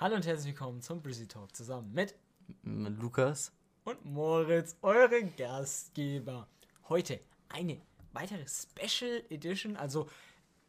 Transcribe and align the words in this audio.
Hallo 0.00 0.14
und 0.16 0.26
herzlich 0.26 0.54
willkommen 0.54 0.80
zum 0.80 1.02
Brizzy 1.02 1.28
Talk 1.28 1.54
zusammen 1.54 1.92
mit 1.92 2.14
Lukas. 2.62 3.52
und 3.84 4.02
Moritz, 4.02 4.74
eure 4.80 5.24
Gastgeber. 5.36 6.48
Heute 6.88 7.20
eine 7.50 7.82
weitere 8.14 8.46
Special 8.48 9.22
Edition, 9.28 9.76
also 9.76 10.08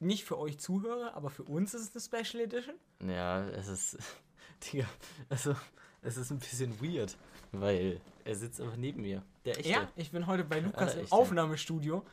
nicht 0.02 0.26
für 0.26 0.38
euch 0.38 0.60
Zuhörer, 0.60 1.14
aber 1.16 1.30
für 1.30 1.44
uns 1.44 1.74
ist 1.74 1.96
es 1.96 2.12
eine 2.14 2.26
Special 2.26 2.44
Edition. 2.44 2.76
Ja, 3.08 3.48
es 3.52 3.70
ist. 3.70 3.98
Digga, 4.74 4.86
also, 5.30 5.56
es 6.02 6.18
ist 6.18 6.30
ein 6.30 6.40
bisschen 6.40 6.82
weird, 6.82 7.16
weil 7.54 8.02
er 8.26 8.36
sitzt 8.36 8.60
einfach 8.60 8.76
neben 8.76 9.02
mir. 9.02 9.24
Der 9.46 9.58
echte. 9.58 9.72
Ja, 9.72 9.90
ich 9.96 10.12
bin 10.12 10.28
heute 10.28 10.44
bei 10.44 10.60
Lukas 10.60 10.96
im. 10.96 11.10
Aufnahmestudio 11.10 12.04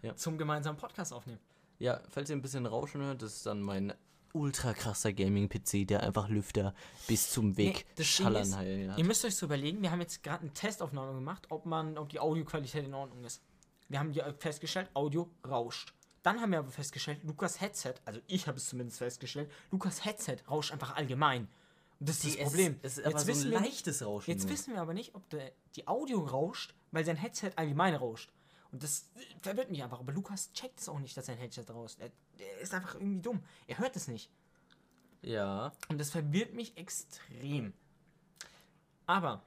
Ja. 0.00 0.16
zum 0.16 0.38
gemeinsamen 0.38 0.78
Podcast 0.78 1.12
aufnehmen. 1.12 1.38
Ja, 1.78 2.00
falls 2.08 2.30
ihr 2.30 2.36
ein 2.36 2.40
bisschen 2.42 2.64
Rauschen 2.64 3.02
hört, 3.02 3.20
das 3.20 3.34
ist 3.36 3.44
dann 3.44 3.60
mein 3.60 3.92
ultra 4.32 4.72
krasser 4.74 5.12
Gaming-PC, 5.12 5.86
der 5.86 6.02
einfach 6.02 6.28
Lüfter 6.28 6.74
bis 7.06 7.30
zum 7.30 7.56
Weg 7.56 7.74
Nee, 7.76 7.84
das 7.96 8.06
schallern 8.06 8.42
ist, 8.42 8.56
hat. 8.56 8.98
Ihr 8.98 9.04
müsst 9.04 9.24
euch 9.24 9.36
so 9.36 9.46
überlegen, 9.46 9.82
wir 9.82 9.90
haben 9.90 10.00
jetzt 10.00 10.22
gerade 10.22 10.42
eine 10.42 10.52
Testaufnahme 10.52 11.14
gemacht, 11.14 11.46
ob 11.50 11.66
man, 11.66 11.98
ob 11.98 12.08
die 12.08 12.18
Audioqualität 12.20 12.84
in 12.84 12.94
Ordnung 12.94 13.24
ist. 13.24 13.42
Wir 13.88 13.98
haben 13.98 14.14
festgestellt, 14.38 14.88
Audio 14.94 15.28
rauscht. 15.46 15.92
Dann 16.22 16.40
haben 16.40 16.52
wir 16.52 16.60
aber 16.60 16.70
festgestellt, 16.70 17.18
Lukas 17.24 17.60
Headset, 17.60 17.94
also 18.04 18.20
ich 18.28 18.46
habe 18.46 18.56
es 18.56 18.66
zumindest 18.68 18.98
festgestellt, 18.98 19.50
Lukas 19.70 20.04
Headset 20.04 20.36
rauscht 20.48 20.72
einfach 20.72 20.94
allgemein. 20.96 21.48
Und 22.00 22.08
das 22.08 22.16
ist 22.24 22.26
das 22.26 22.34
Es- 22.36 22.42
Problem. 22.44 22.78
Es 22.82 22.98
ist 22.98 23.04
aber 23.06 23.18
so 23.18 23.26
wissen 23.26 23.52
ein 23.54 23.62
wir 23.64 24.06
Rauschen. 24.06 24.30
Jetzt 24.30 24.44
nur. 24.44 24.52
wissen 24.52 24.74
wir 24.74 24.80
aber 24.80 24.94
nicht, 24.94 25.14
ob 25.14 25.28
der, 25.30 25.52
die 25.76 25.86
Audio 25.88 26.20
rauscht, 26.20 26.74
weil 26.90 27.04
sein 27.04 27.16
Headset 27.16 27.50
allgemein 27.56 27.94
rauscht. 27.94 28.30
Und 28.72 28.82
das 28.82 29.10
äh, 29.16 29.20
verwirrt 29.42 29.70
mich 29.70 29.82
einfach. 29.82 30.00
Aber 30.00 30.12
Lukas 30.12 30.52
checkt 30.52 30.80
es 30.80 30.88
auch 30.88 30.98
nicht, 30.98 31.16
dass 31.16 31.26
sein 31.26 31.38
Headset 31.38 31.64
rauscht. 31.70 31.98
Er, 32.00 32.10
er 32.38 32.58
ist 32.60 32.72
einfach 32.74 32.94
irgendwie 32.94 33.20
dumm. 33.20 33.42
Er 33.66 33.78
hört 33.78 33.94
es 33.96 34.08
nicht. 34.08 34.30
Ja. 35.22 35.72
Und 35.88 35.98
das 36.00 36.10
verwirrt 36.10 36.54
mich 36.54 36.76
extrem. 36.76 37.72
Aber, 39.06 39.42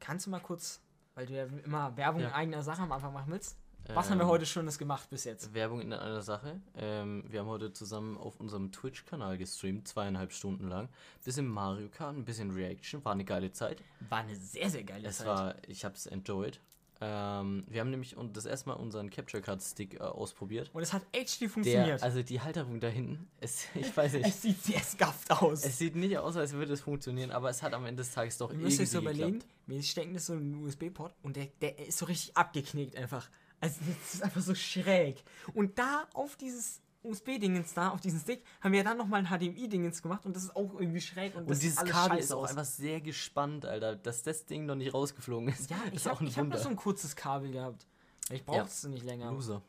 kannst 0.00 0.26
du 0.26 0.30
mal 0.30 0.40
kurz, 0.40 0.80
weil 1.14 1.26
du 1.26 1.34
ja 1.34 1.44
immer 1.64 1.96
Werbung 1.96 2.20
Ja. 2.22 2.28
in 2.28 2.34
eigener 2.34 2.62
Sache 2.62 2.82
am 2.82 2.92
Anfang 2.92 3.12
machen 3.12 3.32
willst, 3.32 3.56
was 3.94 4.10
haben 4.10 4.18
wir 4.18 4.24
Ähm, 4.24 4.28
heute 4.28 4.44
Schönes 4.44 4.76
gemacht 4.76 5.08
bis 5.08 5.24
jetzt? 5.24 5.54
Werbung 5.54 5.80
in 5.80 5.94
einer 5.94 6.20
Sache. 6.20 6.60
Ähm, 6.76 7.24
wir 7.28 7.40
haben 7.40 7.46
heute 7.46 7.72
zusammen 7.72 8.18
auf 8.18 8.38
unserem 8.38 8.70
Twitch-Kanal 8.70 9.38
gestreamt, 9.38 9.88
zweieinhalb 9.88 10.32
Stunden 10.32 10.68
lang. 10.68 10.90
Bisschen 11.24 11.46
Mario 11.46 11.88
Kart, 11.88 12.14
ein 12.14 12.24
bisschen 12.26 12.50
Reaction, 12.50 13.02
war 13.04 13.12
eine 13.12 13.24
geile 13.24 13.50
Zeit. 13.50 13.82
War 14.10 14.18
eine 14.18 14.36
sehr, 14.36 14.68
sehr 14.68 14.84
geile 14.84 15.08
Es 15.08 15.18
Zeit. 15.18 15.26
war, 15.26 15.54
ich 15.66 15.86
hab's 15.86 16.04
enjoyed. 16.04 16.60
Ähm, 17.00 17.64
wir 17.68 17.80
haben 17.80 17.90
nämlich 17.90 18.16
das 18.32 18.44
erste 18.44 18.68
Mal 18.68 18.74
unseren 18.74 19.10
Capture 19.10 19.40
Card 19.40 19.62
Stick 19.62 19.94
äh, 19.94 19.98
ausprobiert. 19.98 20.70
Und 20.72 20.82
es 20.82 20.92
hat 20.92 21.02
HD 21.12 21.40
Der, 21.42 21.48
funktioniert. 21.48 22.02
also 22.02 22.22
die 22.22 22.40
Halterung 22.40 22.80
da 22.80 22.88
hinten, 22.88 23.28
es, 23.40 23.66
ich 23.74 23.96
weiß 23.96 24.14
nicht, 24.14 24.26
es 24.26 24.42
sieht 24.42 24.62
sehr 24.64 24.80
skafft 24.82 25.30
aus. 25.30 25.64
es 25.64 25.78
sieht 25.78 25.94
nicht 25.94 26.18
aus, 26.18 26.36
als 26.36 26.52
würde 26.52 26.72
es 26.72 26.80
funktionieren, 26.80 27.30
aber 27.30 27.50
es 27.50 27.62
hat 27.62 27.72
am 27.74 27.86
Ende 27.86 28.02
des 28.02 28.12
Tages 28.12 28.38
doch 28.38 28.48
Ihr 28.50 28.54
irgendwie 28.54 28.64
müsst 28.64 28.80
euch 28.80 28.90
so 28.90 28.98
überlegen, 28.98 29.44
wir 29.66 29.82
stecken 29.82 30.14
das 30.14 30.26
so 30.26 30.32
in 30.34 30.40
einen 30.54 30.64
USB-Port 30.64 31.14
und 31.22 31.36
der, 31.36 31.46
der 31.60 31.78
ist 31.78 31.98
so 31.98 32.06
richtig 32.06 32.36
abgeknickt 32.36 32.96
einfach. 32.96 33.30
Also 33.60 33.76
das 34.02 34.14
ist 34.14 34.22
einfach 34.22 34.40
so 34.40 34.54
schräg. 34.54 35.22
Und 35.54 35.78
da 35.78 36.08
auf 36.14 36.36
dieses 36.36 36.80
USB-Dingens 37.02 37.74
da, 37.74 37.90
auf 37.90 38.00
diesen 38.00 38.20
Stick, 38.20 38.44
haben 38.60 38.72
wir 38.72 38.82
dann 38.84 38.96
nochmal 38.98 39.24
ein 39.24 39.26
HDMI-Dingens 39.26 40.02
gemacht 40.02 40.26
und 40.26 40.34
das 40.34 40.44
ist 40.44 40.56
auch 40.56 40.74
irgendwie 40.78 41.00
schräg 41.00 41.34
und, 41.36 41.48
Und 41.48 41.62
dieses 41.62 41.82
Kabel 41.84 42.18
ist 42.18 42.32
auch 42.32 42.42
aus. 42.42 42.50
einfach 42.50 42.64
sehr 42.64 43.00
gespannt, 43.00 43.64
Alter, 43.64 43.96
dass 43.96 44.22
das 44.22 44.46
Ding 44.46 44.66
noch 44.66 44.74
nicht 44.74 44.92
rausgeflogen 44.92 45.48
ist. 45.48 45.70
Ja, 45.70 45.76
ich 45.88 45.94
ist 45.94 46.06
habe 46.06 46.16
auch 46.16 46.20
ein 46.20 46.26
ich 46.26 46.36
hab 46.36 46.44
Wunder. 46.44 46.56
noch 46.56 46.62
so 46.62 46.68
ein 46.70 46.76
kurzes 46.76 47.14
Kabel 47.16 47.50
gehabt. 47.52 47.86
Ich 48.30 48.44
brauche 48.44 48.62
es 48.66 48.82
nicht 48.84 49.04
länger. 49.04 49.30
Loser. 49.32 49.62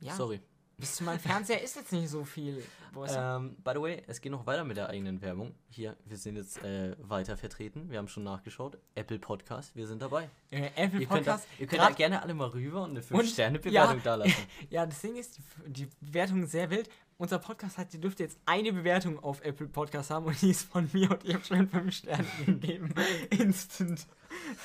Ja, 0.00 0.14
Sorry. 0.14 0.40
Bis 0.78 0.96
zu 0.96 1.04
meinem 1.04 1.18
Fernseher 1.18 1.62
ist 1.62 1.76
jetzt 1.76 1.92
nicht 1.92 2.08
so 2.08 2.24
viel. 2.24 2.62
Ähm, 3.08 3.56
by 3.62 3.72
the 3.74 3.80
way, 3.80 4.02
es 4.06 4.20
geht 4.20 4.32
noch 4.32 4.46
weiter 4.46 4.64
mit 4.64 4.76
der 4.76 4.88
eigenen 4.88 5.20
Werbung. 5.22 5.54
Hier, 5.68 5.96
wir 6.04 6.16
sind 6.16 6.36
jetzt 6.36 6.62
äh, 6.62 6.94
weiter 6.98 7.36
vertreten. 7.36 7.90
Wir 7.90 7.98
haben 7.98 8.08
schon 8.08 8.24
nachgeschaut. 8.24 8.78
Apple 8.94 9.18
Podcast, 9.18 9.74
wir 9.76 9.86
sind 9.86 10.00
dabei. 10.02 10.28
Äh, 10.50 10.70
Apple 10.76 11.00
Ihr 11.00 11.06
könnt, 11.06 11.26
da, 11.26 11.32
Podcast. 11.32 11.48
ihr 11.58 11.66
könnt 11.66 11.82
da 11.82 11.90
gerne 11.90 12.22
alle 12.22 12.34
mal 12.34 12.48
rüber 12.48 12.82
und 12.84 12.90
eine 12.90 13.00
Und- 13.00 13.26
5-Sterne-Bewertung 13.26 13.96
ja. 13.98 14.02
da 14.02 14.14
lassen. 14.16 14.34
Ja, 14.70 14.86
das 14.86 15.00
Ding 15.00 15.16
ist, 15.16 15.38
die, 15.66 15.86
die 15.86 15.88
Bewertung 16.00 16.42
ist 16.42 16.52
sehr 16.52 16.70
wild. 16.70 16.88
Unser 17.18 17.38
Podcast 17.38 17.78
hat, 17.78 17.94
ihr 17.94 18.00
dürft 18.00 18.20
jetzt 18.20 18.38
eine 18.44 18.72
Bewertung 18.72 19.18
auf 19.22 19.42
Apple 19.42 19.68
Podcast 19.68 20.10
haben 20.10 20.26
und 20.26 20.40
die 20.42 20.50
ist 20.50 20.64
von 20.68 20.88
mir 20.92 21.10
und 21.10 21.24
ich 21.24 21.32
habe 21.34 21.44
schon 21.44 21.68
fünf 21.68 21.94
Sterne 21.94 22.26
gegeben. 22.44 22.94
Instant. 23.30 24.06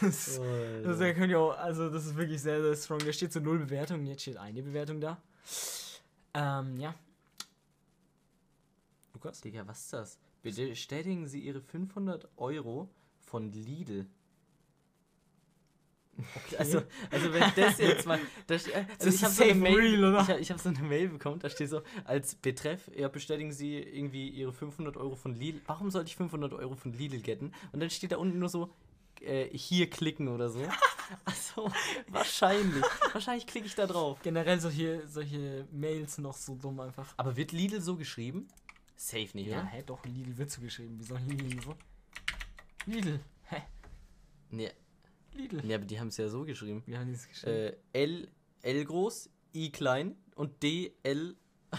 Das, 0.02 0.40
das 0.84 1.00
Alter. 1.00 1.14
könnt 1.14 1.32
ihr 1.32 1.40
auch, 1.40 1.58
also 1.58 1.90
das 1.90 2.06
ist 2.06 2.18
wirklich 2.18 2.42
sehr, 2.42 2.62
sehr 2.62 2.76
strong. 2.76 3.00
Da 3.00 3.14
steht 3.14 3.32
so 3.32 3.40
null 3.40 3.60
Bewertungen, 3.60 4.06
jetzt 4.06 4.24
steht 4.24 4.36
eine 4.38 4.62
Bewertung 4.62 5.00
da. 5.00 5.22
Ähm, 6.34 6.78
ja. 6.80 6.96
Lukas? 9.14 9.42
Digga, 9.42 9.68
was 9.68 9.81
ist 9.81 9.94
das? 9.94 10.19
Bitte 10.42 10.68
bestätigen 10.68 11.28
Sie 11.28 11.40
Ihre 11.42 11.62
500 11.62 12.28
Euro 12.38 12.90
von 13.19 13.52
Lidl. 13.52 14.08
Okay. 16.36 16.58
Also, 16.58 16.81
also 17.09 17.34
wenn 17.34 17.44
das 17.56 17.78
jetzt 17.80 18.06
mal. 18.06 18.20
Da, 18.46 18.59
ste- 18.59 18.75
also 18.75 18.88
Das 19.00 19.08
ich 19.08 19.14
ist 19.16 19.24
habe 19.24 19.34
so, 19.34 19.44
eine 19.44 19.56
Mail- 19.56 19.75
real, 20.03 20.22
ich 20.22 20.30
hab, 20.30 20.40
ich 20.40 20.52
hab 20.52 20.59
so 20.59 20.70
eine 20.70 20.80
Mail 20.81 21.09
bekommen, 21.09 21.40
da 21.40 21.50
steht 21.50 21.70
so 21.70 21.81
als 22.03 22.36
Betreff, 22.36 22.91
ja, 22.96 23.08
bestätigen 23.08 23.52
Sie 23.52 23.78
irgendwie 23.78 24.30
Ihre 24.30 24.53
500 24.53 24.97
Euro 24.97 25.16
von 25.16 25.34
Lidl. 25.36 25.62
Warum 25.66 25.90
sollte 25.90 26.09
ich 26.09 26.16
500 26.16 26.53
Euro 26.53 26.75
von 26.75 26.94
Lidl 26.94 27.22
getten? 27.22 27.53
Und 27.72 27.80
dann 27.80 27.90
steht 27.90 28.12
da 28.12 28.18
unten 28.18 28.38
nur 28.40 28.50
so, 28.50 28.72
äh, 29.22 29.50
hier 29.58 29.90
klicken 29.90 30.28
oder 30.28 30.50
so. 30.50 30.62
Also, 31.26 31.70
wahrscheinlich. 32.08 32.86
wahrscheinlich 33.14 33.46
klicke 33.46 33.66
ich 33.68 33.76
da 33.76 33.86
drauf. 33.86 34.20
Generell 34.24 34.62
solche, 34.62 35.06
solche 35.09 35.68
Mails 35.70 36.20
noch 36.20 36.38
so 36.38 36.56
dumm 36.56 36.80
einfach. 36.80 37.14
Aber 37.18 37.36
wird 37.36 37.52
Lidl 37.52 37.82
so 37.82 37.98
geschrieben? 37.98 38.48
Safe 38.96 39.28
nicht, 39.34 39.48
Ja, 39.48 39.59
oder? 39.59 39.66
hä, 39.68 39.84
doch, 39.86 40.06
Lidl 40.06 40.38
wird 40.38 40.50
so 40.50 40.62
geschrieben. 40.62 40.98
Wie 41.00 41.04
soll 41.04 41.20
Lidl 41.28 41.62
so? 41.62 41.76
Lidl. 42.86 43.20
Hä? 43.50 43.62
Nee, 44.52 44.72
Lidl. 45.34 45.62
nee, 45.66 45.76
aber 45.76 45.84
die 45.84 46.00
haben 46.00 46.08
es 46.08 46.16
ja 46.18 46.30
so 46.30 46.46
geschrieben. 46.46 46.82
Wie 46.86 46.98
haben 46.98 47.08
die 47.08 47.14
es 47.16 47.28
geschrieben? 47.28 47.74
Äh, 47.94 48.03
L, 48.03 48.28
L 48.62 48.86
groß, 48.86 49.30
I 49.53 49.70
klein 49.70 50.16
und 50.36 50.64
D, 50.64 50.94
L 51.03 51.36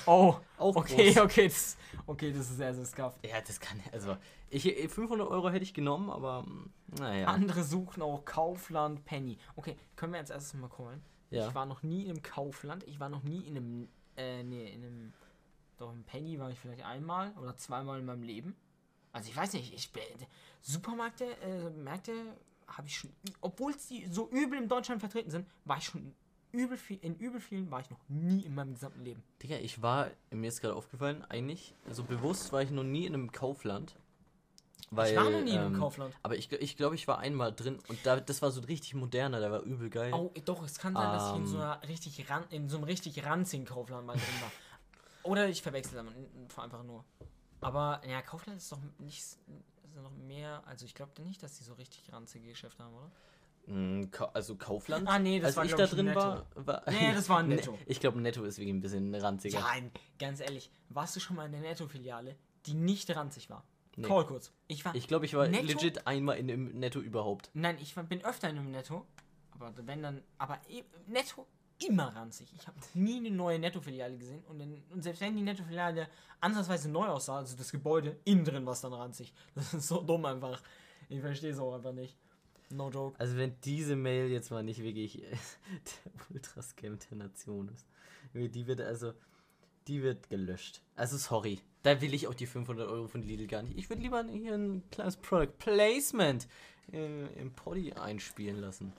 oh, 0.07 0.37
auch 0.59 0.77
okay, 0.77 1.13
groß. 1.13 1.17
okay, 1.25 1.49
das, 1.49 1.77
okay, 2.07 2.33
das 2.33 2.51
ist 2.51 2.57
sehr, 2.57 2.75
sehr 2.75 2.85
skafft. 2.85 3.27
Ja, 3.27 3.41
das 3.41 3.61
kann, 3.61 3.81
also, 3.93 4.17
ich, 4.51 4.65
500 4.65 5.29
Euro 5.29 5.51
hätte 5.51 5.65
ich 5.65 5.75
genommen, 5.75 6.11
aber, 6.11 6.43
mm, 6.43 6.71
naja. 6.99 7.27
Andere 7.27 7.63
suchen 7.63 8.03
auch 8.03 8.25
Kaufland, 8.25 9.05
Penny. 9.05 9.39
Okay, 9.57 9.77
können 9.97 10.13
wir 10.13 10.21
jetzt 10.21 10.31
erstes 10.31 10.55
mal 10.55 10.69
callen? 10.69 11.03
Ja. 11.31 11.49
Ich 11.49 11.55
war 11.55 11.67
noch 11.67 11.83
nie 11.83 12.05
in 12.05 12.11
einem 12.11 12.23
Kaufland, 12.23 12.85
ich 12.85 13.01
war 13.01 13.09
noch 13.09 13.23
nie 13.23 13.41
in 13.41 13.57
einem, 13.57 13.89
äh, 14.17 14.43
nee, 14.43 14.71
in 14.71 14.85
einem, 14.85 15.13
doch 15.79 15.93
im 15.93 16.05
Penny 16.05 16.39
war 16.39 16.51
ich 16.51 16.59
vielleicht 16.59 16.85
einmal 16.85 17.33
oder 17.39 17.57
zweimal 17.57 17.99
in 17.99 18.05
meinem 18.05 18.23
Leben. 18.23 18.55
Also 19.13 19.31
ich 19.31 19.37
weiß 19.37 19.55
nicht, 19.55 19.75
ich 19.75 19.93
bin, 19.93 20.03
Supermärkte, 20.61 21.25
äh, 21.43 21.71
Märkte 21.71 22.13
habe 22.67 22.87
ich 22.87 22.97
schon, 22.97 23.11
obwohl 23.41 23.79
sie 23.79 24.07
so 24.11 24.29
übel 24.31 24.59
in 24.59 24.69
Deutschland 24.69 25.01
vertreten 25.01 25.31
sind, 25.31 25.47
war 25.65 25.79
ich 25.79 25.85
schon 25.85 26.15
übel 26.53 26.77
viel, 26.77 26.99
in 27.03 27.17
übel 27.17 27.41
vielen 27.41 27.71
war 27.71 27.81
ich 27.81 27.91
noch 27.91 28.01
nie 28.09 28.43
in 28.43 28.55
meinem 28.55 28.75
gesamten 28.75 29.03
Leben. 29.05 29.23
Digga, 29.43 29.57
ich 29.57 29.83
war, 29.83 30.11
mir 30.31 30.49
ist 30.49 30.61
gerade 30.61 30.75
aufgefallen, 30.75 31.25
eigentlich, 31.29 31.75
also 31.87 32.05
bewusst 32.05 32.53
war 32.53 32.63
ich 32.63 32.71
noch 32.71 32.85
nie 32.85 33.07
in 33.07 33.15
einem 33.15 33.33
Kaufland. 33.33 33.97
Weil, 34.91 35.13
ich 35.13 35.17
war 35.17 35.31
noch 35.31 35.41
nie 35.41 35.53
in 35.53 35.59
einem 35.59 35.75
ähm, 35.75 35.81
Kaufland. 35.81 36.15
Aber 36.23 36.37
ich, 36.37 36.53
ich 36.53 36.77
glaube, 36.77 36.95
ich 36.95 37.09
war 37.09 37.19
einmal 37.19 37.53
drin 37.55 37.79
und 37.89 37.99
da, 38.05 38.21
das 38.21 38.43
war 38.43 38.51
so 38.51 38.61
richtig 38.61 38.95
moderner, 38.95 39.41
der 39.41 39.51
war 39.51 39.63
übel 39.63 39.89
geil. 39.89 40.13
Oh, 40.13 40.31
doch, 40.45 40.63
es 40.65 40.79
kann 40.79 40.95
sein, 40.95 41.13
dass 41.13 41.31
ich 41.31 41.37
in 41.39 41.47
so, 41.47 41.57
Ähm. 41.57 41.63
einer 41.63 41.89
richtig 41.89 42.29
ran, 42.31 42.45
in 42.51 42.69
so 42.69 42.77
einem 42.77 42.85
richtig 42.85 43.25
ranzigen 43.25 43.65
Kaufland 43.65 44.07
mal 44.07 44.15
drin 44.15 44.43
war. 44.43 44.53
Oder 45.31 45.49
ich 45.49 45.63
verwechsel 45.63 45.99
einfach 45.99 46.85
nur. 46.85 47.05
Aber 47.61 48.03
ja, 48.07 48.21
Kaufland 48.23 48.59
ist 48.59 48.71
doch 48.73 48.81
nicht 48.99 49.19
ist 49.21 49.39
noch 50.03 50.11
mehr. 50.27 50.63
Also 50.67 50.85
ich 50.85 50.95
glaube 50.95 51.21
nicht, 51.23 51.43
dass 51.43 51.59
die 51.59 51.65
so 51.65 51.75
richtig 51.75 52.13
ranzige 52.13 52.49
Geschäfte 52.49 52.83
haben, 52.83 52.95
oder? 52.95 53.11
Ka 54.11 54.25
also 54.35 54.57
Kaufland, 54.57 55.07
Ah, 55.09 55.19
nee, 55.19 55.39
das 55.39 55.49
als 55.49 55.57
war, 55.57 55.65
ich 55.65 55.75
da 55.75 55.87
drin 55.87 56.07
Netto. 56.07 56.19
war, 56.21 56.47
war. 56.57 56.83
Nee, 56.91 57.13
das 57.15 57.29
war 57.29 57.39
ein 57.41 57.49
Ne- 57.49 57.57
Netto. 57.57 57.79
Ich 57.87 58.01
glaube, 58.01 58.21
Netto 58.21 58.43
ist 58.45 58.59
wirklich 58.59 58.75
ein 58.75 58.81
bisschen 58.81 59.15
ranziger. 59.15 59.59
Ja, 59.61 59.67
ganz 60.19 60.41
ehrlich, 60.41 60.71
warst 60.89 61.15
du 61.17 61.21
schon 61.21 61.37
mal 61.37 61.47
in 61.47 61.53
der 61.53 61.61
Netto-Filiale, 61.61 62.37
die 62.67 62.75
nicht 62.75 63.15
ranzig 63.15 63.51
war? 63.51 63.65
Nee. 63.97 64.09
Call 64.09 64.27
kurz. 64.27 64.53
Ich 64.69 64.85
war. 64.85 64.95
Ich 64.95 65.07
glaube, 65.07 65.27
ich 65.27 65.35
war 65.35 65.47
Netto? 65.47 65.67
legit 65.67 66.07
einmal 66.07 66.39
in 66.39 66.49
dem 66.49 66.79
Netto 66.79 66.99
überhaupt. 67.01 67.51
nein, 67.55 67.77
ich 67.81 67.95
war, 67.97 68.05
bin 68.05 68.25
öfter 68.25 68.49
in 68.51 68.59
einem 68.59 68.71
Netto. 68.71 69.07
Aber 69.53 69.73
wenn 69.87 70.03
dann. 70.03 70.23
Aber 70.39 70.59
eh- 70.69 70.85
Netto 71.07 71.47
immer 71.87 72.15
ranzig. 72.15 72.53
Ich 72.57 72.67
habe 72.67 72.77
nie 72.95 73.17
eine 73.19 73.31
neue 73.31 73.59
Netto-Filiale 73.59 74.17
gesehen. 74.17 74.43
Und, 74.49 74.61
in, 74.61 74.83
und 74.91 75.03
selbst 75.03 75.21
wenn 75.21 75.37
die 75.37 75.43
Netto-Filiale 75.43 76.09
ansatzweise 76.41 76.89
neu 76.91 77.07
aussah, 77.07 77.39
also 77.39 77.57
das 77.57 77.71
Gebäude, 77.73 78.19
innen 78.25 78.45
drin 78.45 78.65
war 78.67 78.73
es 78.73 78.81
dann 78.81 78.93
ranzig. 78.93 79.33
Das 79.55 79.73
ist 79.75 79.89
so 79.89 80.01
dumm 80.01 80.25
einfach. 80.25 80.61
Ich 81.09 81.21
verstehe 81.21 81.51
es 81.53 81.59
auch 81.59 81.75
einfach 81.75 81.93
nicht. 81.93 82.17
No 82.73 82.91
joke. 82.91 83.19
Also 83.21 83.37
wenn 83.37 83.55
diese 83.65 83.97
Mail 83.97 84.31
jetzt 84.31 84.51
mal 84.51 84.63
nicht 84.63 84.83
wirklich 84.83 85.17
der 85.21 86.13
Ultrascam 86.31 86.99
der 87.11 87.19
Nation 87.19 87.69
ist. 87.69 87.87
Die 88.35 88.67
wird 88.67 88.81
also, 88.81 89.13
die 89.87 90.03
wird 90.03 90.31
gelöscht. 90.31 90.83
Also 90.97 91.19
sorry, 91.19 91.61
da 91.83 92.01
will 92.01 92.15
ich 92.15 92.27
auch 92.29 92.35
die 92.35 92.47
500 92.47 92.89
Euro 92.89 93.09
von 93.09 93.23
Lidl 93.23 93.47
gar 93.47 93.63
nicht. 93.63 93.77
Ich 93.77 93.91
würde 93.91 94.03
lieber 94.03 94.25
hier 94.25 94.55
ein 94.55 94.83
kleines 94.91 95.17
Product 95.17 95.53
Placement 95.59 96.49
äh, 96.93 97.27
im 97.41 97.53
Poddy 97.53 97.93
einspielen 97.93 98.57
lassen. 98.57 98.93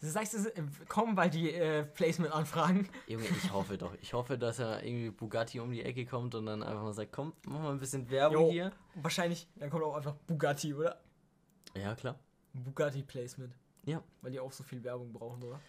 Du 0.00 0.06
sagst 0.06 0.34
es, 0.34 0.46
äh, 0.46 0.62
kommen 0.88 1.14
bald 1.14 1.34
die 1.34 1.50
äh, 1.50 1.84
Placement-Anfragen. 1.84 2.88
Junge, 3.08 3.24
ich 3.24 3.52
hoffe 3.52 3.78
doch. 3.78 3.94
Ich 4.02 4.12
hoffe, 4.12 4.38
dass 4.38 4.58
er 4.58 4.84
irgendwie 4.84 5.10
Bugatti 5.10 5.58
um 5.60 5.72
die 5.72 5.82
Ecke 5.82 6.04
kommt 6.06 6.34
und 6.34 6.46
dann 6.46 6.62
einfach 6.62 6.82
mal 6.82 6.92
sagt, 6.92 7.10
komm, 7.10 7.32
mach 7.46 7.60
mal 7.60 7.72
ein 7.72 7.80
bisschen 7.80 8.08
Werbung 8.10 8.46
Jo. 8.46 8.52
hier. 8.52 8.72
Wahrscheinlich, 8.96 9.48
dann 9.56 9.70
kommt 9.70 9.82
auch 9.82 9.96
einfach 9.96 10.14
Bugatti, 10.26 10.74
oder? 10.74 11.00
Ja, 11.74 11.94
klar. 11.94 12.18
Bugatti-Placement. 12.54 13.52
Ja. 13.84 14.02
Weil 14.22 14.32
die 14.32 14.40
auch 14.40 14.52
so 14.52 14.62
viel 14.64 14.82
Werbung 14.82 15.12
brauchen, 15.12 15.42
oder? 15.42 15.60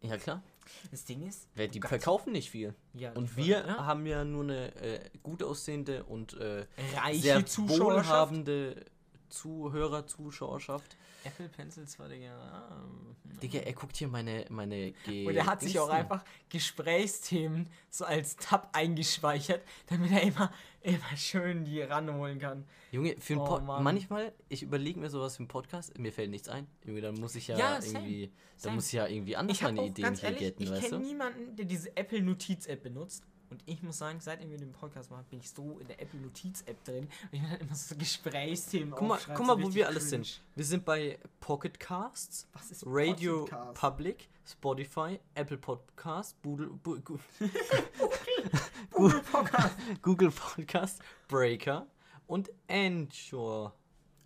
Ja, 0.00 0.16
klar. 0.18 0.42
Das 0.90 1.04
Ding 1.04 1.26
ist, 1.26 1.46
Weil 1.54 1.68
die 1.68 1.80
Bugatti- 1.80 1.88
verkaufen 1.88 2.32
nicht 2.32 2.50
viel. 2.50 2.74
ja, 2.94 3.12
Und 3.12 3.36
wir 3.36 3.64
ja, 3.66 3.86
haben 3.86 4.04
ja 4.06 4.24
nur 4.24 4.42
eine 4.44 4.74
äh, 4.76 5.10
gut 5.22 5.42
aussehende 5.42 6.04
und 6.04 6.34
äh, 6.34 6.66
reiche 6.96 7.20
sehr 7.22 7.46
Zuschauerschaft. 7.46 8.08
wohlhabende 8.08 8.84
Zuhörer, 9.28 10.06
Zuschauerschaft. 10.06 10.96
Apple 11.24 11.48
Pencils 11.48 11.98
war 11.98 12.08
Digga. 12.08 12.32
ah, 12.36 12.82
hm. 12.82 13.40
Digga, 13.40 13.60
er 13.60 13.72
guckt 13.72 13.96
hier 13.96 14.08
meine, 14.08 14.44
meine 14.50 14.92
G 15.04 15.26
Und 15.26 15.34
er 15.34 15.46
hat 15.46 15.60
sich 15.62 15.78
auch 15.78 15.88
einfach 15.88 16.24
Gesprächsthemen 16.48 17.68
so 17.90 18.04
als 18.04 18.36
Tab 18.36 18.70
eingespeichert, 18.72 19.62
damit 19.88 20.12
er 20.12 20.22
immer, 20.22 20.52
immer 20.82 21.16
schön 21.16 21.64
die 21.64 21.80
ranholen 21.80 22.38
kann. 22.38 22.64
Junge, 22.92 23.16
für 23.18 23.36
Oh, 23.40 23.44
Pod 23.44 23.64
Mann. 23.64 23.82
manchmal, 23.82 24.32
ich 24.48 24.62
überlege 24.62 25.00
mir 25.00 25.10
sowas 25.10 25.36
für 25.36 25.40
einen 25.40 25.48
Podcast, 25.48 25.98
mir 25.98 26.12
fällt 26.12 26.30
nichts 26.30 26.48
ein. 26.48 26.66
Junge, 26.84 27.00
dann 27.00 27.14
muss 27.16 27.34
ich 27.34 27.48
ja, 27.48 27.58
Ja, 27.58 27.80
same. 27.82 27.98
irgendwie, 27.98 28.26
dann 28.26 28.34
Same. 28.56 28.74
muss 28.76 28.86
ich 28.86 28.92
ja 28.92 29.06
irgendwie 29.06 29.36
anders 29.36 29.60
meine 29.62 29.86
Ideen 29.86 30.14
hier 30.14 30.22
ehrlich, 30.24 30.38
getten, 30.40 30.62
ich 30.62 30.80
kenne 30.80 30.98
niemanden, 31.00 31.56
der 31.56 31.64
diese 31.64 31.96
Apple 31.96 32.22
Notiz-App 32.22 32.82
benutzt. 32.82 33.24
Und 33.54 33.62
ich 33.66 33.84
muss 33.84 33.98
sagen, 33.98 34.18
seitdem 34.20 34.50
wir 34.50 34.58
den 34.58 34.72
Podcast 34.72 35.12
machen, 35.12 35.24
bin 35.30 35.38
ich 35.38 35.48
so 35.48 35.78
in 35.78 35.86
der 35.86 36.02
Apple 36.02 36.18
Notiz-App 36.18 36.82
drin. 36.82 37.04
Und 37.04 37.28
ich 37.30 37.40
dann 37.40 37.60
immer 37.60 37.74
so 37.76 37.94
Gesprächsthemen 37.98 38.90
Guck 38.90 39.06
mal, 39.06 39.18
guck 39.28 39.36
so 39.36 39.42
mal 39.44 39.52
wo 39.52 39.58
richtig 39.58 39.74
wir 39.76 39.86
alles 39.86 40.08
cringe. 40.08 40.24
sind. 40.24 40.42
Wir 40.56 40.64
sind 40.64 40.84
bei 40.84 41.20
Pocket 41.38 41.78
Casts, 41.78 42.48
Was 42.52 42.72
ist 42.72 42.82
Radio 42.84 43.44
Podcast? 43.44 43.74
Public, 43.80 44.28
Spotify, 44.44 45.20
Apple 45.36 45.56
Podcast, 45.58 46.42
Boodle, 46.42 46.66
Bu, 46.66 46.98
Gu- 47.00 47.18
Google 48.90 49.20
Podcast. 49.22 49.76
Google 50.02 50.30
Podcast, 50.32 51.00
Breaker 51.28 51.86
und 52.26 52.50
Anchor. 52.68 53.72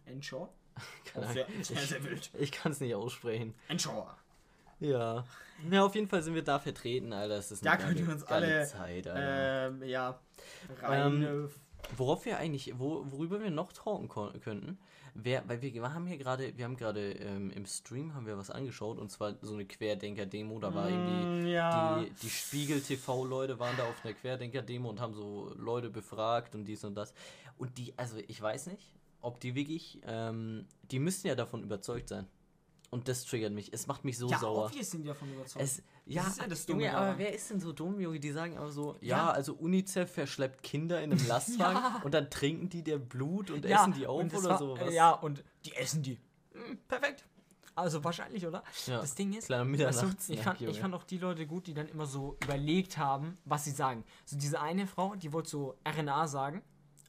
Ensure? 0.06 0.48
Keine 1.04 1.32
sehr, 1.34 1.46
Ahnung. 1.48 1.64
sehr, 1.64 1.76
sehr 1.86 2.02
wild. 2.04 2.30
Ich 2.38 2.50
kann 2.50 2.72
es 2.72 2.80
nicht 2.80 2.94
aussprechen. 2.94 3.54
Ensure. 3.68 4.16
Ja. 4.80 5.24
Ja, 5.70 5.84
auf 5.84 5.94
jeden 5.94 6.08
Fall 6.08 6.22
sind 6.22 6.34
wir 6.34 6.44
da 6.44 6.58
vertreten, 6.58 7.12
Alter. 7.12 7.36
Das 7.36 7.50
ist 7.50 7.64
Da 7.66 7.72
ihr 7.72 7.78
geile- 7.78 8.12
uns 8.12 8.22
alle, 8.24 8.64
Zeit, 8.66 9.08
Alter. 9.08 9.66
Ähm, 9.68 9.82
ja. 9.82 10.20
Rein. 10.82 11.48
Worauf 11.96 12.24
wir 12.26 12.38
eigentlich, 12.38 12.74
wo, 12.78 13.04
worüber 13.10 13.40
wir 13.40 13.50
noch 13.50 13.72
talken 13.72 14.08
könnten, 14.08 14.78
wär, 15.14 15.42
weil 15.48 15.62
wir 15.62 15.94
haben 15.94 16.06
hier 16.06 16.18
gerade, 16.18 16.56
wir 16.56 16.64
haben 16.64 16.76
gerade 16.76 17.12
ähm, 17.12 17.50
im 17.50 17.64
Stream 17.66 18.14
haben 18.14 18.26
wir 18.26 18.36
was 18.36 18.50
angeschaut 18.50 18.98
und 18.98 19.10
zwar 19.10 19.34
so 19.40 19.54
eine 19.54 19.64
Querdenker-Demo, 19.64 20.58
da 20.58 20.74
war 20.74 20.88
irgendwie 20.90 21.44
Mm, 21.44 21.46
ja. 21.46 22.00
die, 22.00 22.10
die 22.22 22.30
Spiegel-TV-Leute 22.30 23.58
waren 23.58 23.76
da 23.76 23.84
auf 23.84 24.04
einer 24.04 24.12
Querdenker-Demo 24.14 24.88
und 24.90 25.00
haben 25.00 25.14
so 25.14 25.52
Leute 25.56 25.88
befragt 25.88 26.54
und 26.54 26.64
dies 26.66 26.84
und 26.84 26.94
das. 26.94 27.14
Und 27.56 27.78
die, 27.78 27.94
also 27.96 28.18
ich 28.26 28.40
weiß 28.40 28.66
nicht, 28.66 28.92
ob 29.20 29.40
die 29.40 29.54
wirklich, 29.54 30.00
ähm, 30.06 30.66
die 30.90 30.98
müssten 30.98 31.26
ja 31.28 31.34
davon 31.34 31.62
überzeugt 31.62 32.08
sein. 32.08 32.26
Und 32.90 33.06
das 33.06 33.24
triggert 33.26 33.52
mich. 33.52 33.70
Es 33.72 33.86
macht 33.86 34.04
mich 34.06 34.16
so 34.16 34.28
ja, 34.30 34.38
sauer. 34.38 34.66
obvious 34.66 34.90
sind 34.92 35.02
die 35.02 35.08
davon 35.08 35.30
überzeugt. 35.30 35.62
Es, 35.62 35.82
ja, 36.06 36.26
ist 36.26 36.40
ja 36.40 36.46
das 36.46 36.64
Dumme 36.64 36.84
Junge, 36.86 36.96
aber 36.96 37.18
wer 37.18 37.34
ist 37.34 37.50
denn 37.50 37.60
so 37.60 37.72
dumm, 37.72 38.00
Junge? 38.00 38.18
Die 38.18 38.30
sagen 38.32 38.56
aber 38.56 38.70
so, 38.70 38.96
ja, 39.02 39.18
Ja. 39.18 39.30
also 39.30 39.52
UNICEF 39.54 40.10
verschleppt 40.10 40.62
Kinder 40.62 41.02
in 41.02 41.12
einem 41.12 41.26
Lastwagen 41.28 41.78
Ja. 41.82 42.00
und 42.02 42.14
dann 42.14 42.30
trinken 42.30 42.70
die 42.70 42.82
der 42.82 42.96
Blut 42.96 43.50
und 43.50 43.62
ja, 43.66 43.82
essen 43.82 43.92
die 43.92 44.06
auf 44.06 44.24
oder 44.24 44.42
war, 44.48 44.58
sowas. 44.58 44.94
Ja, 44.94 45.10
und 45.10 45.44
die 45.66 45.74
essen 45.74 46.02
die. 46.02 46.18
Hm, 46.52 46.78
perfekt. 46.88 47.26
Also 47.74 48.02
wahrscheinlich, 48.02 48.44
oder? 48.46 48.64
Ja, 48.86 49.00
Das 49.02 49.14
Ding 49.14 49.34
ist, 49.34 49.46
kleiner 49.46 49.62
weißt 49.64 49.68
du, 49.68 49.70
Mitternachtssnack, 50.06 50.38
ich, 50.38 50.42
fand, 50.42 50.60
ich 50.62 50.80
fand 50.80 50.94
auch 50.94 51.04
die 51.04 51.18
Leute 51.18 51.46
gut, 51.46 51.66
die 51.66 51.74
dann 51.74 51.88
immer 51.88 52.06
so 52.06 52.36
überlegt 52.42 52.96
haben, 52.98 53.36
was 53.44 53.64
sie 53.66 53.70
sagen. 53.70 54.02
So 54.24 54.36
diese 54.38 54.60
eine 54.60 54.86
Frau, 54.86 55.14
die 55.14 55.32
wollte 55.32 55.50
so 55.50 55.76
RNA 55.86 56.26
sagen 56.26 56.62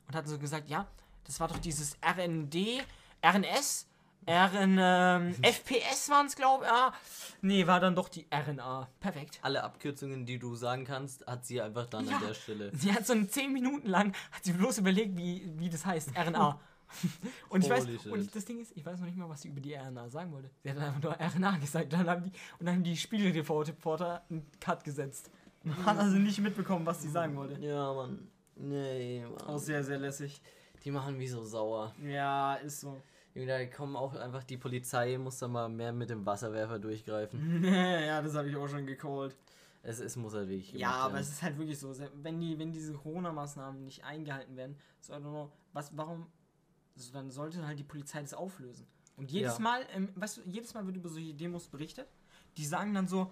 und 0.08 0.16
hat 0.16 0.28
so 0.28 0.38
gesagt, 0.38 0.70
ja, 0.70 0.88
das 1.24 1.40
war 1.40 1.48
doch 1.48 1.58
dieses 1.58 1.98
RND, 2.06 2.84
RNS, 3.26 3.88
RN, 4.28 4.78
ähm, 4.80 5.34
FPS 5.42 6.10
waren 6.10 6.28
es, 6.28 6.36
glaube 6.36 6.66
ich. 6.66 6.72
Ah, 6.72 6.94
nee, 7.42 7.66
war 7.66 7.80
dann 7.80 7.96
doch 7.96 8.10
die 8.10 8.28
RNA. 8.32 8.88
Perfekt. 9.00 9.40
Alle 9.42 9.64
Abkürzungen, 9.64 10.26
die 10.26 10.38
du 10.38 10.56
sagen 10.56 10.86
kannst, 10.86 11.26
hat 11.26 11.46
sie 11.46 11.62
einfach 11.62 11.88
dann 11.88 12.08
Ja. 12.08 12.18
an 12.18 12.28
der 12.28 12.34
Stelle. 12.34 12.72
Sie 12.76 12.94
hat 12.94 13.08
so 13.08 13.14
eine 13.14 13.28
10 13.28 13.52
Minuten 13.52 13.88
lang, 13.88 14.14
hat 14.32 14.44
sie 14.44 14.54
bloß 14.54 14.80
überlegt, 14.80 15.18
wie, 15.18 15.50
wie 15.58 15.70
das 15.70 15.86
heißt, 15.86 16.12
RNA. 16.16 16.60
Und 17.50 17.64
ich 17.64 17.70
weiß, 17.70 17.86
Holy 17.86 18.00
und 18.10 18.36
das 18.36 18.46
Ding 18.46 18.60
ist, 18.60 18.76
ich 18.76 18.84
weiß 18.84 19.00
noch 19.00 19.06
nicht 19.06 19.16
mal, 19.18 19.30
was 19.30 19.44
sie 19.44 19.50
über 19.50 19.62
die 19.62 19.76
RNA 19.76 20.10
sagen 20.10 20.32
wollte. 20.32 20.50
Sie 20.64 20.72
hat 20.72 20.78
einfach 20.80 21.00
nur 21.02 21.14
RNA 21.20 21.58
gesagt, 21.58 21.94
dann 21.94 22.10
haben 22.10 22.24
die, 22.24 22.32
und 22.60 22.66
dann 22.66 22.76
haben 22.78 22.84
die 22.84 22.98
Spiegel-TV-Reporter 22.98 24.24
einen 24.30 24.50
Cut 24.60 24.84
gesetzt. 24.84 25.30
Man 25.64 25.86
hat 25.86 26.00
also 26.00 26.18
nicht 26.18 26.40
mitbekommen, 26.40 26.86
was 26.88 27.02
sie 27.04 27.10
sagen 27.10 27.36
wollte. 27.36 27.60
Ja, 27.64 27.94
Mann. 27.94 28.28
Nee, 28.56 29.24
Mann. 29.24 29.42
Auch 29.48 29.60
sehr, 29.60 29.84
sehr 29.84 30.00
lässig. 30.00 30.42
Die 30.84 30.90
machen 30.90 31.16
mich 31.18 31.30
so 31.30 31.44
sauer. 31.44 31.94
Ja, 32.04 32.56
ist 32.56 32.80
so. 32.82 33.00
Da 33.46 33.66
kommen 33.66 33.96
auch 33.96 34.16
einfach 34.16 34.44
die 34.44 34.58
Polizei, 34.58 35.18
muss 35.18 35.40
da 35.40 35.48
mal 35.48 35.70
mehr 35.70 35.92
mit 35.94 36.10
dem 36.10 36.26
Wasserwerfer 36.26 36.80
durchgreifen. 36.80 37.64
ja, 37.64 38.22
das 38.22 38.36
habe 38.36 38.50
ich 38.50 38.56
auch 38.56 38.68
schon 38.68 38.86
gecallt. 38.86 39.36
Es, 39.82 40.00
es 40.00 40.16
muss 40.16 40.34
halt 40.34 40.50
wirklich 40.50 40.74
Ja, 40.74 40.92
aber 40.92 41.14
werden. 41.14 41.24
es 41.24 41.30
ist 41.30 41.42
halt 41.42 41.58
wirklich 41.58 41.80
so, 41.80 41.94
wenn 42.22 42.40
die, 42.40 42.60
wenn 42.60 42.72
diese 42.72 42.94
Corona-Maßnahmen 42.94 43.86
nicht 43.86 44.04
eingehalten 44.04 44.56
werden, 44.58 44.78
so, 45.00 45.16
know, 45.18 45.52
was, 45.72 45.96
warum, 45.96 46.28
so, 46.96 47.14
dann 47.14 47.32
sollte 47.32 47.66
halt 47.66 47.80
die 47.80 47.84
Polizei 47.84 48.22
das 48.22 48.34
auflösen. 48.34 48.86
Und 49.16 49.32
jedes 49.32 49.58
Ja. 49.58 49.64
Mal, 49.64 49.86
ähm, 49.94 50.10
weißt 50.16 50.38
du, 50.38 50.42
jedes 50.46 50.74
Mal 50.74 50.86
wird 50.86 50.98
über 50.98 51.10
solche 51.10 51.34
Demos 51.34 51.68
berichtet, 51.68 52.08
die 52.58 52.66
sagen 52.66 52.94
dann 52.94 53.08
so, 53.08 53.32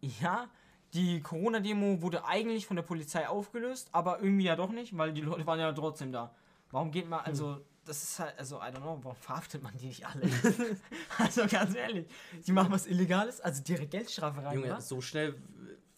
ja, 0.00 0.48
die 0.94 1.20
Corona-Demo 1.20 2.00
wurde 2.00 2.24
eigentlich 2.24 2.66
von 2.66 2.76
der 2.76 2.82
Polizei 2.82 3.28
aufgelöst, 3.28 3.88
aber 3.92 4.20
irgendwie 4.20 4.44
ja 4.44 4.56
doch 4.56 4.70
nicht, 4.70 4.96
weil 4.96 5.12
die 5.12 5.20
Leute 5.20 5.46
waren 5.46 5.58
ja 5.58 5.72
trotzdem 5.72 6.12
da. 6.12 6.34
Warum 6.70 6.90
geht 6.90 7.08
man, 7.08 7.20
also, 7.20 7.60
das 7.86 8.02
ist 8.02 8.18
halt, 8.18 8.38
also, 8.38 8.56
I 8.56 8.66
don't 8.66 8.80
know, 8.80 8.98
warum 9.02 9.16
verhaftet 9.16 9.62
man 9.62 9.76
die 9.76 9.86
nicht 9.86 10.06
alle? 10.06 10.22
also, 11.18 11.46
ganz 11.46 11.74
ehrlich, 11.74 12.06
die 12.46 12.52
machen 12.52 12.72
was 12.72 12.86
Illegales, 12.86 13.40
also 13.40 13.62
direkt 13.62 13.92
Geldstrafe 13.92 14.42
rein, 14.44 14.54
Junge, 14.54 14.70
wa? 14.70 14.80
so 14.80 15.00
schnell 15.00 15.34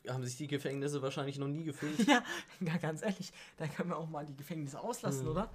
haben 0.08 0.25
sich 0.25 0.37
die 0.37 0.46
Gefängnisse 0.46 1.02
wahrscheinlich 1.02 1.38
noch 1.38 1.49
nie 1.49 1.64
gefüllt. 1.64 2.06
Ja, 2.06 2.23
ja, 2.61 2.76
ganz 2.76 3.02
ehrlich, 3.02 3.32
da 3.56 3.67
können 3.67 3.90
wir 3.90 3.96
auch 3.96 4.08
mal 4.08 4.25
die 4.25 4.37
Gefängnisse 4.37 4.81
auslassen, 4.81 5.23
Hm. 5.23 5.29
oder? 5.32 5.50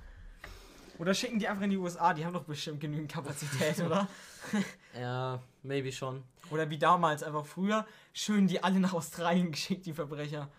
Oder 0.99 1.13
schicken 1.15 1.39
die 1.39 1.47
einfach 1.47 1.63
in 1.63 1.71
die 1.71 1.77
USA, 1.77 2.13
die 2.13 2.23
haben 2.23 2.33
doch 2.33 2.43
bestimmt 2.43 2.79
genügend 2.79 3.11
Kapazität, 3.11 3.79
oder? 3.79 4.07
ja, 4.99 5.41
maybe 5.63 5.91
schon. 5.91 6.23
Oder 6.51 6.69
wie 6.69 6.77
damals, 6.77 7.23
einfach 7.23 7.45
früher, 7.45 7.87
schön 8.13 8.47
die 8.47 8.63
alle 8.63 8.79
nach 8.79 8.93
Australien 8.93 9.51
geschickt, 9.51 9.87
die 9.87 9.93
Verbrecher. 9.93 10.49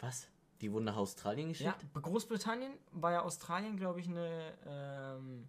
Was? 0.00 0.28
Die 0.60 0.70
wurden 0.70 0.84
nach 0.84 0.96
Australien 0.96 1.48
geschickt? 1.48 1.82
Ja, 1.82 1.88
bei 1.94 2.00
Großbritannien 2.00 2.72
war 2.92 3.12
ja 3.12 3.22
Australien, 3.22 3.76
glaube 3.76 4.00
ich, 4.00 4.08
eine, 4.08 4.52
ähm, 4.66 5.48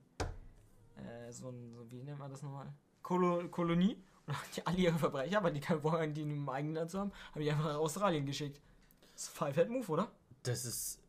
äh, 0.95 1.31
so 1.31 1.49
ein, 1.49 1.73
so, 1.73 1.91
wie 1.91 2.01
nennt 2.03 2.19
man 2.19 2.31
das 2.31 2.41
nochmal? 2.41 2.71
Kolo 3.01 3.47
Kolonie. 3.49 3.97
Und 4.27 4.35
haben 4.37 4.47
die 4.55 4.65
alle 4.65 4.77
ihre 4.77 4.97
Verbrecher, 4.97 5.37
aber 5.39 5.51
die 5.51 5.59
keinen 5.59 5.81
Bock 5.81 5.93
haben, 5.93 6.13
die 6.13 6.21
in 6.21 6.29
einem 6.29 6.47
eigenen 6.47 6.75
Land 6.75 6.91
zu 6.91 6.99
haben, 6.99 7.11
haben 7.33 7.41
die 7.41 7.51
einfach 7.51 7.65
nach 7.65 7.75
Australien 7.77 8.25
geschickt. 8.25 8.61
Das 9.13 9.23
ist 9.23 9.29
Five 9.29 9.55
Head 9.55 9.69
Move, 9.69 9.87
oder? 9.91 10.11
Das 10.43 10.63
ist 10.63 11.01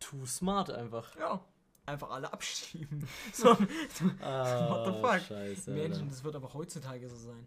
too 0.00 0.24
smart 0.24 0.70
einfach. 0.70 1.14
Ja. 1.16 1.44
Einfach 1.84 2.10
alle 2.10 2.32
abschieben. 2.32 3.06
so, 3.32 3.56
Ah, 4.22 4.70
What 4.70 4.86
the 4.86 5.00
fuck? 5.00 5.20
Scheiße. 5.28 5.70
Menschen, 5.72 6.08
das 6.08 6.22
wird 6.24 6.36
aber 6.36 6.54
heutzutage 6.54 7.08
so 7.08 7.16
sein. 7.16 7.46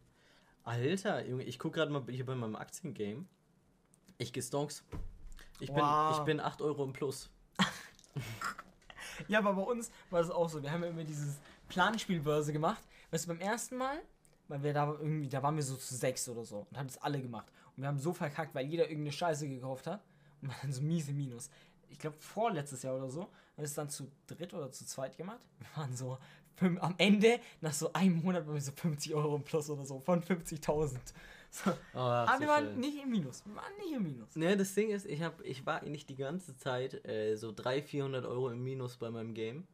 Alter, 0.63 1.25
Junge, 1.25 1.43
ich 1.43 1.57
guck 1.57 1.73
gerade 1.73 1.91
mal 1.91 2.03
hier 2.09 2.25
bei 2.25 2.35
meinem 2.35 2.55
Aktiengame. 2.55 3.25
Ich 4.17 4.33
gestonks. 4.33 4.83
Ich 5.59 5.71
bin, 5.71 5.81
Wow. 5.83 6.17
ich 6.19 6.23
bin 6.25 6.39
8 6.39 6.61
Euro 6.61 6.83
im 6.83 6.93
Plus. 6.93 7.29
Ja, 9.27 9.39
aber 9.39 9.53
bei 9.53 9.61
uns 9.61 9.91
war 10.09 10.19
das 10.21 10.29
auch 10.29 10.49
so. 10.49 10.61
Wir 10.61 10.71
haben 10.71 10.83
ja 10.83 10.89
immer 10.89 11.03
dieses 11.03 11.37
Planspielbörse 11.69 12.51
gemacht. 12.51 12.83
Weißt 13.11 13.25
du, 13.25 13.29
beim 13.29 13.39
ersten 13.39 13.77
Mal, 13.77 14.01
weil 14.49 14.61
wir 14.61 14.73
da 14.73 14.87
irgendwie, 14.91 15.29
da 15.29 15.41
waren 15.41 15.55
wir 15.55 15.63
so 15.63 15.75
zu 15.77 15.95
sechs 15.95 16.27
oder 16.27 16.43
so 16.43 16.67
und 16.69 16.77
haben 16.77 16.87
das 16.87 16.97
alle 17.01 17.21
gemacht. 17.21 17.47
Und 17.75 17.83
wir 17.83 17.87
haben 17.87 17.97
so 17.97 18.13
verkackt, 18.13 18.53
weil 18.53 18.65
jeder 18.65 18.83
irgendeine 18.89 19.13
Scheiße 19.13 19.47
gekauft 19.47 19.87
hat 19.87 20.03
und 20.41 20.49
waren 20.49 20.57
dann 20.63 20.73
so 20.73 20.81
miese 20.81 21.13
Minus. 21.13 21.49
Ich 21.89 21.97
glaube, 21.99 22.17
vorletztes 22.19 22.83
Jahr 22.83 22.95
oder 22.97 23.09
so, 23.09 23.21
haben 23.21 23.29
wir 23.55 23.63
es 23.63 23.73
dann 23.73 23.89
zu 23.89 24.11
dritt 24.27 24.53
oder 24.53 24.69
zu 24.71 24.85
zweit 24.85 25.15
gemacht. 25.17 25.39
Wir 25.59 25.81
waren 25.81 25.95
so 25.95 26.17
fünf, 26.55 26.81
am 26.83 26.95
Ende, 26.97 27.39
nach 27.61 27.73
so 27.73 27.93
einem 27.93 28.21
Monat, 28.21 28.45
waren 28.47 28.55
wir 28.55 28.61
so 28.61 28.73
50 28.73 29.13
Euro 29.15 29.37
im 29.37 29.43
Plus 29.43 29.69
oder 29.69 29.85
so, 29.85 29.99
von 30.01 30.21
50.000. 30.21 30.97
So. 31.63 31.71
Ach, 31.93 32.27
Aber 32.27 32.39
wir 32.41 32.47
waren 32.47 32.65
schön. 32.65 32.79
nicht 32.79 33.01
im 33.01 33.09
Minus. 33.11 33.45
Wir 33.45 33.55
waren 33.55 33.75
nicht 33.77 33.93
im 33.93 34.03
Minus. 34.03 34.35
Ne, 34.35 34.57
das 34.57 34.73
Ding 34.73 34.89
ist, 34.89 35.05
ich, 35.05 35.21
hab, 35.21 35.39
ich 35.41 35.65
war 35.65 35.81
eigentlich 35.81 36.05
die 36.05 36.15
ganze 36.15 36.57
Zeit 36.57 37.05
äh, 37.05 37.35
so 37.35 37.51
300, 37.51 37.85
400 37.89 38.25
Euro 38.25 38.49
im 38.49 38.63
Minus 38.63 38.97
bei 38.97 39.09
meinem 39.09 39.33
Game. 39.33 39.65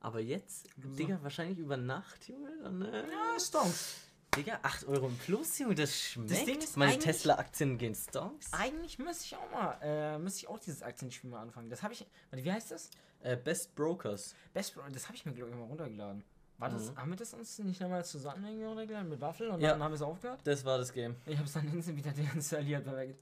Aber 0.00 0.20
jetzt, 0.20 0.68
Loser. 0.76 0.96
Digga, 0.96 1.18
wahrscheinlich 1.22 1.58
über 1.58 1.76
Nacht, 1.78 2.28
Junge. 2.28 2.50
Dann, 2.62 2.82
äh, 2.82 2.98
Ja, 3.10 3.40
Stonks. 3.40 3.96
Digga, 4.36 4.58
8 4.62 4.86
Euro 4.88 5.06
im 5.06 5.16
Plus, 5.16 5.58
Junge, 5.60 5.76
das 5.76 5.98
schmeckt. 5.98 6.46
Ding 6.46 6.58
ist 6.58 6.76
Meine 6.76 6.98
Tesla-Aktien 6.98 7.78
gehen 7.78 7.94
Stonks. 7.94 8.52
Eigentlich 8.52 8.98
müsste 8.98 9.24
ich 9.24 9.36
auch 9.36 9.50
mal, 9.50 9.78
äh, 9.80 10.18
müsste 10.18 10.40
ich 10.40 10.48
auch 10.48 10.58
dieses 10.58 10.82
Aktienspiel 10.82 11.30
mal 11.30 11.40
anfangen. 11.40 11.70
Das 11.70 11.82
habe 11.82 11.94
ich, 11.94 12.04
warte, 12.30 12.44
wie 12.44 12.52
heißt 12.52 12.72
das? 12.72 12.90
Äh, 13.20 13.36
Best 13.36 13.74
Brokers. 13.74 14.34
Best 14.52 14.74
Bro, 14.74 14.82
das 14.92 15.06
habe 15.06 15.16
ich 15.16 15.24
mir 15.24 15.32
glaube 15.32 15.50
ich 15.52 15.56
mal 15.56 15.64
runtergeladen. 15.64 16.22
War 16.58 16.70
das, 16.70 16.90
Mhm. 16.92 16.96
haben 16.96 17.10
wir 17.10 17.16
das 17.16 17.34
uns 17.34 17.58
nicht 17.58 17.80
nochmal 17.80 18.04
zusammen 18.04 18.44
irgendwie 18.46 18.86
gelernt 18.86 19.10
mit 19.10 19.20
Waffel 19.20 19.48
und 19.50 19.60
Ja. 19.60 19.70
dann 19.70 19.82
haben 19.82 19.90
wir 19.92 19.96
es 19.96 20.02
aufgehört? 20.02 20.40
Das 20.44 20.64
war 20.64 20.78
das 20.78 20.92
Game. 20.92 21.16
Ich 21.26 21.36
habe 21.36 21.46
es 21.46 21.52
dann 21.52 21.66
instant 21.72 21.96
wieder 21.98 22.12
deinstalliert, 22.34 22.84
perfekt. 22.84 23.18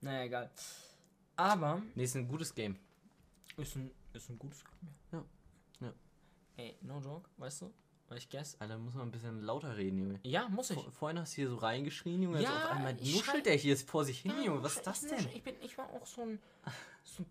Naja, 0.00 0.24
egal. 0.24 0.50
Aber 1.36 1.80
Nee, 1.94 2.04
ist 2.04 2.16
ein 2.16 2.26
gutes 2.28 2.54
Game. 2.54 2.76
ist 3.56 3.76
ein, 3.76 3.90
ist 4.12 4.28
ein 4.30 4.38
gutes 4.38 4.58
Spiel. 4.60 4.88
Ja. 5.12 5.24
Ja. 5.80 5.92
Ey, 6.56 6.76
no 6.82 6.98
joke, 7.00 7.28
weißt 7.38 7.62
du? 7.62 7.72
Weil 8.08 8.18
ich 8.18 8.28
guess. 8.28 8.60
Alter, 8.60 8.76
muss 8.76 8.94
man 8.94 9.06
ein 9.06 9.10
bisschen 9.12 9.40
lauter 9.42 9.76
reden, 9.76 9.98
Junge. 9.98 10.20
Ja, 10.24 10.48
muss 10.48 10.70
ich. 10.70 10.82
Vor, 10.82 10.90
vorhin 10.90 11.20
hast 11.20 11.32
du 11.32 11.36
hier 11.36 11.48
so 11.50 11.56
reingeschrien, 11.56 12.20
Junge. 12.22 12.42
Ja, 12.42 12.50
also 12.52 12.64
auf 12.66 12.70
einmal 12.72 12.94
nuschelt 12.94 13.46
der 13.46 13.54
hier 13.54 13.76
vor 13.76 14.04
sich 14.04 14.18
hin, 14.20 14.32
Ja, 14.38 14.42
Junge. 14.46 14.62
Was 14.64 14.76
ist 14.76 14.86
das 14.86 15.02
denn? 15.02 15.28
Ich, 15.32 15.42
bin, 15.44 15.54
ich 15.62 15.78
war 15.78 15.88
auch 15.90 16.04
so 16.04 16.22
ein. 16.22 16.40
So 17.04 17.22
ein 17.22 17.30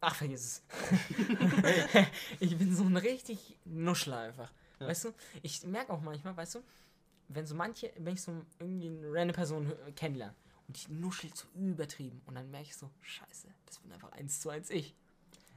Ach, 0.00 0.14
vergiss 0.14 0.40
es. 0.44 0.62
ich 2.40 2.56
bin 2.56 2.74
so 2.74 2.84
ein 2.84 2.96
richtig 2.96 3.58
Nuschler 3.64 4.18
einfach. 4.18 4.52
Ja. 4.78 4.88
Weißt 4.88 5.04
du? 5.06 5.14
Ich 5.42 5.64
merke 5.64 5.92
auch 5.92 6.00
manchmal, 6.00 6.36
weißt 6.36 6.56
du, 6.56 6.62
wenn 7.28 7.46
so 7.46 7.54
manche, 7.54 7.92
wenn 7.98 8.14
ich 8.14 8.22
so 8.22 8.32
irgendwie 8.58 8.88
eine 8.88 9.12
random 9.12 9.34
Person 9.34 9.72
kennenlerne 9.96 10.34
und 10.68 10.86
die 10.86 10.92
nuschelt 10.92 11.36
so 11.36 11.46
übertrieben 11.54 12.20
und 12.26 12.34
dann 12.34 12.50
merke 12.50 12.66
ich 12.68 12.76
so, 12.76 12.90
scheiße, 13.00 13.48
das 13.64 13.78
bin 13.80 13.92
einfach 13.92 14.12
eins 14.12 14.40
zu 14.40 14.50
eins 14.50 14.70
ich. 14.70 14.94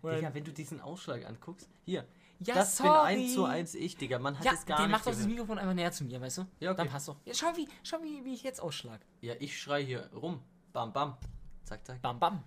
Digga, 0.02 0.34
wenn 0.34 0.46
du 0.46 0.54
diesen 0.54 0.80
Ausschlag 0.80 1.26
anguckst, 1.26 1.70
hier, 1.84 2.08
ja, 2.40 2.56
das 2.56 2.78
sorry. 2.78 3.16
bin 3.16 3.24
1 3.26 3.34
zu 3.34 3.44
1 3.44 3.76
ich, 3.76 3.98
Digga. 3.98 4.18
Man 4.18 4.38
hat 4.40 4.46
Ja, 4.46 4.54
es 4.54 4.66
gar 4.66 4.78
der 4.78 4.88
nicht 4.88 4.94
macht 4.94 5.06
doch 5.06 5.12
das. 5.12 5.26
Mikrofon 5.28 5.58
einfach 5.60 5.74
näher 5.74 5.92
zu 5.92 6.06
mir, 6.06 6.22
weißt 6.22 6.38
du? 6.38 6.46
Ja, 6.62 6.72
okay. 6.72 6.78
Dann 6.78 6.90
passt 6.90 7.10
doch. 7.10 7.18
Ja, 7.26 7.34
schau, 7.34 7.48
wie, 7.58 7.68
schau 7.84 7.98
wie, 8.02 8.24
wie 8.24 8.34
ich 8.34 8.44
jetzt 8.44 8.62
ausschlag. 8.62 9.02
Ja, 9.20 9.34
ich 9.40 9.60
schrei 9.60 9.84
hier 9.84 10.10
rum. 10.14 10.42
Bam, 10.72 10.94
bam. 10.94 11.18
Zack, 11.66 11.86
zack. 11.86 12.02
Bam, 12.02 12.18
bam. 12.18 12.42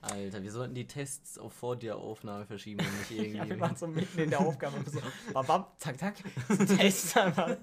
Alter, 0.00 0.42
wir 0.42 0.52
sollten 0.52 0.74
die 0.74 0.86
Tests 0.86 1.38
auf 1.38 1.52
vor 1.52 1.76
der 1.76 1.96
Aufnahme 1.96 2.46
verschieben 2.46 2.84
und 2.84 2.98
nicht 2.98 3.10
irgendwie. 3.10 3.36
Ja, 3.38 3.48
wir 3.48 3.58
waren 3.60 3.76
so 3.76 3.86
mitten 3.86 4.18
in 4.20 4.30
der 4.30 4.40
Aufgabe. 4.40 4.76
und 4.76 4.90
so, 4.90 5.00
bam, 5.32 5.46
bam, 5.46 5.66
zack, 5.76 5.98
zack. 5.98 6.16
Test 6.78 7.16
einfach. 7.16 7.56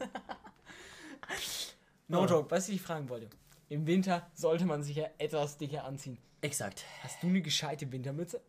No 2.07 2.21
Oh. 2.23 2.25
joke, 2.25 2.51
was 2.51 2.69
ich 2.69 2.81
fragen 2.81 3.09
wollte. 3.09 3.29
Im 3.69 3.87
Winter 3.87 4.29
sollte 4.33 4.65
man 4.65 4.83
sich 4.83 4.97
ja 4.97 5.07
etwas 5.17 5.57
dicker 5.57 5.85
anziehen. 5.85 6.17
Exakt. 6.41 6.83
Hast 7.01 7.23
du 7.23 7.27
eine 7.27 7.41
gescheite 7.41 7.91
Wintermütze? 7.91 8.41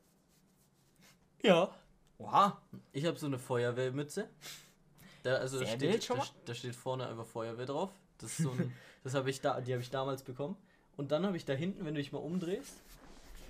Ja. 1.42 1.74
Oha. 2.18 2.60
Ich 2.92 3.04
habe 3.06 3.18
so 3.18 3.26
eine 3.26 3.38
Feuerwehrmütze. 3.38 4.28
Da, 5.22 5.36
also 5.36 5.58
da 5.60 5.66
Sehr 5.66 5.76
steht, 5.76 6.10
da, 6.10 6.14
mal. 6.16 6.26
da 6.44 6.54
steht 6.54 6.74
vorne 6.74 7.06
einfach 7.06 7.24
Feuerwehr 7.26 7.66
drauf. 7.66 7.90
Das 8.18 8.30
ist 8.32 8.38
so 8.38 8.50
ein, 8.50 8.72
das 9.04 9.14
habe 9.14 9.30
ich 9.30 9.40
da, 9.40 9.60
die 9.60 9.72
habe 9.72 9.82
ich 9.82 9.90
damals 9.90 10.22
bekommen. 10.22 10.56
Und 10.96 11.10
dann 11.12 11.24
habe 11.26 11.36
ich 11.36 11.44
da 11.44 11.52
hinten, 11.54 11.84
wenn 11.84 11.94
du 11.94 12.00
dich 12.00 12.12
mal 12.12 12.18
umdrehst, 12.18 12.74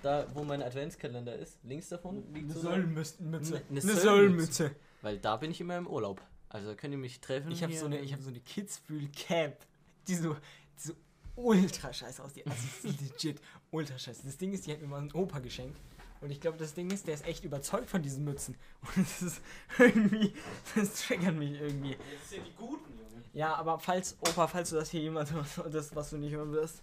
da 0.02 0.26
wo 0.34 0.44
mein 0.44 0.62
Adventskalender 0.62 1.34
ist, 1.36 1.58
links 1.64 1.88
davon 1.88 2.22
liegt 2.32 2.50
so 2.52 2.68
eine, 2.68 2.84
Mütze. 2.84 3.16
Eine- 3.20 3.44
Sollmütze. 3.44 3.96
Sollmütze. 4.00 4.70
weil 5.02 5.18
da 5.18 5.36
bin 5.36 5.50
ich 5.50 5.60
immer 5.60 5.76
im 5.76 5.86
Urlaub. 5.86 6.20
Also 6.48 6.68
da 6.68 6.74
könnt 6.74 6.92
ihr 6.92 6.98
mich 6.98 7.20
treffen. 7.20 7.50
Ich 7.50 7.62
habe 7.62 7.74
so 7.76 7.86
eine, 7.86 7.98
ich 8.00 8.12
habe 8.12 8.22
so 8.22 8.30
eine 8.30 8.40
Kidsfühl 8.40 9.08
Cap, 9.08 9.66
die 10.06 10.14
so, 10.14 10.34
die 10.34 10.88
so 10.88 10.92
ultra 11.34 11.92
scheiße 11.92 12.22
aussieht. 12.22 12.46
Also 12.46 12.62
die 12.84 12.88
ist 12.88 13.00
legit 13.00 13.40
ultra 13.70 13.98
scheiße. 13.98 14.22
Das 14.24 14.36
Ding 14.38 14.52
ist, 14.52 14.66
die 14.66 14.72
hat 14.72 14.80
mir 14.80 14.86
mal 14.86 15.02
ein 15.02 15.12
Opa 15.12 15.40
geschenkt. 15.40 15.78
Und 16.22 16.30
ich 16.30 16.40
glaube, 16.40 16.56
das 16.56 16.72
Ding 16.72 16.90
ist, 16.90 17.06
der 17.06 17.14
ist 17.14 17.26
echt 17.26 17.44
überzeugt 17.44 17.90
von 17.90 18.00
diesen 18.02 18.24
Mützen. 18.24 18.56
Und 18.96 19.06
das 19.06 19.22
ist 19.22 19.40
irgendwie, 19.78 20.32
das 20.74 21.02
triggert 21.06 21.34
mich 21.34 21.60
irgendwie. 21.60 21.90
Jetzt 21.90 22.30
sind 22.30 22.46
die 22.46 22.54
guten, 22.56 22.90
Junge. 22.98 23.22
Ja, 23.34 23.54
aber 23.54 23.78
falls, 23.78 24.16
Opa, 24.20 24.46
falls 24.46 24.70
du 24.70 24.76
das 24.76 24.90
hier 24.90 25.02
jemand 25.02 25.28
das, 25.70 25.94
was 25.94 26.10
du 26.10 26.16
nicht 26.16 26.32
hören 26.32 26.52
wirst, 26.52 26.82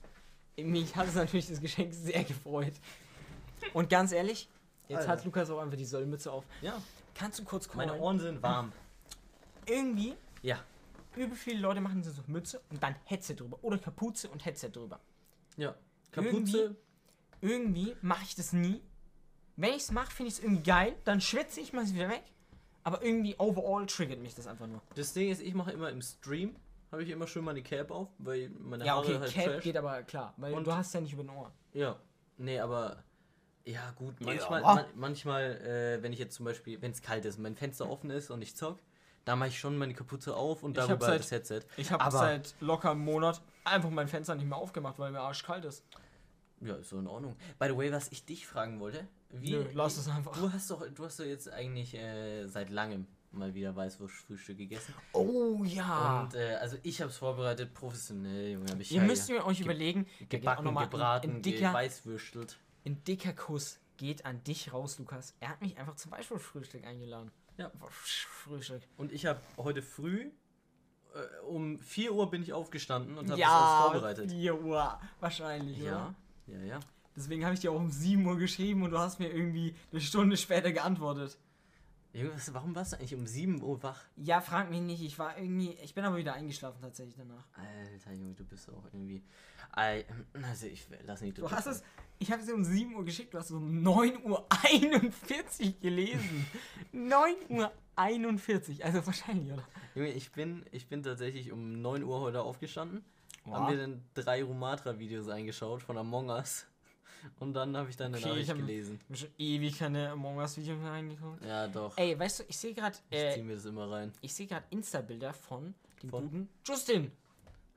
mich 0.55 0.95
hat 0.95 1.07
es 1.07 1.15
natürlich 1.15 1.47
das 1.47 1.59
Geschenk 1.61 1.93
sehr 1.95 2.23
gefreut. 2.23 2.73
Und 3.73 3.89
ganz 3.89 4.11
ehrlich, 4.11 4.49
jetzt 4.87 4.99
Alter. 5.01 5.11
hat 5.11 5.25
Lukas 5.25 5.49
auch 5.49 5.59
einfach 5.59 5.77
die 5.77 5.85
Sollmütze 5.85 6.31
auf. 6.31 6.45
Ja, 6.61 6.81
Kannst 7.15 7.37
du 7.39 7.43
kurz 7.43 7.71
meine 7.75 7.91
callen? 7.91 8.03
Ohren 8.03 8.19
sind 8.19 8.41
warm. 8.41 8.71
Irgendwie, 9.67 10.15
Ja. 10.41 10.59
übel 11.15 11.35
viele 11.35 11.59
Leute 11.59 11.79
machen 11.79 12.03
so 12.03 12.11
Mütze 12.27 12.59
und 12.69 12.81
dann 12.81 12.95
Headset 13.05 13.35
drüber. 13.35 13.57
Oder 13.61 13.77
Kapuze 13.77 14.29
und 14.29 14.43
Headset 14.45 14.69
drüber. 14.71 14.99
Ja. 15.57 15.75
Kapuze. 16.11 16.75
Irgendwie 17.41 17.95
mache 18.01 18.23
ich 18.23 18.35
das 18.35 18.53
nie. 18.53 18.81
Wenn 19.55 19.69
ich 19.71 19.83
es 19.83 19.91
mache, 19.91 20.11
finde 20.11 20.29
ich 20.29 20.37
es 20.39 20.43
irgendwie 20.43 20.63
geil. 20.63 20.95
Dann 21.03 21.21
schwitze 21.21 21.59
ich 21.61 21.71
mal 21.73 21.85
wieder 21.87 22.09
weg. 22.09 22.23
Aber 22.83 23.03
irgendwie 23.03 23.35
overall 23.37 23.85
triggert 23.85 24.19
mich 24.19 24.33
das 24.35 24.47
einfach 24.47 24.67
nur. 24.67 24.81
Das 24.95 25.13
Ding 25.13 25.29
ist, 25.29 25.41
ich 25.41 25.53
mache 25.53 25.71
immer 25.71 25.89
im 25.89 26.01
Stream, 26.01 26.55
habe 26.91 27.03
ich 27.03 27.09
immer 27.09 27.27
schön 27.27 27.43
meine 27.45 27.61
Cap 27.61 27.91
auf, 27.91 28.09
weil 28.17 28.49
meine 28.49 28.85
Ja, 28.85 28.93
Haare 28.95 29.05
okay, 29.05 29.19
halt 29.19 29.33
Cap 29.33 29.45
trash. 29.45 29.63
geht 29.63 29.77
aber 29.77 30.03
klar. 30.03 30.33
Weil 30.37 30.53
Und- 30.53 30.65
du 30.67 30.73
hast 30.73 30.93
ja 30.93 30.99
nicht 31.01 31.13
über 31.13 31.23
den 31.23 31.29
Ohren. 31.29 31.51
Ja, 31.73 31.97
nee, 32.37 32.59
aber 32.59 33.03
ja 33.65 33.91
gut, 33.91 34.19
manchmal, 34.21 34.63
aber- 34.63 34.75
man, 34.75 34.85
manchmal, 34.95 35.43
äh, 35.61 36.03
wenn 36.03 36.13
ich 36.13 36.19
jetzt 36.19 36.35
zum 36.35 36.45
Beispiel, 36.45 36.81
wenn 36.81 36.91
es 36.91 37.01
kalt 37.01 37.25
ist, 37.25 37.37
mein 37.39 37.55
Fenster 37.55 37.89
offen 37.89 38.09
ist 38.09 38.29
und 38.29 38.41
ich 38.41 38.55
zock, 38.55 38.79
da 39.25 39.35
mache 39.37 39.49
ich 39.49 39.59
schon 39.59 39.77
meine 39.77 39.93
Kapuze 39.93 40.35
auf 40.35 40.63
und 40.63 40.77
hab 40.77 40.87
darüber 40.87 41.05
seit- 41.05 41.19
das 41.19 41.31
Headset. 41.31 41.61
Ich 41.77 41.91
habe 41.91 42.11
seit 42.11 42.55
locker 42.59 42.91
einem 42.91 43.05
Monat 43.05 43.41
einfach 43.63 43.89
mein 43.89 44.07
Fenster 44.07 44.35
nicht 44.35 44.47
mehr 44.47 44.57
aufgemacht, 44.57 44.99
weil 44.99 45.11
mir 45.11 45.21
arschkalt 45.21 45.63
ist. 45.65 45.83
Ja, 46.59 46.75
ist 46.75 46.89
so 46.89 46.99
in 46.99 47.07
Ordnung. 47.07 47.35
By 47.59 47.67
the 47.67 47.77
way, 47.77 47.91
was 47.91 48.09
ich 48.11 48.25
dich 48.25 48.47
fragen 48.47 48.79
wollte, 48.79 49.07
wie 49.31 49.51
Nö, 49.51 49.65
lass 49.73 49.97
es 49.97 50.07
einfach. 50.07 50.31
du 50.33 50.51
hast 50.51 50.69
doch, 50.71 50.85
du 50.93 51.05
hast 51.05 51.19
doch 51.19 51.25
jetzt 51.25 51.51
eigentlich 51.51 51.93
äh, 51.95 52.45
seit 52.47 52.69
langem 52.69 53.07
mal 53.31 53.53
wieder 53.53 53.75
Weißwurst-Frühstück 53.75 54.57
gegessen. 54.57 54.93
Oh 55.13 55.61
ja. 55.65 56.21
Und 56.21 56.35
äh, 56.35 56.55
also 56.55 56.77
ich 56.83 57.01
habe 57.01 57.09
es 57.09 57.17
vorbereitet, 57.17 57.73
professionell, 57.73 58.51
Junge, 58.53 58.69
habe 58.71 58.81
ich 58.81 58.91
Ihr 58.91 59.01
ja 59.01 59.03
müsst 59.07 59.29
mir 59.29 59.45
euch 59.45 59.59
überlegen, 59.59 60.05
gebacken, 60.29 60.73
gebraten, 60.75 61.29
ein, 61.29 61.35
ein, 61.37 61.41
dicker, 61.41 61.69
geweißwürstelt. 61.69 62.57
Ein 62.85 63.03
dicker 63.03 63.33
Kuss 63.33 63.79
geht 63.97 64.25
an 64.25 64.43
dich 64.43 64.73
raus, 64.73 64.97
Lukas. 64.99 65.35
Er 65.39 65.49
hat 65.49 65.61
mich 65.61 65.77
einfach 65.77 65.95
zum 65.95 66.11
Beispiel 66.11 66.39
Frühstück 66.39 66.83
eingeladen. 66.85 67.31
Ja. 67.57 67.71
Frühstück. 67.89 68.81
Und 68.97 69.11
ich 69.11 69.25
habe 69.25 69.39
heute 69.57 69.81
früh 69.81 70.31
äh, 71.13 71.45
um 71.47 71.79
4 71.81 72.13
Uhr 72.13 72.29
bin 72.29 72.41
ich 72.41 72.53
aufgestanden 72.53 73.17
und 73.17 73.29
habe 73.29 73.39
das 73.39 73.39
Ja, 73.39 73.81
alles 73.81 73.91
vorbereitet. 73.91 74.31
4 74.31 74.61
Uhr 74.61 74.99
wahrscheinlich, 75.19 75.77
Ja, 75.77 76.15
oder? 76.47 76.57
ja, 76.59 76.65
ja. 76.65 76.79
Deswegen 77.15 77.45
habe 77.45 77.53
ich 77.53 77.59
dir 77.59 77.71
auch 77.71 77.75
um 77.75 77.91
7 77.91 78.25
Uhr 78.25 78.37
geschrieben 78.37 78.81
und 78.81 78.89
du 78.91 78.97
hast 78.97 79.19
mir 79.19 79.31
irgendwie 79.31 79.75
eine 79.91 80.01
Stunde 80.01 80.35
später 80.35 80.71
geantwortet. 80.71 81.37
Junge, 82.13 82.35
was, 82.35 82.53
warum 82.53 82.75
warst 82.75 82.93
du 82.93 82.97
eigentlich 82.97 83.15
um 83.15 83.25
7 83.25 83.61
Uhr 83.63 83.81
wach? 83.81 83.99
Ja, 84.15 84.39
frag 84.39 84.69
mich 84.69 84.81
nicht. 84.81 85.03
Ich 85.03 85.17
war 85.17 85.35
irgendwie. 85.35 85.71
Ich 85.83 85.95
bin 85.95 86.03
aber 86.03 86.17
wieder 86.17 86.33
eingeschlafen 86.33 86.79
tatsächlich 86.79 87.15
danach. 87.17 87.47
Alter 87.53 88.13
Junge, 88.13 88.35
du 88.35 88.45
bist 88.45 88.69
auch 88.69 88.85
irgendwie. 88.85 89.23
Also 89.71 90.67
ich 90.67 90.87
lass 91.05 91.21
nicht 91.21 91.39
Du 91.39 91.49
hast 91.49 91.65
es. 91.65 91.83
Ich 92.19 92.31
habe 92.31 92.41
es 92.41 92.47
dir 92.47 92.53
um 92.53 92.63
7 92.63 92.95
Uhr 92.95 93.03
geschickt, 93.03 93.33
du 93.33 93.39
hast 93.39 93.49
es 93.49 93.55
um 93.55 93.81
9 93.81 94.23
Uhr 94.23 94.45
41 94.49 95.81
gelesen. 95.81 96.45
9 96.91 97.35
Uhr 97.49 97.71
41, 97.95 98.85
also 98.85 99.05
wahrscheinlich, 99.05 99.51
oder? 99.51 99.63
Junge, 99.95 100.11
ich 100.11 100.31
bin, 100.31 100.65
ich 100.71 100.87
bin 100.87 101.03
tatsächlich 101.03 101.51
um 101.51 101.81
9 101.81 102.03
Uhr 102.03 102.21
heute 102.21 102.41
aufgestanden. 102.41 103.03
Wow. 103.45 103.55
Haben 103.55 103.71
wir 103.71 103.77
dann 103.77 104.03
drei 104.13 104.43
Rumatra-Videos 104.43 105.27
eingeschaut 105.27 105.81
von 105.81 105.97
Among 105.97 106.29
Us. 106.29 106.65
Und 107.39 107.53
dann 107.53 107.75
habe 107.77 107.89
ich 107.89 107.95
deine 107.97 108.17
Okay, 108.17 108.27
Nachricht 108.29 108.49
ich 108.49 108.55
gelesen. 108.55 108.99
Ich 109.09 109.19
schon 109.19 109.29
ewig 109.37 109.77
keine 109.77 110.09
Among 110.11 110.37
Us 110.37 110.57
Videos 110.57 110.79
mehr 110.79 110.91
reingeguckt. 110.91 111.43
Ja, 111.45 111.67
doch. 111.67 111.97
Ey, 111.97 112.17
weißt 112.17 112.39
du, 112.39 112.43
ich 112.47 112.57
sehe 112.57 112.73
gerade 112.73 112.97
ich 113.09 113.17
äh, 113.17 113.33
zieh 113.35 113.43
mir 113.43 113.55
das 113.55 113.65
immer 113.65 113.89
rein. 113.89 114.11
ich 114.21 114.33
sehe 114.33 114.47
gerade 114.47 114.65
Insta-Bilder 114.69 115.33
von 115.33 115.73
dem 116.01 116.09
Von? 116.09 116.23
guten 116.23 116.49
Justin. 116.65 117.11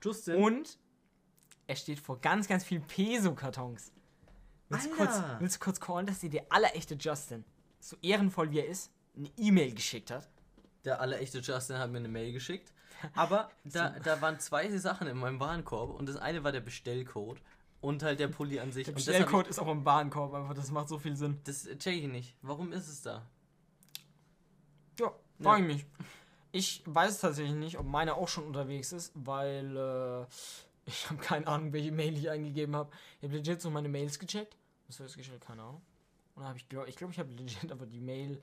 Justin. 0.03 0.37
Und 0.37 0.79
er 1.67 1.77
steht 1.77 1.99
vor 2.01 2.21
ganz, 2.21 2.47
ganz 2.49 2.65
vielen 2.65 2.83
Peso-Kartons. 2.83 3.93
Willst, 4.69 4.87
du 4.87 4.91
kurz- 4.97 5.23
willst 5.39 5.57
du 5.57 5.61
kurz 5.61 5.81
callen, 5.81 6.07
dass 6.07 6.21
dir 6.21 6.31
der 6.31 6.47
allerechte 6.51 6.95
Justin, 6.97 7.45
so 7.81 7.97
ehrenvoll 8.03 8.51
wie 8.51 8.59
er 8.61 8.67
ist, 8.67 8.91
eine 9.17 9.31
E-Mail 9.37 9.75
geschickt 9.75 10.11
hat? 10.11 10.29
Der 10.85 11.01
allerechte 11.01 11.39
Justin 11.39 11.79
hat 11.79 11.91
mir 11.91 11.99
eine 11.99 12.09
Mail 12.09 12.33
geschickt. 12.33 12.73
Aber 13.15 13.51
da, 13.65 13.91
da 13.91 14.21
waren 14.21 14.41
zwei 14.41 14.69
Sachen 14.79 15.07
in 15.07 15.17
meinem 15.19 15.39
Warenkorb 15.39 15.91
und 15.91 16.09
das 16.09 16.17
eine 16.17 16.43
war 16.45 16.53
der 16.53 16.61
Bestellcode 16.61 17.41
und 17.81 18.03
halt 18.03 18.21
der 18.21 18.29
Pulli 18.29 18.59
an 18.61 18.73
sich. 18.73 18.85
Der 18.85 18.93
Bestellcode 18.93 19.49
ist 19.49 19.59
auch 19.59 19.69
im 19.69 19.85
Warenkorb, 19.85 20.35
einfach 20.35 20.55
das 20.55 20.71
macht 20.71 20.89
so 20.89 20.99
viel 20.99 21.17
Sinn. 21.17 21.39
ich, 21.39 21.45
das 21.45 21.69
check 21.79 22.03
ich 22.03 22.09
nicht. 22.09 22.37
Warum 22.43 22.73
ist 22.73 22.89
es 22.89 23.03
da? 23.03 23.27
Ja, 24.99 25.13
frage 25.41 25.63
ich 25.63 25.69
mich. 25.69 25.87
Ich 26.53 26.83
weiß 26.87 27.21
tatsächlich 27.21 27.55
nicht, 27.55 27.79
ob 27.79 27.87
meine 27.87 28.15
auch 28.15 28.29
schon 28.29 28.45
unterwegs 28.45 28.93
ist, 28.93 29.13
weil 29.15 29.77
äh, 29.77 30.27
ich 30.87 31.11
habe 31.11 31.21
keine 31.21 31.47
Ahnung, 31.47 31.73
welche 31.73 31.93
Mail 31.93 32.17
ich 32.17 32.31
eingegeben 32.31 32.75
habe. 32.75 32.91
Ich 33.19 33.25
habe 33.25 33.37
legit 33.37 33.61
so 33.61 33.71
meine 33.71 33.89
Mails 33.89 34.19
gecheckt. 34.19 34.57
Was 34.87 34.97
festgestellt? 34.97 35.43
Keine 35.43 35.63
Ahnung. 35.63 35.83
Und 36.35 36.43
dann 36.43 36.49
habe 36.49 36.59
ich, 36.59 36.69
glaube 36.69 36.89
ich, 36.89 36.97
glaube, 36.97 37.13
ich 37.13 37.19
habe 37.19 37.33
legit 37.33 37.71
aber 37.73 37.87
die 37.87 38.01
Mail. 38.01 38.41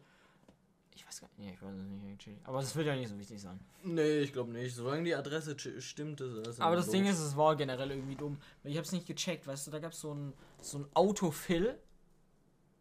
Ich 0.96 1.06
weiß 1.08 1.22
gar 1.22 1.28
nicht, 1.30 1.40
nee, 1.40 1.54
ich 1.54 1.62
weiß 1.62 1.76
es 1.76 1.88
nicht. 2.28 2.40
Aber 2.44 2.60
das 2.60 2.76
wird 2.76 2.88
ja 2.88 2.96
nicht 2.96 3.10
so 3.10 3.18
wichtig 3.18 3.42
sein. 3.42 3.60
Nee, 3.84 4.20
ich 4.20 4.34
glaube 4.34 4.52
nicht. 4.52 4.76
Solange 4.76 5.04
die 5.04 5.16
Adresse 5.16 5.56
stimmt, 5.82 6.22
ist 6.22 6.46
das 6.48 6.60
Aber 6.60 6.76
das 6.76 6.86
los. 6.86 6.92
Ding 6.94 7.06
ist, 7.06 7.20
es 7.20 7.36
war 7.36 7.56
generell 7.56 7.92
irgendwie 7.92 8.16
dumm. 8.16 8.38
Ich 8.64 8.76
habe 8.78 8.86
es 8.86 8.92
nicht 8.92 9.08
gecheckt, 9.08 9.48
weißt 9.48 9.68
du, 9.68 9.72
da 9.72 9.80
gab 9.80 9.92
es 9.94 10.00
so 10.02 10.14
ein, 10.14 10.34
so 10.62 10.80
ein 10.80 10.86
Autofill. 10.94 11.78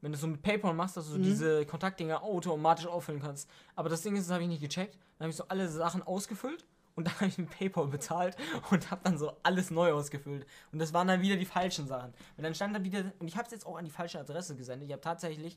Wenn 0.00 0.12
du 0.12 0.18
so 0.18 0.26
mit 0.26 0.42
PayPal 0.42 0.74
machst, 0.74 0.96
dass 0.96 1.08
du 1.10 1.18
Mhm. 1.18 1.22
diese 1.22 1.64
Kontaktdinger 1.64 2.22
automatisch 2.22 2.86
auffüllen 2.86 3.20
kannst. 3.20 3.48
Aber 3.76 3.88
das 3.88 4.02
Ding 4.02 4.16
ist, 4.16 4.26
das 4.28 4.32
habe 4.34 4.42
ich 4.42 4.48
nicht 4.48 4.60
gecheckt. 4.62 4.94
Dann 5.18 5.26
habe 5.26 5.30
ich 5.30 5.36
so 5.36 5.44
alle 5.48 5.68
Sachen 5.68 6.02
ausgefüllt 6.02 6.64
und 6.96 7.04
dann 7.06 7.14
habe 7.14 7.26
ich 7.26 7.38
mit 7.38 7.50
PayPal 7.50 7.86
bezahlt 7.86 8.36
und 8.70 8.90
habe 8.90 9.00
dann 9.04 9.16
so 9.16 9.32
alles 9.44 9.70
neu 9.70 9.92
ausgefüllt. 9.92 10.44
Und 10.72 10.80
das 10.80 10.92
waren 10.92 11.06
dann 11.06 11.20
wieder 11.22 11.36
die 11.36 11.44
falschen 11.46 11.86
Sachen. 11.86 12.12
Und 12.36 12.42
dann 12.42 12.54
stand 12.54 12.74
da 12.74 12.82
wieder, 12.82 13.12
und 13.20 13.28
ich 13.28 13.36
habe 13.36 13.46
es 13.46 13.52
jetzt 13.52 13.64
auch 13.64 13.76
an 13.76 13.84
die 13.84 13.90
falsche 13.92 14.18
Adresse 14.18 14.56
gesendet. 14.56 14.88
Ich 14.88 14.92
habe 14.92 15.00
tatsächlich 15.02 15.56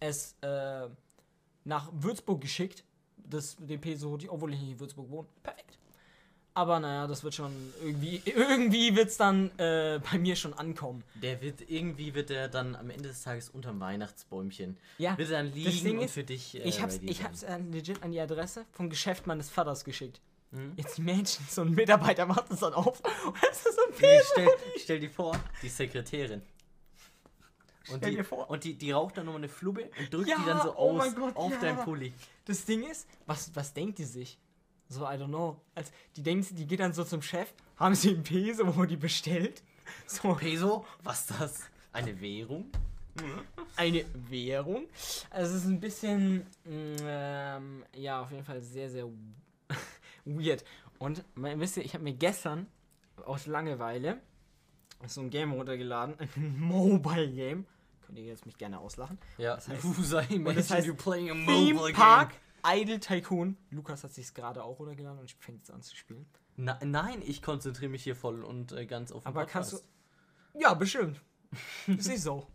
es 0.00 0.34
äh, 0.40 0.88
nach 1.64 1.88
Würzburg 1.92 2.40
geschickt, 2.40 2.84
das, 3.16 3.56
den 3.58 3.80
Peso 3.80 4.10
hochziehe, 4.10 4.30
obwohl 4.30 4.52
ich 4.52 4.60
nicht 4.60 4.72
in 4.72 4.80
Würzburg 4.80 5.10
wohne. 5.10 5.28
Perfekt. 5.42 5.78
Aber 6.56 6.78
naja, 6.78 7.08
das 7.08 7.24
wird 7.24 7.34
schon 7.34 7.52
irgendwie, 7.82 8.22
irgendwie 8.24 8.94
wird 8.94 9.08
es 9.08 9.16
dann 9.16 9.50
äh, 9.58 9.98
bei 10.12 10.18
mir 10.18 10.36
schon 10.36 10.54
ankommen. 10.54 11.02
Der 11.20 11.42
wird, 11.42 11.68
irgendwie 11.68 12.14
wird 12.14 12.30
der 12.30 12.48
dann 12.48 12.76
am 12.76 12.90
Ende 12.90 13.08
des 13.08 13.22
Tages 13.22 13.48
unterm 13.48 13.80
Weihnachtsbäumchen. 13.80 14.76
Ja, 14.98 15.18
Wird 15.18 15.30
er 15.30 15.42
dann 15.42 15.46
das 15.52 15.56
liegen 15.82 15.98
und 15.98 16.04
ist, 16.04 16.12
für 16.14 16.22
dich. 16.22 16.54
äh, 16.54 16.62
ich 16.62 16.80
hab's, 16.80 17.00
ich 17.02 17.24
hab's 17.24 17.42
äh, 17.42 17.58
legit 17.58 18.04
an 18.04 18.12
die 18.12 18.20
Adresse 18.20 18.66
vom 18.70 18.88
Geschäft 18.88 19.26
meines 19.26 19.50
Vaters 19.50 19.84
geschickt. 19.84 20.20
Mhm. 20.52 20.74
Jetzt 20.76 21.00
Menschen, 21.00 21.44
so 21.50 21.62
ein 21.62 21.72
Mitarbeiter 21.72 22.24
macht 22.26 22.48
es 22.52 22.60
dann 22.60 22.72
auf. 22.74 23.00
Und 23.26 23.34
es 23.50 23.66
ist 23.66 23.74
so 23.74 23.82
ein 23.88 23.92
Peso. 23.98 24.24
stell, 24.32 24.48
stell 24.78 25.00
dir 25.00 25.10
vor, 25.10 25.36
die 25.60 25.68
Sekretärin. 25.68 26.40
Und, 27.90 28.04
die, 28.04 28.18
und 28.18 28.64
die, 28.64 28.74
die 28.74 28.92
raucht 28.92 29.18
dann 29.18 29.26
nochmal 29.26 29.40
eine 29.40 29.48
Flubbe 29.48 29.90
und 29.98 30.12
drückt 30.12 30.28
Ja, 30.28 30.36
die 30.38 30.46
dann 30.46 30.62
so 30.62 30.74
oh 30.76 30.98
aus 30.98 31.14
Gott, 31.14 31.36
auf 31.36 31.52
ja. 31.52 31.58
dein 31.60 31.76
Pulli. 31.78 32.14
Das 32.46 32.64
Ding 32.64 32.82
ist, 32.82 33.06
was, 33.26 33.54
was 33.54 33.74
denkt 33.74 33.98
die 33.98 34.04
sich? 34.04 34.38
So, 34.88 35.02
I 35.02 35.16
don't 35.16 35.28
know. 35.28 35.60
Als, 35.74 35.92
die 36.16 36.22
denkt, 36.22 36.58
die 36.58 36.66
geht 36.66 36.80
dann 36.80 36.92
so 36.92 37.04
zum 37.04 37.20
Chef, 37.20 37.52
haben 37.76 37.94
sie 37.94 38.10
einen 38.10 38.22
Peso, 38.22 38.76
wo 38.76 38.84
die 38.84 38.96
bestellt. 38.96 39.62
So, 40.06 40.34
Peso? 40.34 40.86
Was 41.02 41.20
ist 41.20 41.40
das? 41.40 41.62
Eine 41.92 42.20
Währung? 42.20 42.70
eine 43.76 44.04
Währung. 44.28 44.86
Also 45.30 45.56
es 45.56 45.64
ist 45.64 45.68
ein 45.68 45.80
bisschen, 45.80 46.38
mm, 46.64 46.96
ähm, 47.02 47.84
ja, 47.94 48.22
auf 48.22 48.30
jeden 48.30 48.44
Fall 48.44 48.62
sehr, 48.62 48.90
sehr 48.90 49.06
weird. 50.24 50.64
Und 50.98 51.24
man, 51.34 51.60
wisst 51.60 51.76
ihr, 51.76 51.84
ich 51.84 51.94
habe 51.94 52.04
mir 52.04 52.14
gestern 52.14 52.66
aus 53.24 53.46
Langeweile 53.46 54.20
so 55.06 55.20
ein 55.20 55.30
Game 55.30 55.52
runtergeladen, 55.52 56.16
ein 56.36 56.60
Mobile 56.60 57.30
Game. 57.30 57.66
Ihr 58.16 58.24
jetzt 58.24 58.46
mich 58.46 58.56
gerne 58.58 58.78
auslachen. 58.78 59.18
Ja, 59.38 59.54
Das 59.56 59.68
heißt- 59.68 60.30
imagine 60.30 60.54
das 60.60 60.70
heißt 60.70 60.86
you 60.86 60.94
playing 60.94 61.30
a 61.30 61.34
Theme 61.46 61.92
Park 61.92 62.34
Idle 62.66 62.98
Tycoon. 63.00 63.56
Lukas 63.70 64.04
hat 64.04 64.12
sich 64.14 64.32
gerade 64.32 64.62
auch 64.64 64.78
runtergeladen 64.78 65.18
und 65.20 65.30
fängt 65.32 65.58
jetzt 65.58 65.70
an 65.70 65.82
zu 65.82 65.94
spielen. 65.96 66.26
Na, 66.56 66.78
nein, 66.84 67.20
ich 67.24 67.42
konzentriere 67.42 67.90
mich 67.90 68.04
hier 68.04 68.16
voll 68.16 68.42
und 68.44 68.72
äh, 68.72 68.86
ganz 68.86 69.12
auf 69.12 69.24
den 69.24 69.28
Aber 69.28 69.44
kannst 69.44 69.72
Podcast. 69.72 69.90
du. 70.54 70.60
Ja, 70.60 70.72
bestimmt. 70.74 71.20
Ist 71.86 72.22
so. 72.22 72.46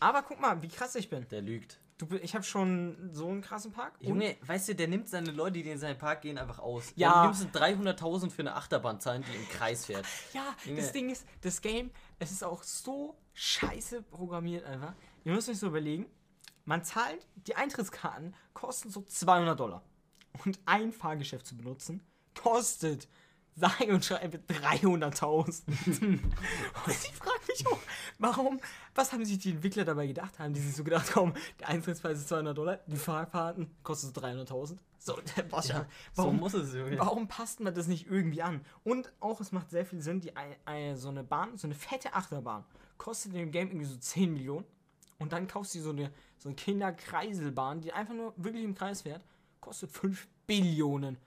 Aber 0.00 0.22
guck 0.22 0.40
mal, 0.40 0.62
wie 0.62 0.68
krass 0.68 0.94
ich 0.94 1.10
bin. 1.10 1.26
Der 1.28 1.42
lügt. 1.42 1.78
Du, 1.98 2.06
ich 2.16 2.34
habe 2.34 2.44
schon 2.44 3.10
so 3.12 3.28
einen 3.28 3.40
krassen 3.40 3.72
Park. 3.72 3.94
Junge, 4.00 4.36
weißt 4.42 4.68
du, 4.68 4.74
der 4.74 4.86
nimmt 4.86 5.08
seine 5.08 5.30
Leute, 5.30 5.62
die 5.62 5.70
in 5.70 5.78
seinen 5.78 5.96
Park 5.96 6.22
gehen, 6.22 6.36
einfach 6.36 6.58
aus. 6.58 6.92
Ja. 6.94 7.24
Ja. 7.24 7.32
Du 7.32 7.38
nimmst 7.38 7.56
300.000 7.56 8.30
für 8.30 8.42
eine 8.42 8.54
Achterbahn 8.54 9.00
zahlen, 9.00 9.24
die 9.26 9.34
im 9.34 9.48
Kreis 9.48 9.86
fährt. 9.86 10.04
Ja, 10.34 10.54
Junge. 10.66 10.80
das 10.82 10.92
Ding 10.92 11.08
ist, 11.08 11.26
das 11.40 11.62
Game, 11.62 11.90
es 12.18 12.30
ist 12.32 12.44
auch 12.44 12.62
so 12.62 13.16
scheiße 13.32 14.02
programmiert 14.02 14.64
einfach. 14.64 14.94
Ihr 15.24 15.32
müsst 15.32 15.48
euch 15.48 15.58
so 15.58 15.68
überlegen, 15.68 16.06
man 16.66 16.84
zahlt, 16.84 17.26
die 17.34 17.54
Eintrittskarten 17.56 18.34
kosten 18.52 18.90
so 18.90 19.00
200 19.02 19.58
Dollar. 19.58 19.82
Und 20.44 20.58
ein 20.66 20.92
Fahrgeschäft 20.92 21.46
zu 21.46 21.56
benutzen, 21.56 22.06
kostet, 22.34 23.08
sage 23.54 23.94
und 23.94 24.04
schreibe 24.04 24.38
300.000. 24.38 25.62
und 26.02 26.20
ich 26.86 27.12
frage 27.14 27.40
mich 27.48 27.66
auch, 27.66 27.78
warum, 28.18 28.60
was 28.96 29.12
haben 29.12 29.24
sich 29.24 29.38
die 29.38 29.50
Entwickler 29.50 29.84
dabei 29.84 30.06
gedacht? 30.06 30.38
Haben 30.38 30.52
die 30.54 30.60
sich 30.60 30.74
so 30.74 30.82
gedacht, 30.84 31.10
komm, 31.12 31.34
der 31.60 31.68
Eintrittspreis 31.68 32.18
ist 32.18 32.28
200 32.28 32.56
Dollar, 32.56 32.78
die 32.86 32.96
Fahrkarten 32.96 33.70
kosten 33.82 34.12
so 34.14 34.20
300.000? 34.20 34.78
So, 34.98 35.18
was 35.50 35.68
Ja, 35.68 35.86
warum, 36.16 36.36
so 36.36 36.40
muss 36.40 36.54
es, 36.54 36.74
Junge. 36.74 36.98
Warum 36.98 37.28
passt 37.28 37.60
man 37.60 37.74
das 37.74 37.86
nicht 37.86 38.06
irgendwie 38.10 38.42
an? 38.42 38.64
Und 38.82 39.12
auch, 39.20 39.40
es 39.40 39.52
macht 39.52 39.70
sehr 39.70 39.86
viel 39.86 40.00
Sinn, 40.00 40.20
die, 40.20 40.34
ein- 40.36 40.56
ein- 40.64 40.96
so 40.96 41.08
eine 41.10 41.22
Bahn, 41.22 41.56
so 41.56 41.66
eine 41.68 41.74
fette 41.74 42.14
Achterbahn, 42.14 42.64
kostet 42.98 43.32
in 43.32 43.38
dem 43.38 43.50
Game 43.52 43.68
irgendwie 43.68 43.86
so 43.86 43.96
10 43.96 44.32
Millionen. 44.32 44.64
Und 45.18 45.32
dann 45.32 45.46
kaufst 45.46 45.74
du 45.74 45.80
so 45.80 45.90
eine, 45.90 46.10
so 46.38 46.48
eine 46.48 46.56
Kinderkreiselbahn, 46.56 47.80
die 47.80 47.92
einfach 47.92 48.14
nur 48.14 48.34
wirklich 48.36 48.64
im 48.64 48.74
Kreis 48.74 49.02
fährt, 49.02 49.22
kostet 49.60 49.90
5 49.90 50.26
Billionen. 50.46 51.18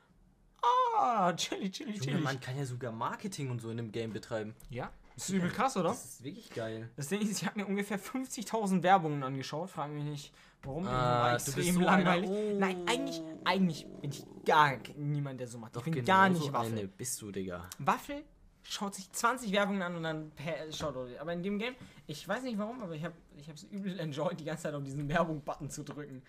Ah, 0.98 1.32
chilly, 1.34 1.68
Junge, 1.74 1.94
chilly. 1.94 2.20
man 2.22 2.40
kann 2.42 2.58
ja 2.58 2.66
sogar 2.66 2.92
Marketing 2.92 3.50
und 3.50 3.62
so 3.62 3.70
in 3.70 3.78
dem 3.78 3.92
Game 3.92 4.12
betreiben. 4.12 4.54
Ja, 4.70 4.92
das 5.20 5.30
ist 5.30 5.36
übel 5.36 5.50
krass, 5.52 5.76
oder? 5.76 5.90
Das 5.90 6.06
ist 6.06 6.24
wirklich 6.24 6.50
geil. 6.52 6.90
Das 6.96 7.08
Ding 7.08 7.22
ist, 7.22 7.32
ich 7.42 7.46
habe 7.46 7.60
mir 7.60 7.66
ungefähr 7.68 8.00
50.000 8.00 8.84
Werbungen 8.84 9.22
angeschaut. 9.24 9.70
Frage 9.70 9.94
mich 9.94 10.04
nicht, 10.06 10.34
warum. 10.64 10.88
Ah, 10.88 11.30
du 11.32 11.36
bist 11.36 11.48
extrem 11.58 11.76
so 11.76 11.82
langweilig. 11.82 12.30
Oh. 12.30 12.58
Nein, 12.58 12.78
eigentlich, 12.88 13.22
eigentlich 13.44 13.86
bin 14.02 14.12
ich 14.12 14.26
gar 14.46 14.78
niemand, 14.96 15.40
der 15.40 15.48
so 15.48 15.58
macht. 15.58 15.76
Doch 15.76 15.82
ich 15.82 15.94
bin 15.94 16.06
genau 16.06 16.08
gar 16.08 16.30
nicht 16.30 16.44
so 16.44 16.54
Waffel. 16.54 16.72
eine 16.78 16.88
bist 16.88 17.22
du, 17.22 17.32
Digga. 17.32 17.70
Waffel 17.80 18.24
schaut 18.64 18.96
sich 18.96 19.12
20 19.12 19.52
Werbungen 19.52 19.82
an 19.82 19.96
und 19.96 20.04
dann 20.04 20.32
per, 20.32 20.72
schaut 20.72 20.96
er. 20.96 21.20
Aber 21.22 21.34
in 21.34 21.44
dem 21.44 21.60
Game, 21.60 21.76
ich 22.08 22.28
weiß 22.28 22.44
nicht 22.44 22.58
warum, 22.58 22.82
aber 22.82 22.94
ich 22.96 23.04
habe 23.04 23.16
ich 23.36 23.48
es 23.50 23.64
übel 23.64 24.00
enjoyed, 24.00 24.40
die 24.40 24.46
ganze 24.46 24.64
Zeit 24.64 24.74
auf 24.74 24.84
diesen 24.84 25.08
Werbung-Button 25.10 25.70
zu 25.70 25.84
drücken. 25.84 26.22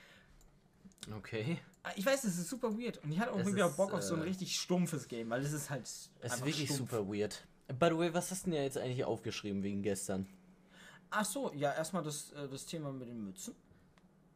Okay. 1.17 1.59
Ah, 1.83 1.91
Ich 1.97 2.05
weiß, 2.05 2.23
das 2.23 2.37
ist 2.37 2.49
super 2.49 2.77
weird 2.79 2.99
und 3.05 3.12
ich 3.12 3.19
hatte 3.21 3.33
auch 3.33 3.37
Es 3.38 3.47
irgendwie 3.47 3.62
ist, 3.62 3.77
Bock 3.77 3.93
auf 3.93 4.03
so 4.03 4.14
ein 4.14 4.21
äh, 4.21 4.25
richtig 4.25 4.57
stumpfes 4.59 5.09
Game, 5.09 5.31
weil 5.31 5.43
das 5.43 5.53
ist 5.53 5.71
halt. 5.71 5.83
Es 5.83 6.11
ist 6.21 6.45
wirklich 6.45 6.69
stumpf. 6.71 6.91
super 6.91 7.07
weird. 7.09 7.47
By 7.79 7.89
the 7.91 7.97
way, 7.99 8.13
was 8.13 8.31
hast 8.31 8.47
du 8.47 8.51
denn 8.51 8.59
ja 8.59 8.65
jetzt 8.65 8.79
eigentlich 8.79 9.05
aufgeschrieben 9.05 9.63
wegen 9.63 9.83
gestern? 9.83 10.27
Ach 11.11 11.25
so, 11.25 11.53
ja, 11.55 11.73
erstmal 11.73 12.03
das, 12.03 12.33
äh, 12.33 12.49
das 12.49 12.67
Thema 12.67 12.93
mit 12.93 13.09
den 13.09 13.25
Mützen. 13.25 13.55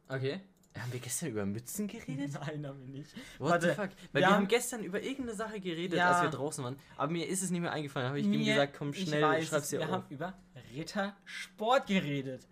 Okay. 0.07 0.41
Haben 0.77 0.91
wir 0.91 0.99
gestern 0.99 1.29
über 1.29 1.45
Mützen 1.45 1.87
geredet? 1.87 2.33
Nein, 2.45 2.67
haben 2.67 2.79
wir 2.81 2.87
nicht. 2.99 3.09
What 3.39 3.49
Warte, 3.51 3.69
the 3.69 3.73
fuck? 3.75 3.89
Weil 4.11 4.21
wir 4.21 4.27
haben- 4.27 4.35
haben 4.35 4.47
gestern 4.49 4.83
über 4.83 5.01
irgendeine 5.01 5.35
Sache 5.35 5.59
geredet, 5.61 5.97
Ja. 5.97 6.11
als 6.11 6.21
wir 6.23 6.29
draußen 6.29 6.63
waren. 6.65 6.75
Aber 6.97 7.11
mir 7.11 7.27
ist 7.27 7.43
es 7.43 7.49
nicht 7.49 7.61
mehr 7.61 7.71
eingefallen. 7.71 8.07
Habe 8.09 8.19
ich 8.19 8.25
ihm 8.25 8.31
Mir- 8.31 8.53
gesagt, 8.55 8.75
komm 8.77 8.93
schnell, 8.93 9.21
weiß 9.23 9.47
schreib's 9.47 9.69
dir 9.69 9.79
Wir 9.79 9.85
auf. 9.85 9.91
haben 9.93 10.05
über 10.09 10.33
Rittersport 10.75 11.87
geredet. 11.87 12.45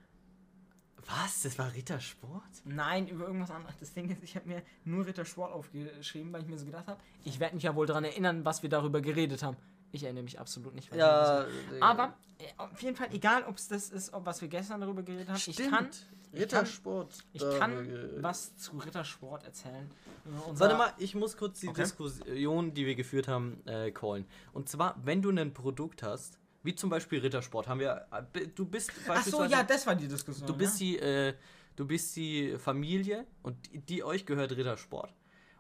Was? 1.06 1.42
Das 1.44 1.60
war 1.60 1.74
Rittersport? 1.74 2.44
Nein, 2.64 3.10
über 3.10 3.26
irgendwas 3.28 3.52
anderes. 3.52 3.76
Das 3.78 3.94
Ding 3.94 4.10
ist, 4.10 4.24
ich 4.24 4.38
habe 4.38 4.48
mir 4.48 4.64
nur 4.86 5.06
Rittersport 5.06 5.52
aufgeschrieben, 5.52 6.32
weil 6.32 6.44
ich 6.44 6.48
mir 6.48 6.58
so 6.58 6.66
gedacht 6.66 6.88
habe, 6.88 7.02
ich 7.26 7.42
werde 7.42 7.56
mich 7.56 7.64
ja 7.66 7.76
wohl 7.76 7.86
daran 7.88 8.06
erinnern, 8.06 8.46
was 8.46 8.64
wir 8.64 8.70
darüber 8.70 9.02
geredet 9.02 9.44
haben. 9.44 9.58
Ich 9.94 10.04
erinnere 10.04 10.24
mich 10.24 10.40
absolut 10.40 10.74
nicht. 10.74 10.92
haben. 10.92 11.48
Aber 11.80 12.14
äh, 12.40 12.46
auf 12.58 12.82
jeden 12.82 12.96
Fall, 12.96 13.08
egal 13.14 13.44
ob 13.44 13.58
es 13.58 13.68
das 13.68 13.90
ist, 13.92 14.12
ob 14.12 14.26
was 14.26 14.42
wir 14.42 14.48
gestern 14.48 14.82
darüber 14.82 15.04
geredet 15.04 15.30
haben, 15.30 15.38
ich 15.46 15.56
kann, 15.56 15.88
Rittersport. 16.34 17.14
ich 17.32 17.42
kann 17.60 17.90
äh, 17.90 18.24
was 18.24 18.58
zu 18.58 18.78
Rittersport 18.78 19.44
erzählen. 19.44 19.86
Äh, 20.26 20.30
Warte 20.60 20.76
mal, 20.76 20.94
ich 20.98 21.14
muss 21.14 21.38
kurz 21.38 21.60
die 21.60 21.68
Okay. 21.70 21.84
Diskussion, 21.84 22.74
die 22.74 22.86
wir 22.88 22.96
geführt 22.96 23.28
haben, 23.28 23.62
äh, 23.68 23.92
callen. 23.92 24.26
Und 24.52 24.68
zwar, 24.68 25.00
wenn 25.04 25.22
du 25.22 25.30
ein 25.30 25.54
Produkt 25.54 26.02
hast, 26.02 26.40
wie 26.64 26.74
zum 26.74 26.90
Beispiel 26.90 27.20
Rittersport, 27.20 27.68
haben 27.68 27.80
wir, 27.80 28.08
äh, 28.34 28.48
du 28.48 28.66
bist 28.66 28.92
Ach 29.08 29.24
so, 29.24 29.44
ja, 29.44 29.62
das 29.64 29.86
war 29.86 29.96
die 29.96 30.08
Diskussion. 30.08 30.48
du 30.48 30.58
bist 30.58 30.80
ja? 30.82 30.86
die, 30.88 31.00
äh, 31.00 31.34
du 31.76 31.86
bist 31.86 32.16
die 32.16 32.58
Familie 32.58 33.28
und 33.44 33.58
die, 33.72 33.80
die 33.80 34.04
euch 34.04 34.26
gehört 34.26 34.54
Rittersport. 34.54 35.14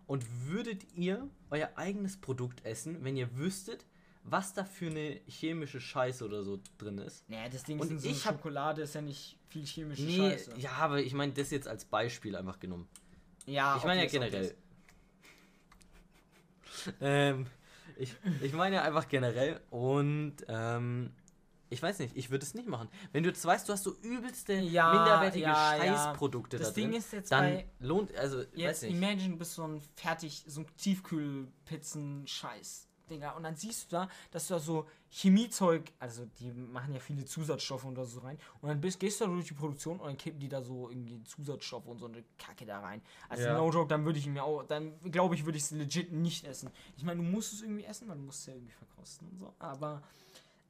Und 0.08 0.26
würdet 0.48 0.92
ihr 0.96 1.30
euer 1.52 1.70
eigenes 1.76 2.20
Produkt 2.20 2.66
essen, 2.66 3.04
wenn 3.04 3.16
ihr 3.16 3.38
wüsstet, 3.38 3.86
was 4.24 4.54
da 4.54 4.64
für 4.64 4.88
eine 4.88 5.20
chemische 5.28 5.80
Scheiße 5.82 6.24
oder 6.26 6.44
so 6.44 6.60
drin 6.78 6.98
ist? 6.98 7.28
Nee, 7.30 7.50
das 7.52 7.64
Ding 7.64 7.80
Und 7.80 7.92
ist, 7.92 8.04
so 8.04 8.10
ich 8.10 8.26
hab- 8.26 8.36
Schokolade 8.36 8.82
ist 8.84 8.96
ja 8.96 9.02
nicht 9.02 9.38
viel 9.50 9.66
chemische 9.66 10.04
Nee, 10.04 10.18
Scheiße. 10.32 10.54
ja, 10.58 10.72
aber 10.80 11.02
ich 11.02 11.14
meine 11.14 11.34
das 11.34 11.52
jetzt 11.52 11.68
als 11.68 11.86
Beispiel 11.86 12.36
einfach 12.36 12.60
genommen. 12.60 12.88
ja 13.46 13.76
Ich 13.78 13.84
meine 13.84 14.02
ja 14.02 14.08
obvious, 14.08 14.32
generell. 14.32 14.56
ähm, 17.02 17.46
ich, 17.98 18.16
ich 18.42 18.54
meine 18.54 18.78
ja 18.78 18.82
einfach 18.84 19.08
generell 19.08 19.60
und 19.70 20.38
ähm, 20.48 21.12
ich 21.70 21.82
weiß 21.82 22.00
nicht, 22.00 22.16
ich 22.16 22.30
würde 22.30 22.46
es 22.46 22.54
nicht 22.54 22.68
machen. 22.68 22.88
Wenn 23.12 23.24
du 23.24 23.30
jetzt 23.30 23.44
weißt, 23.46 23.68
du 23.68 23.74
hast 23.74 23.84
so 23.84 23.96
übelste 24.02 24.54
Ja, 24.54 24.94
minderwertige 24.94 25.46
ja, 25.46 25.76
ja. 25.84 26.06
Scheißprodukte 26.08 26.58
Das 26.60 26.68
da 26.70 26.74
Ding 26.74 26.90
drin, 26.92 27.00
ist 27.00 27.12
jetzt 27.14 27.32
dann 27.32 27.44
bei- 27.46 27.68
lohnt, 27.80 28.16
also, 28.16 28.38
weiß 28.40 28.48
Jetzt 28.54 28.84
nicht. 28.84 28.94
imagine, 28.96 29.30
du 29.32 29.38
bist 29.38 29.54
so 29.56 29.64
ein 29.68 29.82
fertig, 29.96 30.44
so 30.48 30.62
ein 30.62 30.68
Tiefkühlpizzen-Scheiß. 30.78 32.88
Digga, 33.10 33.32
und 33.32 33.44
dann 33.44 33.56
siehst 33.56 33.92
du 33.92 33.96
da, 33.98 34.10
dass 34.32 34.48
du 34.48 34.54
da 34.56 34.60
so 34.60 34.88
Chemiezeug, 35.10 35.92
also 36.00 36.26
die 36.40 36.52
machen 36.52 36.94
ja 36.94 37.00
viele 37.00 37.26
Zusatzstoffe 37.26 37.86
und 37.86 37.96
so 38.06 38.20
rein. 38.22 38.38
Und 38.62 38.70
dann 38.70 38.82
bist, 38.82 39.00
gehst 39.00 39.20
du 39.22 39.26
da 39.26 39.32
durch 39.32 39.48
die 39.48 39.54
Produktion 39.54 40.00
und 40.00 40.08
dann 40.08 40.18
kippen 40.18 40.40
die 40.40 40.50
da 40.50 40.62
so 40.62 40.90
irgendwie 40.90 41.24
Zusatzstoffe 41.24 41.86
und 41.88 42.00
so 42.00 42.08
eine 42.08 42.24
Kacke 42.38 42.66
da 42.66 42.80
rein. 42.80 43.02
Also 43.30 43.44
Ja. 43.46 43.58
no 43.58 43.70
joke, 43.72 43.88
dann 43.90 44.06
würde 44.06 44.20
ich 44.20 44.26
mir 44.28 44.44
auch, 44.44 44.64
dann 44.64 44.94
glaube 45.12 45.36
ich, 45.36 45.46
würde 45.46 45.58
ich 45.58 45.64
es 45.66 45.72
legit 45.72 46.12
nicht 46.12 46.46
essen. 46.46 46.70
Ich 46.98 47.04
meine, 47.04 47.22
du 47.22 47.28
musst 47.30 47.54
es 47.54 47.62
irgendwie 47.62 47.84
essen, 47.84 48.08
weil 48.08 48.18
du 48.18 48.24
musst 48.24 48.40
es 48.42 48.46
ja 48.48 48.54
irgendwie 48.54 48.74
verkosten 48.74 49.28
und 49.30 49.38
so. 49.40 49.54
Aber 49.60 50.02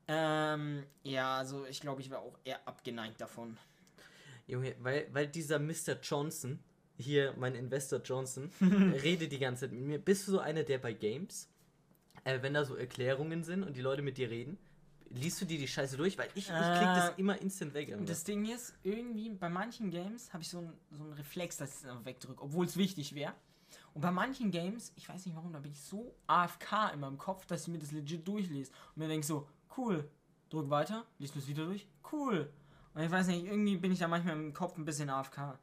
ähm, 0.08 0.84
ja, 1.04 1.38
also 1.38 1.66
ich 1.66 1.80
glaube, 1.80 2.02
ich 2.02 2.10
wäre 2.10 2.20
auch 2.22 2.38
eher 2.44 2.68
abgeneigt 2.68 3.22
davon. 3.22 3.58
Junge, 4.48 4.76
weil, 4.80 5.08
weil 5.14 5.28
dieser 5.28 5.60
Mr. 5.60 6.00
Johnson, 6.02 6.60
hier 6.98 7.34
mein 7.38 7.56
Investor 7.56 8.00
Johnson, 8.04 8.52
redet 8.62 9.32
die 9.32 9.40
ganze 9.40 9.62
Zeit 9.62 9.72
mit 9.72 9.82
mir. 9.86 10.00
Bist 10.00 10.28
du 10.28 10.34
so 10.34 10.40
einer, 10.40 10.64
der 10.64 10.80
bei 10.80 10.92
Games, 10.94 11.48
äh, 12.24 12.42
wenn 12.42 12.54
da 12.54 12.66
so 12.66 12.76
Erklärungen 12.76 13.44
sind 13.44 13.64
und 13.64 13.76
die 13.76 13.82
Leute 13.82 14.02
mit 14.02 14.18
dir 14.18 14.30
reden, 14.30 14.58
liest 15.10 15.42
du 15.42 15.46
dir 15.46 15.58
die 15.58 15.68
Scheiße 15.68 15.98
durch? 15.98 16.18
Weil 16.18 16.28
ich, 16.36 16.48
ich 16.48 16.48
krieg 16.48 16.56
das 16.56 17.10
Äh, 17.12 17.20
immer 17.20 17.40
instant 17.42 17.74
weg. 17.74 17.94
Und 17.98 18.10
das 18.10 18.24
Ding 18.24 18.46
ist, 18.46 18.74
irgendwie 18.84 19.30
bei 19.30 19.50
manchen 19.50 19.92
Games 19.92 20.34
habe 20.34 20.44
ich 20.44 20.50
so 20.50 20.60
einen 20.60 20.74
so 20.92 21.04
einen 21.04 21.14
Reflex, 21.14 21.58
dass 21.58 21.70
ich 21.70 21.84
es 21.84 21.86
einfach 21.86 22.06
wegdrücke, 22.06 22.42
obwohl 22.42 22.66
es 22.66 22.78
wichtig 22.78 23.14
wäre. 23.16 23.34
Und 23.94 24.02
bei 24.02 24.12
manchen 24.12 24.50
Games, 24.52 24.92
ich 24.96 25.08
weiß 25.08 25.26
nicht 25.26 25.36
warum, 25.36 25.54
da 25.54 25.60
bin 25.60 25.72
ich 25.72 25.82
so 25.82 26.16
AFK 26.28 26.92
in 26.94 27.00
meinem 27.00 27.18
Kopf, 27.18 27.46
dass 27.46 27.64
ich 27.64 27.68
mir 27.68 27.80
das 27.80 27.92
legit 27.92 28.28
durchlese. 28.28 28.72
Und 28.96 28.98
mir 28.98 29.08
denke 29.08 29.26
so, 29.26 29.48
cool, 29.78 30.10
drück 30.50 30.70
weiter, 30.70 31.06
liest 31.20 31.36
mir 31.36 31.42
es 31.42 31.48
wieder 31.48 31.66
durch, 31.66 31.88
cool. 32.12 32.52
Und 32.96 33.02
ich 33.04 33.12
weiß 33.12 33.28
nicht, 33.28 33.46
irgendwie 33.46 33.78
bin 33.78 33.92
ich 33.92 34.00
da 34.00 34.08
manchmal 34.08 34.36
im 34.36 34.54
Kopf 34.54 34.78
ein 34.78 34.86
bisschen 34.86 35.10
AFK. 35.10 35.58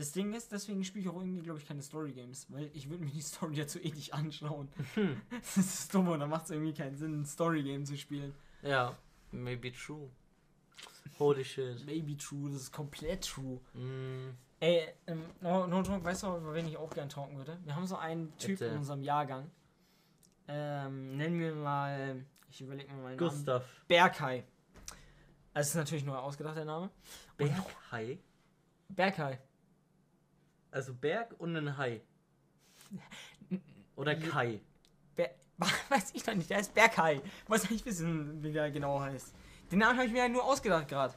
Das 0.00 0.12
Ding 0.12 0.32
ist, 0.32 0.50
deswegen 0.50 0.82
spiele 0.82 1.02
ich 1.04 1.10
auch 1.10 1.18
irgendwie, 1.18 1.42
glaube 1.42 1.58
ich, 1.58 1.68
keine 1.68 1.82
Story 1.82 2.12
Games, 2.12 2.46
weil 2.48 2.70
ich 2.72 2.88
würde 2.88 3.04
mir 3.04 3.10
die 3.10 3.20
Story 3.20 3.54
dazu 3.56 3.78
eh 3.78 3.90
nicht 3.90 4.14
anschauen. 4.14 4.70
Hm. 4.94 5.20
Das 5.30 5.58
ist 5.58 5.94
dumm 5.94 6.08
und 6.08 6.20
da 6.20 6.26
macht 6.26 6.44
es 6.44 6.52
irgendwie 6.52 6.72
keinen 6.72 6.96
Sinn, 6.96 7.20
ein 7.20 7.26
Story 7.26 7.62
Game 7.62 7.84
zu 7.84 7.98
spielen. 7.98 8.32
Ja, 8.62 8.96
maybe 9.30 9.70
true. 9.70 10.08
Holy 11.18 11.44
shit. 11.44 11.84
Maybe 11.84 12.16
true, 12.16 12.48
das 12.50 12.62
ist 12.62 12.72
komplett 12.72 13.26
true. 13.26 13.60
Mm, 13.74 14.30
Ey, 14.60 14.88
ähm, 15.06 15.22
no, 15.42 15.66
no 15.66 15.82
joke, 15.82 16.02
weißt 16.02 16.22
du, 16.22 16.34
über 16.34 16.54
wen 16.54 16.66
ich 16.66 16.78
auch 16.78 16.94
gern 16.94 17.10
talken 17.10 17.36
würde? 17.36 17.58
Wir 17.64 17.76
haben 17.76 17.86
so 17.86 17.96
einen 17.96 18.34
Typ 18.38 18.58
in 18.62 18.78
unserem 18.78 19.02
Jahrgang. 19.02 19.50
Ähm, 20.48 21.18
nennen 21.18 21.38
wir 21.38 21.54
mal, 21.54 22.24
ich 22.48 22.62
überlege 22.62 22.90
mir 22.90 23.02
mal 23.02 23.08
einen 23.08 23.16
Namen. 23.18 23.30
Gustav. 23.34 23.64
Berkay. 23.86 24.44
Also, 25.52 25.66
es 25.66 25.68
ist 25.68 25.74
natürlich 25.74 26.04
nur 26.06 26.22
ausgedacht, 26.22 26.56
der 26.56 26.64
Name. 26.64 26.88
Berghai. 27.36 28.18
Berkay. 28.88 29.38
Also 30.70 30.94
Berg 30.94 31.34
und 31.38 31.56
ein 31.56 31.76
Hai. 31.76 32.00
Oder 33.96 34.14
Kai. 34.14 34.60
Ber 35.16 35.30
weiß 35.88 36.12
ich 36.14 36.22
doch 36.22 36.34
nicht, 36.34 36.48
der 36.48 36.58
heißt 36.58 36.74
Berkay. 36.74 37.20
Muss 37.48 37.68
nicht 37.68 37.84
wissen, 37.84 38.42
wie 38.42 38.52
der 38.52 38.70
genau 38.70 39.00
heißt. 39.00 39.34
Den 39.70 39.80
Namen 39.80 39.98
habe 39.98 40.06
ich 40.06 40.12
mir 40.12 40.20
ja 40.20 40.28
nur 40.28 40.44
ausgedacht 40.44 40.88
gerade. 40.88 41.14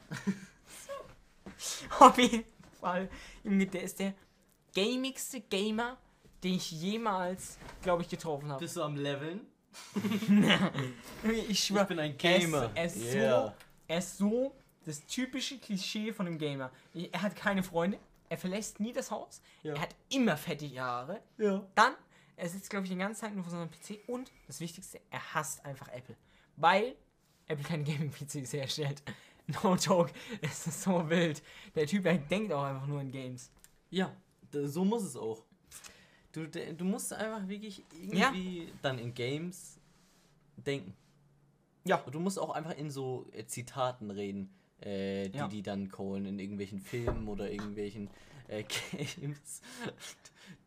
Auf 1.98 2.18
jeden 2.18 2.44
Fall. 2.80 3.08
Der 3.44 3.82
ist 3.82 3.98
der 3.98 4.14
gamigste 4.74 5.40
Gamer, 5.40 5.96
den 6.42 6.54
ich 6.54 6.70
jemals, 6.70 7.58
glaube 7.82 8.02
ich, 8.02 8.08
getroffen 8.08 8.50
habe. 8.50 8.60
Bist 8.60 8.76
du 8.76 8.82
am 8.82 8.96
Leveln? 8.96 9.40
Ich 11.48 11.64
schwör, 11.64 11.82
Ich 11.82 11.88
bin 11.88 11.98
ein 11.98 12.16
Gamer. 12.16 12.70
Er 12.74 12.84
ist, 12.84 12.96
ist 12.96 13.14
Yeah. 13.14 13.46
so, 13.46 13.52
er 13.88 13.98
ist 13.98 14.18
so 14.18 14.54
das 14.84 15.04
typische 15.06 15.58
Klischee 15.58 16.12
von 16.12 16.26
einem 16.26 16.38
Gamer. 16.38 16.70
Er 16.94 17.22
hat 17.22 17.34
keine 17.34 17.62
Freunde, 17.62 17.98
er 18.34 18.38
verlässt 18.38 18.80
nie 18.80 18.92
das 18.92 19.10
Haus, 19.12 19.40
Ja. 19.62 19.74
er 19.74 19.80
hat 19.82 19.94
immer 20.10 20.36
fettige 20.36 20.80
Haare. 20.80 21.22
Ja. 21.38 21.64
Dann, 21.76 21.94
er 22.36 22.48
sitzt, 22.48 22.68
glaube 22.68 22.84
ich, 22.84 22.90
die 22.90 22.98
ganze 22.98 23.20
Zeit 23.20 23.32
nur 23.34 23.44
vor 23.44 23.52
seinem 23.52 23.70
PC 23.70 24.00
und 24.08 24.32
das 24.48 24.58
Wichtigste, 24.58 25.00
er 25.10 25.34
hasst 25.34 25.64
einfach 25.64 25.86
Apple. 25.88 26.16
Weil 26.56 26.96
Apple 27.46 27.64
keine 27.64 27.84
Gaming-PCs 27.84 28.52
herstellt. 28.52 29.02
No 29.62 29.74
joke, 29.76 30.10
es 30.40 30.66
ist 30.66 30.82
so 30.84 31.10
wild. 31.10 31.42
Der 31.74 31.86
Typ, 31.86 32.06
er 32.06 32.16
denkt 32.16 32.50
auch 32.50 32.62
einfach 32.64 32.86
nur 32.86 33.02
in 33.02 33.10
Games. 33.12 33.50
Ja, 33.90 34.10
so 34.50 34.86
muss 34.86 35.02
es 35.02 35.16
auch. 35.18 35.44
Du, 36.32 36.48
du 36.48 36.84
musst 36.86 37.12
einfach 37.12 37.46
wirklich 37.46 37.84
Ja. 38.00 38.28
irgendwie 38.32 38.72
dann 38.80 38.98
in 38.98 39.12
Games 39.12 39.78
denken. 40.56 40.96
Ja. 41.84 41.98
Du 42.10 42.20
musst 42.20 42.38
auch 42.38 42.54
einfach 42.54 42.74
in 42.74 42.90
so 42.90 43.26
äh, 43.32 43.44
Zitaten 43.44 44.10
reden, 44.10 44.50
äh, 44.84 45.28
die 45.30 45.38
Ja. 45.38 45.48
die 45.48 45.62
dann 45.62 45.88
callen 45.90 46.26
in 46.26 46.38
irgendwelchen 46.38 46.80
Filmen 46.80 47.26
oder 47.28 47.50
irgendwelchen 47.50 48.10
äh, 48.48 48.62
Games. 49.18 49.62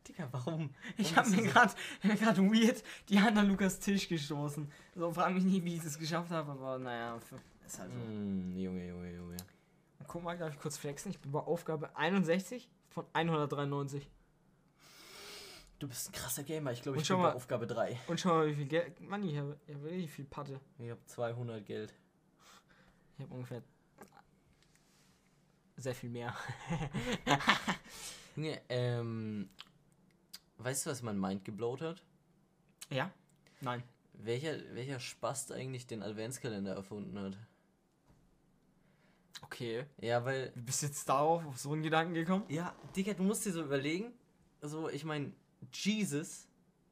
Digga, 0.07 0.27
warum? 0.31 0.69
Ich 0.97 1.15
habe 1.15 1.29
mir 1.29 1.43
gerade 1.43 1.73
gerade 2.01 2.41
weird 2.41 2.83
die 3.09 3.19
Hand 3.19 3.37
an 3.37 3.47
Lukas 3.47 3.79
Tisch 3.79 4.07
gestoßen. 4.07 4.71
So, 4.95 5.11
frag 5.11 5.33
mich 5.33 5.43
nie, 5.43 5.63
wie 5.63 5.75
ich 5.75 5.83
das 5.83 5.99
geschafft 5.99 6.31
habe, 6.31 6.51
aber 6.51 6.79
naja, 6.79 7.17
ist 7.65 7.79
halt 7.79 7.91
so? 7.91 7.97
Mm, 7.99 8.57
Junge, 8.57 8.87
Junge, 8.87 9.13
Junge. 9.13 9.37
Guck 10.07 10.23
mal, 10.23 10.37
darf 10.37 10.53
ich 10.53 10.59
kurz 10.59 10.77
flexen? 10.77 11.11
Ich 11.11 11.19
bin 11.19 11.31
bei 11.33 11.39
Aufgabe 11.39 11.93
61 11.97 12.69
von 12.89 13.05
193. 13.13 14.09
Du 15.79 15.87
bist 15.87 16.09
ein 16.09 16.13
krasser 16.13 16.43
Gamer. 16.43 16.71
Ich 16.71 16.81
glaube, 16.81 16.97
ich 16.99 17.07
bin 17.07 17.17
bei 17.17 17.23
mal- 17.23 17.33
Aufgabe 17.33 17.67
3. 17.67 17.99
Und 18.07 18.19
schau 18.19 18.29
mal, 18.29 18.47
wie 18.47 18.55
viel 18.55 18.65
Geld. 18.67 18.99
Mann, 19.01 19.23
ich 19.27 19.37
habe 19.37 19.57
ich 19.67 19.75
hab 19.75 19.83
richtig 19.83 20.09
viel 20.11 20.25
Patte. 20.25 20.59
Ich 20.79 20.89
habe 20.89 20.99
200 21.05 21.65
Geld. 21.65 21.93
Ich 23.17 23.23
habe 23.25 23.33
ungefähr. 23.33 23.61
Sehr 25.77 25.93
viel 25.93 26.09
mehr. 26.09 26.35
Junge, 28.35 28.61
ähm. 28.69 29.49
Weißt 30.57 30.85
du, 30.85 30.89
was 30.89 31.03
mein 31.03 31.19
Mind 31.19 31.45
geblowt 31.45 31.81
hat? 31.81 32.03
Ja? 32.89 33.11
Nein. 33.61 33.83
Welcher, 34.13 34.57
welcher 34.73 34.99
Spast 34.99 35.51
eigentlich 35.51 35.85
den 35.85 36.01
Adventskalender 36.01 36.73
erfunden 36.73 37.19
hat? 37.19 37.37
Okay. 39.43 39.85
Ja, 40.01 40.25
weil. 40.25 40.51
Wie 40.55 40.61
bist 40.61 40.81
du 40.81 40.87
jetzt 40.87 41.07
darauf, 41.07 41.45
auf 41.45 41.59
so 41.59 41.73
einen 41.73 41.83
Gedanken 41.83 42.15
gekommen? 42.15 42.45
Ja, 42.49 42.75
Digga, 42.95 43.13
du 43.13 43.21
musst 43.21 43.45
dir 43.45 43.51
so 43.51 43.63
überlegen. 43.63 44.13
Also, 44.61 44.89
ich 44.89 45.05
meine, 45.05 45.31
Jesus 45.71 46.47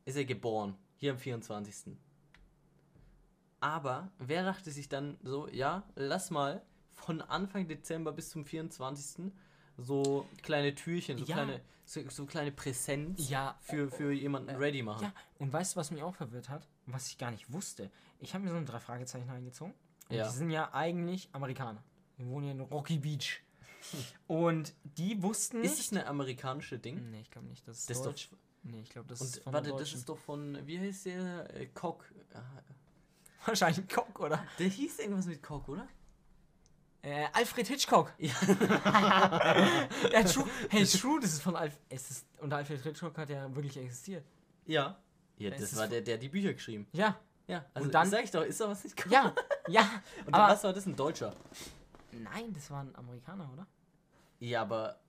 ist 0.05 0.15
ja 0.15 0.23
geboren. 0.23 0.77
Hier 0.97 1.11
am 1.11 1.17
24. 1.17 1.97
Aber 3.59 4.11
wer 4.19 4.43
dachte 4.43 4.69
sich 4.69 4.87
dann 4.89 5.17
so, 5.23 5.47
ja, 5.47 5.83
lass 5.95 6.29
mal 6.29 6.61
von 6.95 7.21
Anfang 7.21 7.67
Dezember 7.67 8.11
bis 8.11 8.29
zum 8.29 8.45
24. 8.45 9.31
so 9.77 10.25
kleine 10.41 10.73
Türchen, 10.73 11.17
so 11.17 11.25
Ja. 11.25 11.35
kleine, 11.35 11.61
so, 11.85 12.01
so 12.09 12.25
kleine 12.25 12.51
Präsenz 12.51 13.29
Ja. 13.29 13.57
für, 13.61 13.89
für 13.89 14.11
jemanden 14.11 14.49
ready 14.55 14.81
machen. 14.81 15.03
Ja, 15.03 15.13
und 15.37 15.51
weißt 15.53 15.75
du, 15.75 15.79
was 15.79 15.91
mich 15.91 16.01
auch 16.01 16.15
verwirrt 16.15 16.49
hat? 16.49 16.67
Was 16.85 17.07
ich 17.07 17.17
gar 17.17 17.31
nicht 17.31 17.51
wusste? 17.51 17.91
Ich 18.19 18.33
habe 18.33 18.43
mir 18.45 18.51
so 18.51 18.57
ein 18.57 18.65
drei 18.65 18.79
Fragezeichen 18.79 19.29
eingezogen. 19.29 19.73
Und 20.09 20.15
Ja. 20.15 20.27
Die 20.27 20.33
sind 20.35 20.49
ja 20.51 20.73
eigentlich 20.73 21.29
Amerikaner. 21.33 21.83
Die 22.17 22.25
wohnen 22.25 22.45
ja 22.45 22.51
in 22.53 22.61
Rocky 22.61 22.97
Beach. 22.99 23.41
Und 24.27 24.73
die 24.83 25.21
wussten 25.21 25.57
Ist 25.61 25.71
nicht. 25.77 25.79
es 25.87 25.91
eine 25.91 26.07
amerikanische 26.07 26.79
Ding? 26.79 27.11
Nee, 27.11 27.21
ich 27.21 27.29
glaube 27.31 27.47
nicht. 27.47 27.67
Das 27.67 27.79
ist 27.79 27.89
Das 27.89 27.97
ist 27.97 28.03
doch- 28.05 28.11
Deutsch. 28.11 28.29
nee, 28.63 28.81
ich 28.81 28.89
glaube, 28.89 29.07
das 29.09 29.19
Und 29.21 29.27
ist 29.27 29.43
von 29.43 29.53
warte, 29.53 29.71
das 29.71 29.93
ist 29.93 30.07
doch 30.09 30.17
von, 30.17 30.65
wie 30.65 30.79
heißt 30.79 31.05
der? 31.07 31.53
Äh, 31.55 31.65
Cock. 31.67 32.05
Ah, 32.33 32.41
wahrscheinlich 33.45 33.87
Cock, 33.89 34.19
oder? 34.21 34.43
Der 34.57 34.67
hieß 34.67 34.99
irgendwas 34.99 35.25
mit 35.27 35.43
Cock, 35.43 35.67
oder? 35.69 35.87
Äh, 37.05 37.27
Alfred 37.33 37.67
Hitchcock. 37.67 38.13
Ja. 38.17 38.33
ja, 40.11 40.23
True. 40.23 40.45
Hey, 40.69 40.85
True, 40.85 41.19
das 41.21 41.33
ist 41.33 41.41
von 41.43 41.55
Alfred. 41.55 41.79
Es 41.87 42.09
ist, 42.09 42.25
und 42.39 42.51
Alfred 42.51 42.81
Hitchcock 42.81 43.15
hat 43.19 43.29
ja 43.29 43.53
wirklich 43.55 43.77
existiert. 43.77 44.25
Ja. 44.65 44.97
Ja, 45.37 45.51
das 45.51 45.75
war 45.77 45.87
der, 45.87 46.01
der 46.01 46.17
die 46.17 46.29
Bücher 46.29 46.53
geschrieben. 46.53 46.87
Ja, 46.93 47.19
Ja, 47.47 47.63
also 47.75 47.85
Und 47.85 47.93
dann- 47.93 48.09
sag 48.09 48.23
ich 48.23 48.31
doch, 48.31 48.41
ist 48.41 48.59
doch 48.59 48.69
was 48.69 48.83
nicht 48.83 49.05
ja, 49.11 49.35
ja. 49.67 49.81
Und 50.25 50.33
aber, 50.33 50.53
was 50.53 50.63
war 50.63 50.73
das? 50.73 50.87
Ein 50.87 50.95
Deutscher? 50.95 51.35
nein, 52.11 52.51
das 52.53 52.71
war 52.71 52.81
ein 52.81 52.95
Amerikaner, 52.95 53.47
oder? 53.53 53.67
Ja, 54.39 54.61
aber 54.63 54.99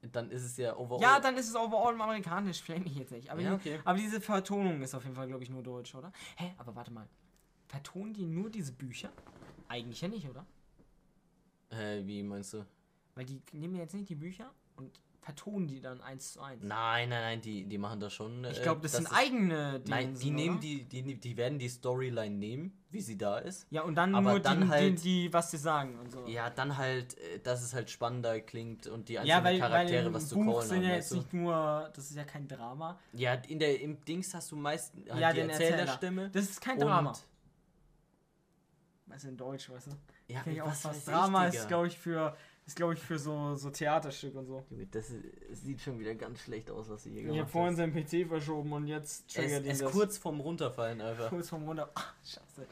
dann 0.00 0.30
ist 0.30 0.44
es 0.44 0.56
ja 0.56 0.74
overall. 0.76 1.02
Ja, 1.02 1.20
dann 1.20 1.36
ist 1.36 1.48
es 1.50 1.54
overall 1.56 1.92
amerikanisch, 2.00 2.62
vielleicht 2.62 2.84
mich 2.84 2.94
jetzt 2.96 3.10
nicht. 3.12 3.28
Aber, 3.30 3.42
Ja, 3.42 3.54
okay. 3.54 3.80
aber 3.84 3.98
diese 3.98 4.20
Vertonung 4.22 4.80
ist 4.80 4.94
auf 4.94 5.02
jeden 5.02 5.16
Fall, 5.16 5.26
glaube 5.26 5.42
ich, 5.42 5.50
nur 5.50 5.62
deutsch, 5.62 5.94
oder? 5.94 6.12
Hä, 6.36 6.54
aber 6.56 6.74
warte 6.74 6.92
mal. 6.92 7.06
Vertonen 7.68 8.14
die 8.14 8.24
nur 8.24 8.48
diese 8.48 8.72
Bücher? 8.72 9.10
Eigentlich 9.68 10.00
ja 10.00 10.08
nicht, 10.08 10.26
oder? 10.28 10.46
Äh, 11.78 12.06
wie 12.06 12.22
meinst 12.22 12.52
du? 12.54 12.64
Weil 13.14 13.24
die 13.24 13.40
nehmen 13.52 13.74
ja 13.76 13.82
jetzt 13.82 13.94
nicht 13.94 14.08
die 14.08 14.14
Bücher 14.14 14.50
und 14.76 15.00
vertonen 15.22 15.66
die 15.66 15.80
dann 15.80 16.00
eins 16.02 16.34
zu 16.34 16.40
eins. 16.40 16.62
Nein, 16.62 17.08
nein, 17.08 17.20
nein, 17.22 17.40
die, 17.40 17.64
die 17.64 17.78
machen 17.78 17.98
das 17.98 18.12
schon. 18.12 18.44
ich 18.44 18.58
äh, 18.58 18.62
glaube, 18.62 18.82
das, 18.82 18.92
sind 18.92 19.06
ist- 19.06 19.12
eigene 19.12 19.82
Nein, 19.86 20.14
die 20.14 20.20
Dingensen, 20.20 20.34
nehmen 20.36 20.54
oder? 20.56 20.60
die, 20.60 20.84
die, 20.84 21.14
die 21.18 21.36
werden 21.36 21.58
die 21.58 21.68
Storyline 21.68 22.36
nehmen, 22.36 22.78
wie 22.90 23.00
sie 23.00 23.18
da 23.18 23.38
ist. 23.38 23.66
Ja, 23.70 23.82
und 23.82 23.96
dann 23.96 24.14
aber 24.14 24.30
nur 24.32 24.40
dann 24.40 24.60
die, 24.62 24.68
halt- 24.68 24.98
die, 25.04 25.24
die, 25.28 25.32
was 25.32 25.50
sie 25.50 25.56
sagen 25.56 25.98
und 25.98 26.12
so. 26.12 26.26
Ja, 26.28 26.48
dann 26.50 26.76
halt, 26.76 27.18
äh, 27.18 27.40
dass 27.40 27.62
es 27.62 27.74
halt 27.74 27.90
spannender 27.90 28.38
klingt 28.40 28.86
und 28.86 29.08
die 29.08 29.14
Ja, 29.14 29.22
einzelnen 29.22 29.44
weil, 29.44 29.58
Charaktere 29.58 30.04
weil 30.06 30.14
was 30.14 30.28
zu 30.28 30.36
Buch 30.36 30.44
callen 30.58 30.68
sind 30.68 30.76
haben, 30.76 30.84
ja 30.84 30.90
weißt 30.90 30.98
jetzt 30.98 31.10
du? 31.10 31.16
nicht 31.16 31.32
nur, 31.32 31.90
das 31.94 32.10
ist 32.10 32.16
ja 32.16 32.24
kein 32.24 32.46
Drama. 32.46 33.00
Ja, 33.14 33.34
in 33.34 33.58
der, 33.58 33.80
im 33.80 34.04
Dings 34.04 34.32
hast 34.32 34.52
du 34.52 34.56
meist 34.56 34.94
halt 35.10 35.20
ja, 35.20 35.32
die 35.32 35.40
den 35.40 35.50
Erzähler. 35.50 35.70
Erzählerstimme. 35.78 36.30
Das 36.30 36.44
ist 36.44 36.60
kein 36.60 36.78
Drama. 36.78 37.14
Also 39.10 39.28
in 39.28 39.36
Deutsch, 39.36 39.70
weißt 39.70 39.88
du? 39.88 39.90
Ja, 40.28 40.42
ich 40.46 40.60
auch 40.62 40.68
was 40.68 40.84
was. 40.84 41.04
Drama 41.04 41.48
ich, 41.48 41.54
ist, 41.54 41.68
glaube 41.68 41.86
ich, 41.86 41.98
für 41.98 42.36
ist, 42.66 42.74
glaube 42.74 42.94
ich, 42.94 43.00
für 43.00 43.16
so, 43.16 43.54
so 43.54 43.70
Theaterstück 43.70 44.34
und 44.34 44.46
so. 44.46 44.64
Das 44.90 45.10
ist, 45.10 45.24
es 45.52 45.62
sieht 45.62 45.80
schon 45.80 46.00
wieder 46.00 46.16
ganz 46.16 46.40
schlecht 46.40 46.68
aus, 46.68 46.88
was 46.90 47.04
sie 47.04 47.10
hier 47.10 47.20
Ich 47.20 47.26
habe 47.28 47.36
gemacht 47.36 47.50
vorhin 47.52 47.78
haben. 47.80 47.92
seinen 47.92 48.24
PC 48.24 48.28
verschoben 48.28 48.72
und 48.72 48.88
jetzt 48.88 49.32
triggert 49.32 49.64
ihn 49.64 49.70
ist 49.70 49.82
das. 49.82 49.92
kurz 49.92 50.18
vorm 50.18 50.40
Runterfallen 50.40 51.00
einfach. 51.00 51.28
kurz 51.28 51.48
vom 51.48 51.62
Runter. 51.62 51.88
Ach, 51.94 52.14
scheiße. 52.24 52.66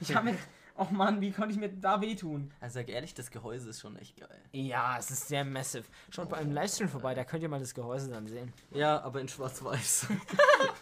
Ich 0.00 0.14
habe 0.14 0.32
mir. 0.32 0.38
Oh 0.78 0.86
Mann, 0.90 1.20
wie 1.20 1.30
konnte 1.30 1.52
ich 1.52 1.58
mir 1.60 1.68
da 1.68 2.00
wehtun? 2.00 2.50
Also 2.58 2.80
sag 2.80 2.88
ehrlich, 2.88 3.12
das 3.12 3.30
Gehäuse 3.30 3.68
ist 3.68 3.80
schon 3.80 3.94
echt 3.96 4.16
geil. 4.16 4.40
Ja, 4.52 4.96
es 4.98 5.10
ist 5.10 5.28
sehr 5.28 5.44
massive. 5.44 5.84
Schaut 6.08 6.30
bei 6.30 6.38
einem 6.38 6.52
Livestream 6.52 6.88
vorbei, 6.88 7.12
da 7.12 7.24
könnt 7.24 7.42
ihr 7.42 7.50
mal 7.50 7.60
das 7.60 7.74
Gehäuse 7.74 8.08
dann 8.08 8.26
sehen. 8.26 8.54
Ja, 8.70 9.02
aber 9.02 9.20
in 9.20 9.28
schwarz-weiß. 9.28 10.06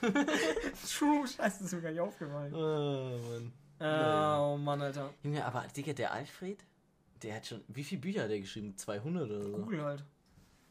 True, 0.97 1.27
scheiße, 1.27 1.37
das 1.39 1.61
ist 1.63 1.73
mir 1.73 1.83
gar 1.83 1.91
nicht 1.91 2.01
aufgefallen. 2.01 2.55
oh, 2.55 3.19
Mann. 3.33 3.53
Äh, 3.81 4.39
oh 4.39 4.57
Mann, 4.59 4.83
Alter. 4.83 5.13
Junge, 5.23 5.45
aber 5.45 5.65
Digga, 5.75 5.93
der 5.93 6.13
Alfred, 6.13 6.65
der 7.23 7.37
hat 7.37 7.47
schon. 7.47 7.63
Wie 7.69 7.85
viele 7.85 8.01
Bücher 8.01 8.25
hat 8.25 8.31
er 8.31 8.41
geschrieben? 8.41 8.77
200 8.77 9.31
oder 9.31 9.43
so? 9.43 9.53
Google 9.53 9.83
halt. 9.85 10.05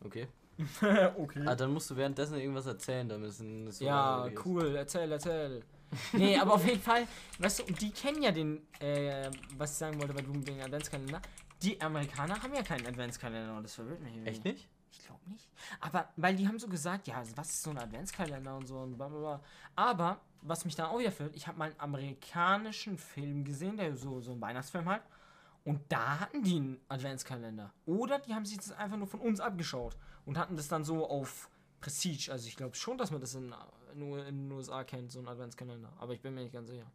Okay. 0.04 0.28
okay. 1.18 1.44
Ah, 1.46 1.56
dann 1.56 1.74
musst 1.74 1.90
du 1.90 1.96
währenddessen 1.96 2.38
irgendwas 2.38 2.66
erzählen, 2.66 3.08
damit 3.08 3.30
es 3.30 3.40
ein 3.40 3.72
so 3.72 3.86
Ja, 3.86 4.28
cool, 4.46 4.76
erzähl, 4.76 5.12
erzähl. 5.12 5.64
nee, 6.14 6.38
aber 6.38 6.54
auf 6.54 6.66
jeden 6.66 6.82
Fall, 6.82 7.08
weißt 7.40 7.60
du, 7.60 7.74
die 7.74 7.92
kennen 7.92 8.22
ja 8.22 8.32
den, 8.32 8.62
äh, 8.80 9.32
was 9.58 9.72
ich 9.72 9.78
sagen 9.78 10.00
wollte, 10.00 10.16
weil 10.16 10.24
du 10.24 10.34
den 10.34 10.62
Adventskalender. 10.62 11.22
Die 11.62 11.80
Amerikaner 11.82 12.42
haben 12.42 12.54
ja 12.54 12.62
keinen 12.62 12.86
Adventskalender 12.86 13.58
und 13.58 13.64
das 13.64 13.76
verwirrt 13.76 14.02
mich 14.02 14.14
irgendwie. 14.14 14.30
Echt 14.30 14.44
nicht? 14.46 14.68
Ich 14.92 15.00
glaube 15.06 15.22
nicht. 15.30 15.48
Aber, 15.80 16.10
weil 16.16 16.36
die 16.36 16.48
haben 16.48 16.60
so 16.60 16.68
gesagt, 16.68 17.08
ja, 17.08 17.22
was 17.36 17.50
ist 17.50 17.64
so 17.64 17.70
ein 17.72 17.78
Adventskalender 17.78 18.56
und 18.56 18.68
so 18.68 18.80
und 18.80 18.98
bla 18.98 19.08
bla 19.08 19.20
bla. 19.20 19.44
Aber, 19.76 20.20
was 20.42 20.66
mich 20.66 20.76
dann 20.76 20.88
auch 20.88 21.00
wieder 21.00 21.12
verwirrt, 21.12 21.36
ich 21.36 21.48
habe 21.48 21.58
mal 21.58 21.66
einen 21.66 21.80
amerikanischen 21.80 22.98
Film 22.98 23.44
gesehen, 23.44 23.78
der 23.78 23.96
so, 23.96 24.22
so 24.22 24.32
ein 24.32 24.42
Weihnachtsfilm 24.42 24.88
halt. 24.88 25.04
Und 25.66 25.82
da 25.90 26.20
hatten 26.20 26.42
die 26.44 26.56
einen 26.56 26.80
Adventskalender. 26.88 27.74
Oder 27.86 28.20
die 28.20 28.34
haben 28.34 28.46
sich 28.46 28.58
das 28.58 28.72
einfach 28.72 28.98
nur 28.98 29.08
von 29.08 29.20
uns 29.20 29.40
abgeschaut 29.40 29.98
und 30.26 30.38
hatten 30.38 30.56
das 30.56 30.68
dann 30.68 30.84
so 30.84 31.08
auf 31.08 31.50
Prestige. 31.82 32.32
Also 32.32 32.48
ich 32.48 32.56
glaube 32.56 32.76
schon, 32.76 32.98
dass 32.98 33.12
man 33.12 33.22
das 33.22 33.36
in, 33.36 33.54
nur 33.94 34.26
in 34.26 34.48
den 34.48 34.52
USA 34.52 34.84
kennt, 34.84 35.12
so 35.12 35.20
ein 35.20 35.28
Adventskalender. 35.28 35.92
Aber 36.00 36.14
ich 36.14 36.22
bin 36.22 36.34
mir 36.34 36.42
nicht 36.42 36.54
ganz 36.54 36.70
sicher. 36.70 36.90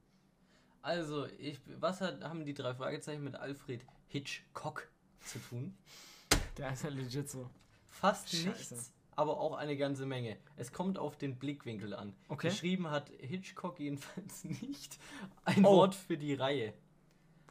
Also, 0.83 1.27
ich, 1.39 1.61
was 1.79 2.03
hat, 2.03 2.23
haben 2.23 2.45
die 2.45 2.53
drei 2.53 2.75
Fragezeichen 2.75 3.25
mit 3.25 3.37
Alfred 3.37 3.87
Hitchcock 4.09 4.87
zu 5.25 5.39
tun? 5.39 5.79
Der 6.59 6.73
ist 6.73 6.85
ja 6.85 6.91
legit 6.91 7.31
so. 7.31 7.49
Fast 7.87 8.29
Scheiße. 8.29 8.49
nichts, 8.49 8.93
aber 9.17 9.41
auch 9.41 9.55
eine 9.55 9.77
ganze 9.77 10.07
Menge. 10.07 10.37
Es 10.57 10.73
kommt 10.73 10.99
auf 10.99 11.17
den 11.17 11.37
Blickwinkel 11.39 11.95
an. 11.95 12.15
Okay. 12.29 12.49
Geschrieben 12.49 12.91
hat 12.91 13.11
Hitchcock 13.19 13.79
jedenfalls 13.81 14.45
nicht 14.63 14.99
ein 15.45 15.65
Oh. 15.65 15.77
Wort 15.77 15.95
für 15.95 16.17
die 16.17 16.35
Reihe. 16.35 16.75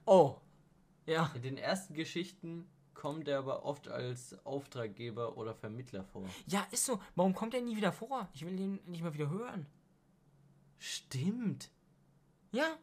Oh. 0.06 0.36
Ja. 1.06 1.32
In 1.36 1.42
den 1.42 1.58
ersten 1.58 1.94
Geschichten 1.94 2.68
kommt 2.94 3.28
er 3.28 3.40
aber 3.40 3.66
oft 3.66 3.88
als 3.90 4.38
Auftraggeber 4.46 5.38
oder 5.38 5.54
Vermittler 5.54 6.04
vor. 6.06 6.24
Ja, 6.48 6.66
ist 6.72 6.86
so. 6.86 7.00
Warum 7.16 7.34
kommt 7.34 7.54
er 7.54 7.62
nie 7.62 7.76
wieder 7.76 7.92
vor? 7.92 8.30
Ich 8.34 8.46
will 8.46 8.56
den 8.56 8.80
nicht 8.86 9.04
mal 9.04 9.14
wieder 9.14 9.30
hören. 9.30 9.66
Stimmt. 10.78 11.70
Ja. 12.52 12.78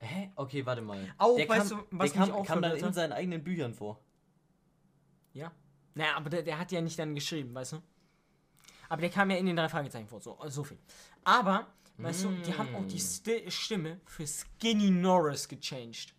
Hä? 0.00 0.30
Okay, 0.36 0.64
warte 0.64 0.80
mal. 0.82 1.12
Auch, 1.18 1.36
der 1.36 1.48
weißt 1.48 1.70
kam, 1.70 1.78
du, 1.80 1.86
was 1.98 2.12
der 2.12 2.20
kam, 2.22 2.30
auch 2.32 2.46
kam 2.46 2.62
dann 2.62 2.76
in 2.76 2.92
seinen 2.92 3.12
eigenen 3.12 3.42
Büchern 3.42 3.74
vor. 3.74 3.98
Ja. 5.32 5.52
Naja, 5.98 6.14
aber 6.14 6.30
der, 6.30 6.42
der 6.42 6.56
hat 6.56 6.70
ja 6.70 6.80
nicht 6.80 6.96
dann 6.96 7.12
geschrieben, 7.12 7.52
weißt 7.52 7.72
du? 7.72 7.82
Aber 8.88 9.00
der 9.00 9.10
kam 9.10 9.30
ja 9.30 9.36
in 9.36 9.46
den 9.46 9.56
drei 9.56 9.68
Fragezeichen 9.68 10.06
vor, 10.06 10.20
so, 10.20 10.38
so 10.46 10.62
viel. 10.62 10.78
Aber, 11.24 11.66
weißt 11.96 12.22
du, 12.22 12.30
die 12.46 12.56
haben 12.56 12.72
auch 12.76 12.86
die 12.86 13.00
Sti 13.00 13.50
Stimme 13.50 14.00
für 14.04 14.24
Skinny 14.24 14.90
Norris 14.90 15.48
gechanged. 15.48 16.14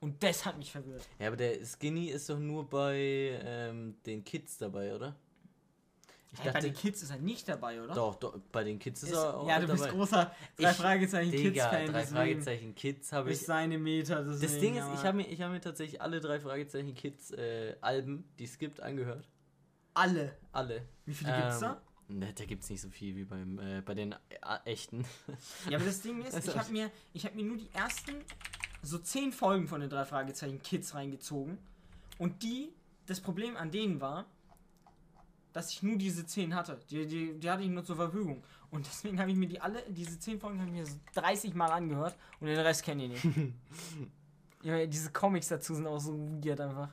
Und 0.00 0.22
das 0.22 0.44
hat 0.44 0.58
mich 0.58 0.70
verwirrt. 0.70 1.08
Ja, 1.18 1.28
aber 1.28 1.36
der 1.38 1.64
Skinny 1.64 2.08
ist 2.08 2.28
doch 2.28 2.38
nur 2.38 2.68
bei 2.68 3.40
ähm, 3.42 3.96
den 4.04 4.22
Kids 4.22 4.58
dabei, 4.58 4.94
oder? 4.94 5.16
Ich 6.34 6.40
Hey, 6.42 6.52
bei 6.52 6.60
den 6.60 6.72
Kids 6.72 7.02
ist 7.02 7.10
er 7.10 7.18
nicht 7.18 7.46
dabei, 7.46 7.82
oder? 7.82 7.92
doch, 7.94 8.14
doch, 8.14 8.38
bei 8.52 8.64
den 8.64 8.78
Kids 8.78 9.02
ist, 9.02 9.10
Ist, 9.10 9.16
er 9.18 9.36
auch 9.36 9.46
ja, 9.46 9.60
du 9.60 9.66
bist 9.66 9.82
dabei. 9.84 9.92
großer 9.94 10.34
drei 10.56 10.70
Ich- 10.70 10.76
Fragezeichen 10.78 11.30
Digga, 11.30 11.50
Kids-Fan. 11.68 11.86
drei 11.92 12.06
Fragezeichen 12.06 12.74
Kids 12.74 13.12
habe 13.12 13.30
ich. 13.30 13.38
Ist 13.38 13.46
seine 13.46 13.78
Meter. 13.78 14.24
Das 14.24 14.40
Deswegen, 14.40 14.74
Ding 14.76 14.76
ist, 14.76 14.98
ich 15.00 15.04
habe 15.06 15.16
mir, 15.18 15.28
ich 15.28 15.42
hab 15.42 15.50
mir 15.50 15.60
tatsächlich 15.60 16.00
alle 16.00 16.20
drei 16.20 16.40
Fragezeichen 16.40 16.94
Kids 16.94 17.32
äh, 17.32 17.76
Alben, 17.82 18.24
die 18.38 18.44
es 18.44 18.56
gibt, 18.58 18.80
angehört. 18.80 19.28
alle. 19.94 20.34
Alle. 20.52 20.82
Wie 21.04 21.12
viele 21.14 21.32
gibt's 21.36 21.56
Ähm, 21.56 21.60
da? 21.60 21.82
Ne, 22.08 22.32
da 22.34 22.44
gibt 22.44 22.62
es 22.62 22.70
nicht 22.70 22.80
so 22.80 22.88
viel 22.88 23.14
wie 23.16 23.24
beim, 23.24 23.58
äh, 23.58 23.80
bei 23.82 23.94
den 23.94 24.12
äh, 24.12 24.16
echten. 24.64 25.04
Ja, 25.68 25.76
aber 25.76 25.86
das 25.86 26.00
Ding 26.02 26.22
ist, 26.22 26.34
ich 26.46 26.56
habe 26.58 26.70
mir, 26.72 26.90
ich 27.12 27.24
hab 27.26 27.34
mir 27.34 27.44
nur 27.44 27.56
die 27.58 27.70
ersten 27.74 28.14
so 28.82 28.98
zehn 28.98 29.32
Folgen 29.32 29.68
von 29.68 29.80
den 29.80 29.88
drei 29.90 30.04
Fragezeichen 30.06 30.62
Kids 30.62 30.94
reingezogen. 30.94 31.58
Und 32.18 32.42
die, 32.42 32.72
das 33.06 33.20
Problem 33.20 33.56
an 33.56 33.70
denen 33.70 34.00
war, 34.00 34.26
dass 35.52 35.70
ich 35.70 35.82
nur 35.82 35.96
diese 35.96 36.24
zehn 36.26 36.54
hatte. 36.54 36.78
Die, 36.90 37.06
die, 37.06 37.38
die 37.38 37.50
hatte 37.50 37.62
ich 37.62 37.68
nur 37.68 37.84
zur 37.84 37.96
Verfügung. 37.96 38.42
Und 38.70 38.86
deswegen 38.86 39.18
habe 39.20 39.30
ich 39.30 39.36
mir 39.36 39.48
die 39.48 39.60
alle, 39.60 39.82
diese 39.88 40.18
zehn 40.18 40.40
Folgen 40.40 40.58
habe 40.60 40.70
ich 40.70 40.76
mir 40.76 40.86
so 40.86 40.96
30 41.14 41.54
Mal 41.54 41.70
angehört 41.70 42.16
und 42.40 42.46
den 42.46 42.58
Rest 42.58 42.82
kenne 42.82 43.04
ich 43.04 43.24
nicht. 43.24 43.52
ja, 44.62 44.86
diese 44.86 45.10
Comics 45.12 45.48
dazu 45.48 45.74
sind 45.74 45.86
auch 45.86 45.98
so 46.00 46.12
weird 46.42 46.60
einfach. 46.60 46.88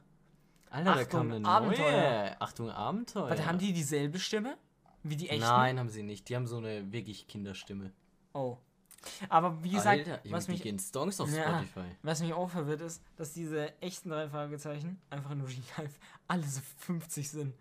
Alter, 0.69 0.93
da 0.95 1.01
Achtung, 1.01 1.09
kam 1.09 1.31
eine 1.31 1.47
Abenteuer. 1.47 1.91
neue. 1.91 2.41
Achtung, 2.41 2.69
Abenteuer. 2.69 3.29
Warte, 3.29 3.45
haben 3.45 3.57
die 3.57 3.73
dieselbe 3.73 4.19
Stimme? 4.19 4.57
Wie 5.03 5.15
die 5.15 5.29
echten? 5.29 5.41
Nein, 5.41 5.79
haben 5.79 5.89
sie 5.89 6.03
nicht. 6.03 6.27
Die 6.29 6.35
haben 6.35 6.45
so 6.45 6.57
eine 6.57 6.91
wirklich 6.91 7.27
Kinderstimme. 7.27 7.91
Oh. 8.33 8.57
Aber 9.29 9.63
wie 9.63 9.69
gesagt, 9.69 10.07
Alter, 10.07 10.19
was 10.29 10.47
mich 10.49 10.61
gehen 10.61 10.77
Songs 10.77 11.19
auf 11.21 11.31
Ja. 11.33 11.43
Spotify. 11.59 11.85
Was 12.03 12.21
mich 12.21 12.33
auch 12.33 12.49
verwirrt 12.49 12.81
ist, 12.81 13.01
dass 13.15 13.31
diese 13.33 13.81
echten 13.81 14.09
drei 14.09 14.27
Fragezeichen 14.27 14.99
einfach 15.09 15.33
nur 15.35 15.47
die 15.47 15.63
alle 16.27 16.43
so 16.43 16.61
50 16.79 17.29
sind. 17.29 17.53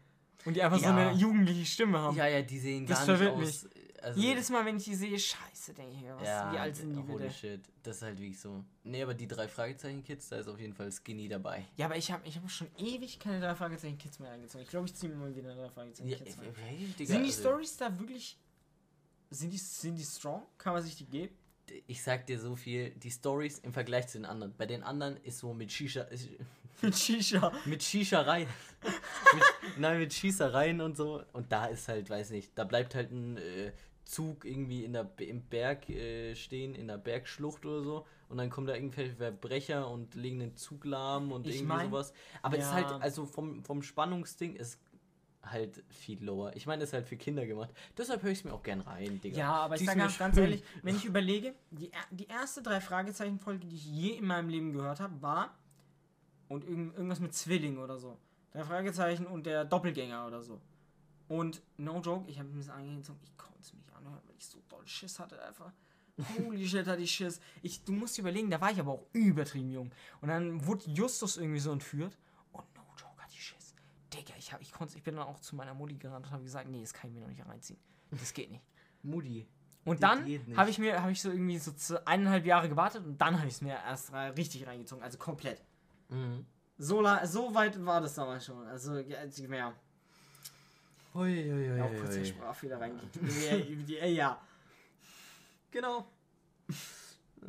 Und 0.49 0.55
die 0.55 0.63
einfach 0.63 0.79
so 0.79 0.85
Ja. 0.85 0.97
eine 0.97 1.13
jugendliche 1.19 1.67
Stimme 1.67 1.99
haben. 1.99 2.17
Ja, 2.17 2.27
ja, 2.27 2.41
die 2.41 2.59
sehen 2.59 2.87
Das 2.87 3.07
gar 3.07 3.07
nicht 3.07 3.19
verwirrt 3.19 3.49
aus. 3.49 3.69
Also, 4.01 4.21
Jedes 4.21 4.49
Mal, 4.49 4.65
wenn 4.65 4.77
ich 4.79 4.85
die 4.85 4.95
sehe, 4.95 5.19
scheiße, 5.19 5.75
denke 5.75 5.93
ich 5.97 6.01
mir, 6.03 6.15
was, 6.17 6.23
ja, 6.27 6.53
wie 6.53 6.57
alt 6.59 6.77
sind 6.77 6.93
die 6.95 7.01
holy 7.03 7.25
bitte? 7.25 7.35
shit. 7.35 7.61
Das 7.83 7.97
ist 7.97 8.03
halt 8.03 8.19
wirklich 8.19 8.39
so. 8.41 8.65
Nee, 8.85 9.03
aber 9.03 9.13
die 9.13 9.27
drei 9.27 9.47
Fragezeichen-Kids, 9.49 10.29
da 10.29 10.37
ist 10.37 10.49
auf 10.49 10.59
jeden 10.59 10.73
Fall 10.73 10.91
Skinny 10.93 11.29
dabei. 11.29 11.67
Ja, 11.77 11.87
aber 11.87 11.97
ich 11.97 12.11
habe 12.13 12.27
ich 12.27 12.37
hab 12.37 12.49
schon 12.51 12.69
ewig 12.79 13.19
keine 13.19 13.41
drei 13.41 13.55
Fragezeichen 13.57 13.99
Kids 13.99 14.21
mehr 14.21 14.31
eingezogen. 14.31 14.63
Ich 14.65 14.71
glaube, 14.71 14.87
ich 14.87 14.95
ziehe 14.95 15.13
mir 15.13 15.19
mal 15.19 15.35
wieder 15.35 15.55
drei 15.55 15.69
Fragezeichen 15.69 16.09
Ja, 16.09 16.17
Kids 16.17 16.39
rein. 16.39 16.55
ey, 16.71 16.87
Digga, 16.99 17.13
Sind 17.13 17.23
die 17.25 17.29
also, 17.31 17.41
Stories 17.41 17.77
da 17.77 17.99
wirklich. 17.99 18.39
Sind 19.31 19.53
die, 19.53 19.59
sind 19.59 19.97
die 19.97 20.05
strong? 20.05 20.43
Kann 20.57 20.73
man 20.75 20.83
sich 20.83 20.97
die 20.97 21.05
geben? 21.05 21.35
Ich 21.87 22.03
sag 22.03 22.25
dir 22.27 22.39
so 22.39 22.57
viel, 22.57 22.91
die 22.91 23.11
Stories 23.11 23.59
im 23.59 23.73
Vergleich 23.75 24.07
zu 24.09 24.17
den 24.19 24.25
anderen. 24.25 24.55
Bei 24.57 24.65
den 24.65 24.83
anderen 24.83 25.19
ist 25.19 25.39
so 25.41 25.53
mit 25.53 25.71
Shisha. 25.71 26.03
ist- 26.03 26.29
Mit 26.83 26.97
Shisha. 26.97 27.53
Mit 27.65 27.83
Shischerei. 27.83 28.47
mit, 29.35 29.45
nein, 29.79 29.99
mit 29.99 30.13
Schießereien 30.13 30.81
und 30.81 30.97
so. 30.97 31.23
Und 31.33 31.51
da 31.51 31.67
ist 31.67 31.89
halt, 31.89 32.11
weiß 32.11 32.31
nicht, 32.31 32.57
da 32.57 32.65
bleibt 32.65 32.95
halt 32.95 33.11
ein 33.11 33.37
äh, 33.37 33.73
Zug 34.05 34.45
irgendwie 34.45 34.85
in 34.85 34.93
der, 34.93 35.11
im 35.19 35.43
Berg 35.43 35.89
äh, 35.91 36.35
stehen, 36.35 36.75
in 36.75 36.89
der 36.89 36.99
Bergschlucht 36.99 37.67
oder 37.67 37.83
so. 37.83 38.07
Und 38.29 38.39
dann 38.39 38.51
kommen 38.51 38.67
da 38.67 38.75
irgendwelche 38.75 39.15
Verbrecher 39.15 39.89
und 39.91 40.15
legen 40.15 40.39
den 40.39 40.57
Zug 40.57 40.85
lahm 40.85 41.33
und 41.33 41.47
Ich 41.47 41.57
irgendwie 41.57 41.69
mein, 41.69 41.91
sowas. 41.91 42.13
Aber 42.43 42.59
es 42.59 42.65
ist 42.65 42.73
halt, 42.73 42.91
ja. 42.91 42.99
also 42.99 43.27
vom, 43.27 43.65
vom 43.65 43.83
Spannungsding 43.83 44.55
ist 44.55 44.81
halt 45.43 45.83
viel 45.89 46.23
lower. 46.23 46.55
Ich 46.57 46.67
meine, 46.67 46.83
es 46.83 46.91
ist 46.91 46.93
halt 46.93 47.07
für 47.07 47.17
Kinder 47.17 47.47
gemacht. 47.47 47.71
Deshalb 47.97 48.23
höre 48.23 48.31
ich 48.31 48.39
es 48.39 48.45
mir 48.45 48.53
auch 48.53 48.63
gern 48.63 48.81
rein, 48.81 49.21
Digga. 49.21 49.39
Ja, 49.39 49.53
aber 49.53 49.77
ich 49.77 49.85
sage 49.85 49.99
ganz, 49.99 50.19
ganz 50.19 50.37
ehrlich, 50.37 50.63
wenn 50.83 50.97
ich 50.97 51.05
überlege, 51.07 51.55
die, 51.71 51.91
die 52.11 52.27
erste 52.27 52.63
drei 52.63 52.81
Fragezeichen-Folge, 52.81 53.67
die 53.67 53.77
ich 53.77 53.87
je 53.87 54.11
in 54.11 54.27
meinem 54.27 54.49
Leben 54.49 54.73
gehört 54.73 55.01
habe, 55.01 55.21
war 55.23 55.55
und 56.49 56.65
irgend, 56.65 56.95
irgendwas 56.95 57.21
mit 57.21 57.35
Zwilling 57.35 57.79
oder 57.79 57.99
so. 57.99 58.19
Drei 58.53 58.65
Fragezeichen 58.65 59.27
und 59.27 59.47
der 59.47 59.65
Doppelgänger 59.65 60.27
oder 60.27 60.43
so. 60.43 60.61
Und 61.29 61.63
no 61.77 62.01
joke, 62.01 62.29
ich 62.31 62.39
habe 62.39 62.49
mir 62.49 62.59
das 62.59 62.71
angezogen, 62.71 63.19
ich 63.23 63.37
konnte 63.37 63.61
es 63.61 63.73
mich 63.75 63.85
anhören, 63.95 64.23
weil 64.27 64.37
ich 64.37 64.47
so 64.47 64.63
doll 64.69 64.87
Schiss 64.87 65.19
hatte 65.19 65.43
einfach. 65.43 65.73
Holy 66.39 66.67
shit, 66.67 66.87
hatte 66.87 67.03
ich 67.03 67.13
Schiss. 67.13 67.41
Ich, 67.63 67.85
du 67.85 67.93
musst 67.93 68.17
dir 68.17 68.23
überlegen, 68.23 68.51
da 68.51 68.61
war 68.61 68.73
ich 68.73 68.81
aber 68.81 68.93
auch 68.93 69.07
übertrieben 69.13 69.71
jung. 69.71 69.91
Und 70.21 70.29
dann 70.29 70.67
wurde 70.67 70.91
Justus 70.91 71.37
irgendwie 71.37 71.61
so 71.61 71.71
entführt. 71.71 72.17
Und 72.51 72.65
no 72.75 72.83
joke, 72.99 73.23
hatte 73.23 73.35
ich 73.35 73.45
Schiss. 73.45 73.75
Digga, 74.13 74.35
ich, 74.39 74.53
hab, 74.53 74.61
ich, 74.61 74.73
konnte, 74.73 74.97
ich 74.97 75.03
bin 75.03 75.17
dann 75.17 75.27
auch 75.27 75.39
zu 75.39 75.55
meiner 75.55 75.75
Mutti 75.75 75.97
gerannt 75.97 76.27
und 76.27 76.33
habe 76.33 76.43
gesagt, 76.43 76.69
nee, 76.69 76.81
das 76.81 76.93
kann 76.93 77.11
ich 77.11 77.15
mir 77.15 77.21
noch 77.21 77.29
nicht 77.29 77.47
reinziehen. 77.47 77.79
Das 78.11 78.33
geht 78.33 78.51
nicht. 78.51 78.65
Mutti. 79.03 79.47
Und 79.85 80.03
dann 80.03 80.25
nicht. 80.25 80.57
habe 80.57 80.71
ich 80.71 80.79
mir, 80.79 81.01
habe 81.01 81.13
ich 81.13 81.23
so 81.23 81.31
irgendwie 81.31 81.59
so 81.59 81.73
zu 81.73 82.05
eineinhalb 82.07 82.45
Jahre 82.45 82.69
gewartet 82.69 83.05
und 83.05 83.19
dann 83.19 83.39
habe 83.39 83.47
ich 83.47 83.55
es 83.55 83.61
mir 83.61 83.75
erst 83.75 84.13
richtig 84.13 84.67
reingezogen, 84.67 85.03
also 85.03 85.19
komplett. 85.19 85.63
Mhm. 86.09 86.47
So, 86.79 87.05
so 87.25 87.55
weit 87.55 87.85
war 87.85 88.01
das 88.01 88.15
damals 88.15 88.45
schon. 88.47 88.67
Also, 88.67 88.99
ja, 88.99 89.19
also, 89.19 89.43
ja, 89.45 89.75
Ui, 91.15 91.81
auch 91.81 91.91
kurz 92.01 92.15
der 92.15 92.25
Sprachfehler 92.25 92.81
reingekriegt. 92.81 93.89
Die- 93.89 93.99
äh, 93.99 94.13
ja. 94.13 94.41
Genau. 95.71 96.07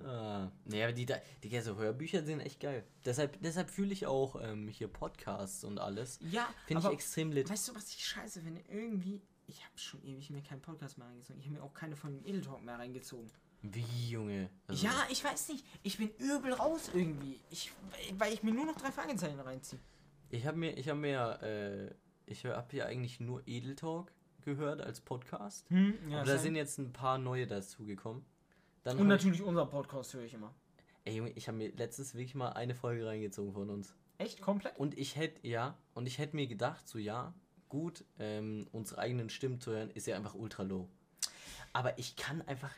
Ah, 0.06 0.50
aber 0.84 0.94
die, 0.94 1.06
da- 1.06 1.22
die 1.44 1.50
so 1.62 1.76
Hörbücher 1.76 2.24
sind 2.24 2.40
echt 2.42 2.60
geil. 2.60 2.84
Deshalb, 3.06 3.42
deshalb 3.42 3.70
fühle 3.70 3.92
ich 3.94 4.06
auch 4.06 4.40
ähm, 4.42 4.68
hier 4.68 4.88
Podcasts 4.88 5.64
und 5.64 5.80
alles. 5.80 6.20
Ja, 6.22 6.48
Finde 6.68 6.84
ich 6.88 6.94
extrem 6.94 7.32
lit. 7.32 7.50
weißt 7.50 7.70
du, 7.70 7.76
was 7.76 7.90
ich 7.90 8.06
scheiße 8.06 8.42
finde? 8.42 8.62
Irgendwie, 8.70 9.22
ich 9.48 9.64
habe 9.66 9.78
schon 9.78 10.04
ewig 10.04 10.30
mir 10.30 10.42
keinen 10.44 10.62
Podcast 10.62 10.98
mehr 10.98 11.08
reingezogen. 11.08 11.40
Ich 11.40 11.48
habe 11.48 11.58
mir 11.58 11.64
auch 11.64 11.74
keine 11.74 11.96
von 11.96 12.14
dem 12.14 12.24
Edel 12.26 12.42
Talk 12.42 12.64
mehr 12.64 12.78
reingezogen. 12.78 13.30
Wie, 13.62 14.10
Junge? 14.10 14.50
Also, 14.68 14.86
Ja, 14.86 14.94
ich 15.10 15.24
weiß 15.24 15.50
nicht. 15.50 15.66
Ich 15.84 15.98
bin 15.98 16.10
übel 16.18 16.54
raus 16.54 16.90
irgendwie. 16.94 17.40
Ich, 17.50 17.72
weil 18.18 18.34
ich 18.34 18.44
mir 18.44 18.54
nur 18.54 18.66
noch 18.66 18.78
drei 18.78 18.92
Fragezeichen 18.92 19.40
reinziehe. 19.40 19.80
Ich 20.30 20.46
habe 20.46 20.58
mir, 20.58 20.78
ich 20.78 20.88
habe 20.88 21.00
mir, 21.00 21.40
äh, 21.42 21.94
ich 22.26 22.46
habe 22.46 22.76
ja 22.76 22.86
eigentlich 22.86 23.20
nur 23.20 23.42
Edel 23.48 23.76
Talk 23.76 24.12
gehört 24.42 24.82
als 24.82 25.02
Podcast. 25.02 25.70
Hm, 25.70 25.94
ja, 26.10 26.20
Aber 26.22 26.32
da 26.32 26.38
sind 26.38 26.56
jetzt 26.56 26.78
ein 26.78 26.94
paar 26.94 27.18
neue 27.18 27.48
dazugekommen. 27.48 28.24
Und 28.86 28.92
hab 28.92 29.00
ich, 29.00 29.06
natürlich 29.06 29.42
unser 29.42 29.66
Podcast 29.66 30.14
höre 30.14 30.24
ich 30.24 30.34
immer. 30.34 30.54
ey 31.06 31.16
Junge, 31.18 31.32
ich 31.32 31.48
habe 31.48 31.58
mir 31.58 31.72
letztens 31.76 32.14
wirklich 32.14 32.36
mal 32.36 32.50
eine 32.54 32.76
Folge 32.76 33.06
reingezogen 33.06 33.54
von 33.54 33.70
uns. 33.70 33.94
Echt? 34.18 34.42
Komplett? 34.42 34.78
Und 34.78 34.98
ich 34.98 35.16
hätte, 35.16 35.46
ja, 35.48 35.78
und 35.94 36.06
ich 36.06 36.18
hätte 36.18 36.36
mir 36.36 36.48
gedacht, 36.48 36.88
so 36.88 36.98
ja, 36.98 37.34
gut, 37.68 38.06
ähm, 38.20 38.68
unsere 38.72 39.02
eigenen 39.02 39.30
Stimmen 39.30 39.60
zu 39.60 39.72
hören, 39.72 39.90
ist 39.92 40.08
ja 40.08 40.16
einfach 40.16 40.34
ultra 40.36 40.64
low. 40.64 40.88
Aber 41.74 41.98
ich 42.00 42.16
kann 42.16 42.42
einfach, 42.44 42.72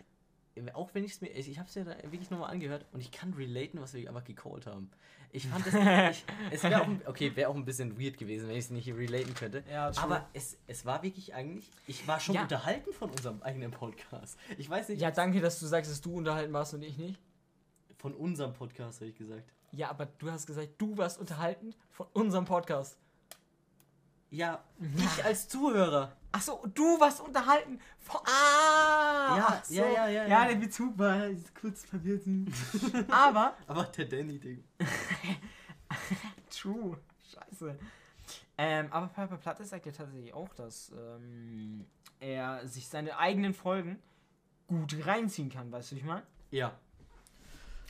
auch 0.74 0.90
wenn 0.94 1.04
ich 1.04 1.14
es 1.14 1.22
mir, 1.22 1.30
ich, 1.30 1.50
ich 1.50 1.58
habe 1.60 1.68
es 1.70 1.76
ja 1.76 1.84
da 1.84 1.96
wirklich 2.12 2.30
nochmal 2.30 2.52
angehört 2.52 2.86
und 2.92 3.00
ich 3.00 3.12
kann 3.12 3.34
relaten, 3.34 3.80
was 3.82 3.94
wir 3.94 4.08
einfach 4.08 4.24
gecallt 4.24 4.66
haben. 4.68 4.90
Ich 5.32 5.48
fand 5.48 5.66
das, 5.66 5.74
ich, 5.74 6.26
es 6.52 6.64
wäre 6.64 6.82
auch, 6.82 6.88
ein- 6.88 7.02
okay, 7.06 7.34
wäre 7.36 7.50
auch 7.50 7.56
ein 7.56 7.64
bisschen 7.64 7.98
weird 8.00 8.18
gewesen, 8.18 8.48
wenn 8.50 8.56
ich 8.58 8.66
es 8.66 8.70
nicht 8.70 8.88
relaten 8.90 9.34
könnte. 9.34 9.64
Ja, 9.72 9.92
aber 9.98 10.28
es, 10.34 10.58
es 10.68 10.86
war 10.86 11.04
wirklich 11.04 11.34
eigentlich, 11.34 11.70
ich 11.88 12.06
war 12.08 12.20
schon 12.20 12.36
Ja. 12.36 12.42
unterhalten 12.44 12.92
von 12.92 13.10
unserem 13.10 13.42
eigenen 13.42 13.72
Podcast. 13.72 14.38
Ich 14.58 14.70
weiß 14.70 14.90
nicht, 14.90 15.02
Ja, 15.02 15.10
danke, 15.12 15.40
dass 15.40 15.60
du 15.60 15.66
sagst, 15.68 15.90
dass 15.90 16.02
du 16.02 16.14
unterhalten 16.16 16.52
warst 16.54 16.74
und 16.74 16.82
ich 16.84 16.98
nicht. 16.98 17.18
von 17.98 18.14
unserem 18.14 18.54
Podcast 18.54 19.00
habe 19.00 19.10
ich 19.12 19.18
gesagt. 19.18 19.44
Ja, 19.72 19.90
aber 19.90 20.06
du 20.18 20.30
hast 20.30 20.48
gesagt, 20.48 20.70
du 20.80 20.98
warst 20.98 21.18
unterhalten 21.20 21.74
von 21.92 22.08
unserem 22.14 22.44
Podcast. 22.46 22.98
Ja, 24.32 24.64
ich 24.98 25.26
als 25.26 25.50
Zuhörer. 25.50 26.16
Achso, 26.32 26.66
du 26.74 26.98
warst 27.02 27.20
unterhalten. 27.20 27.80
Von, 28.00 28.22
ah! 28.26 29.36
Ja, 29.38 29.48
ach 29.50 29.66
so. 29.66 29.74
ja, 29.76 29.90
ja, 29.90 30.08
ja, 30.08 30.28
Ja, 30.28 30.48
der 30.48 30.56
Bezug 30.56 30.98
war 30.98 31.28
kurz 31.60 31.84
verwirrt. 31.84 32.24
Aber, 33.12 33.58
Aber 33.68 33.84
der 33.84 34.06
Danny, 34.06 34.40
Ding. 34.40 34.64
true. 36.50 36.98
Scheiße. 37.34 37.78
Ähm, 38.58 38.88
aber 38.92 39.08
Papa 39.08 39.36
Platte 39.36 39.66
sagt 39.66 39.86
ja 39.86 39.92
tatsächlich 39.92 40.34
auch, 40.34 40.54
dass 40.54 40.92
ähm, 40.96 41.86
er 42.20 42.66
sich 42.68 42.88
seine 42.88 43.18
eigenen 43.18 43.54
Folgen 43.54 44.00
gut 44.68 44.96
reinziehen 45.06 45.50
kann, 45.50 45.72
weißt 45.72 45.92
du, 45.92 45.96
ich 45.98 46.04
meine? 46.04 46.24
Ja. 46.52 46.78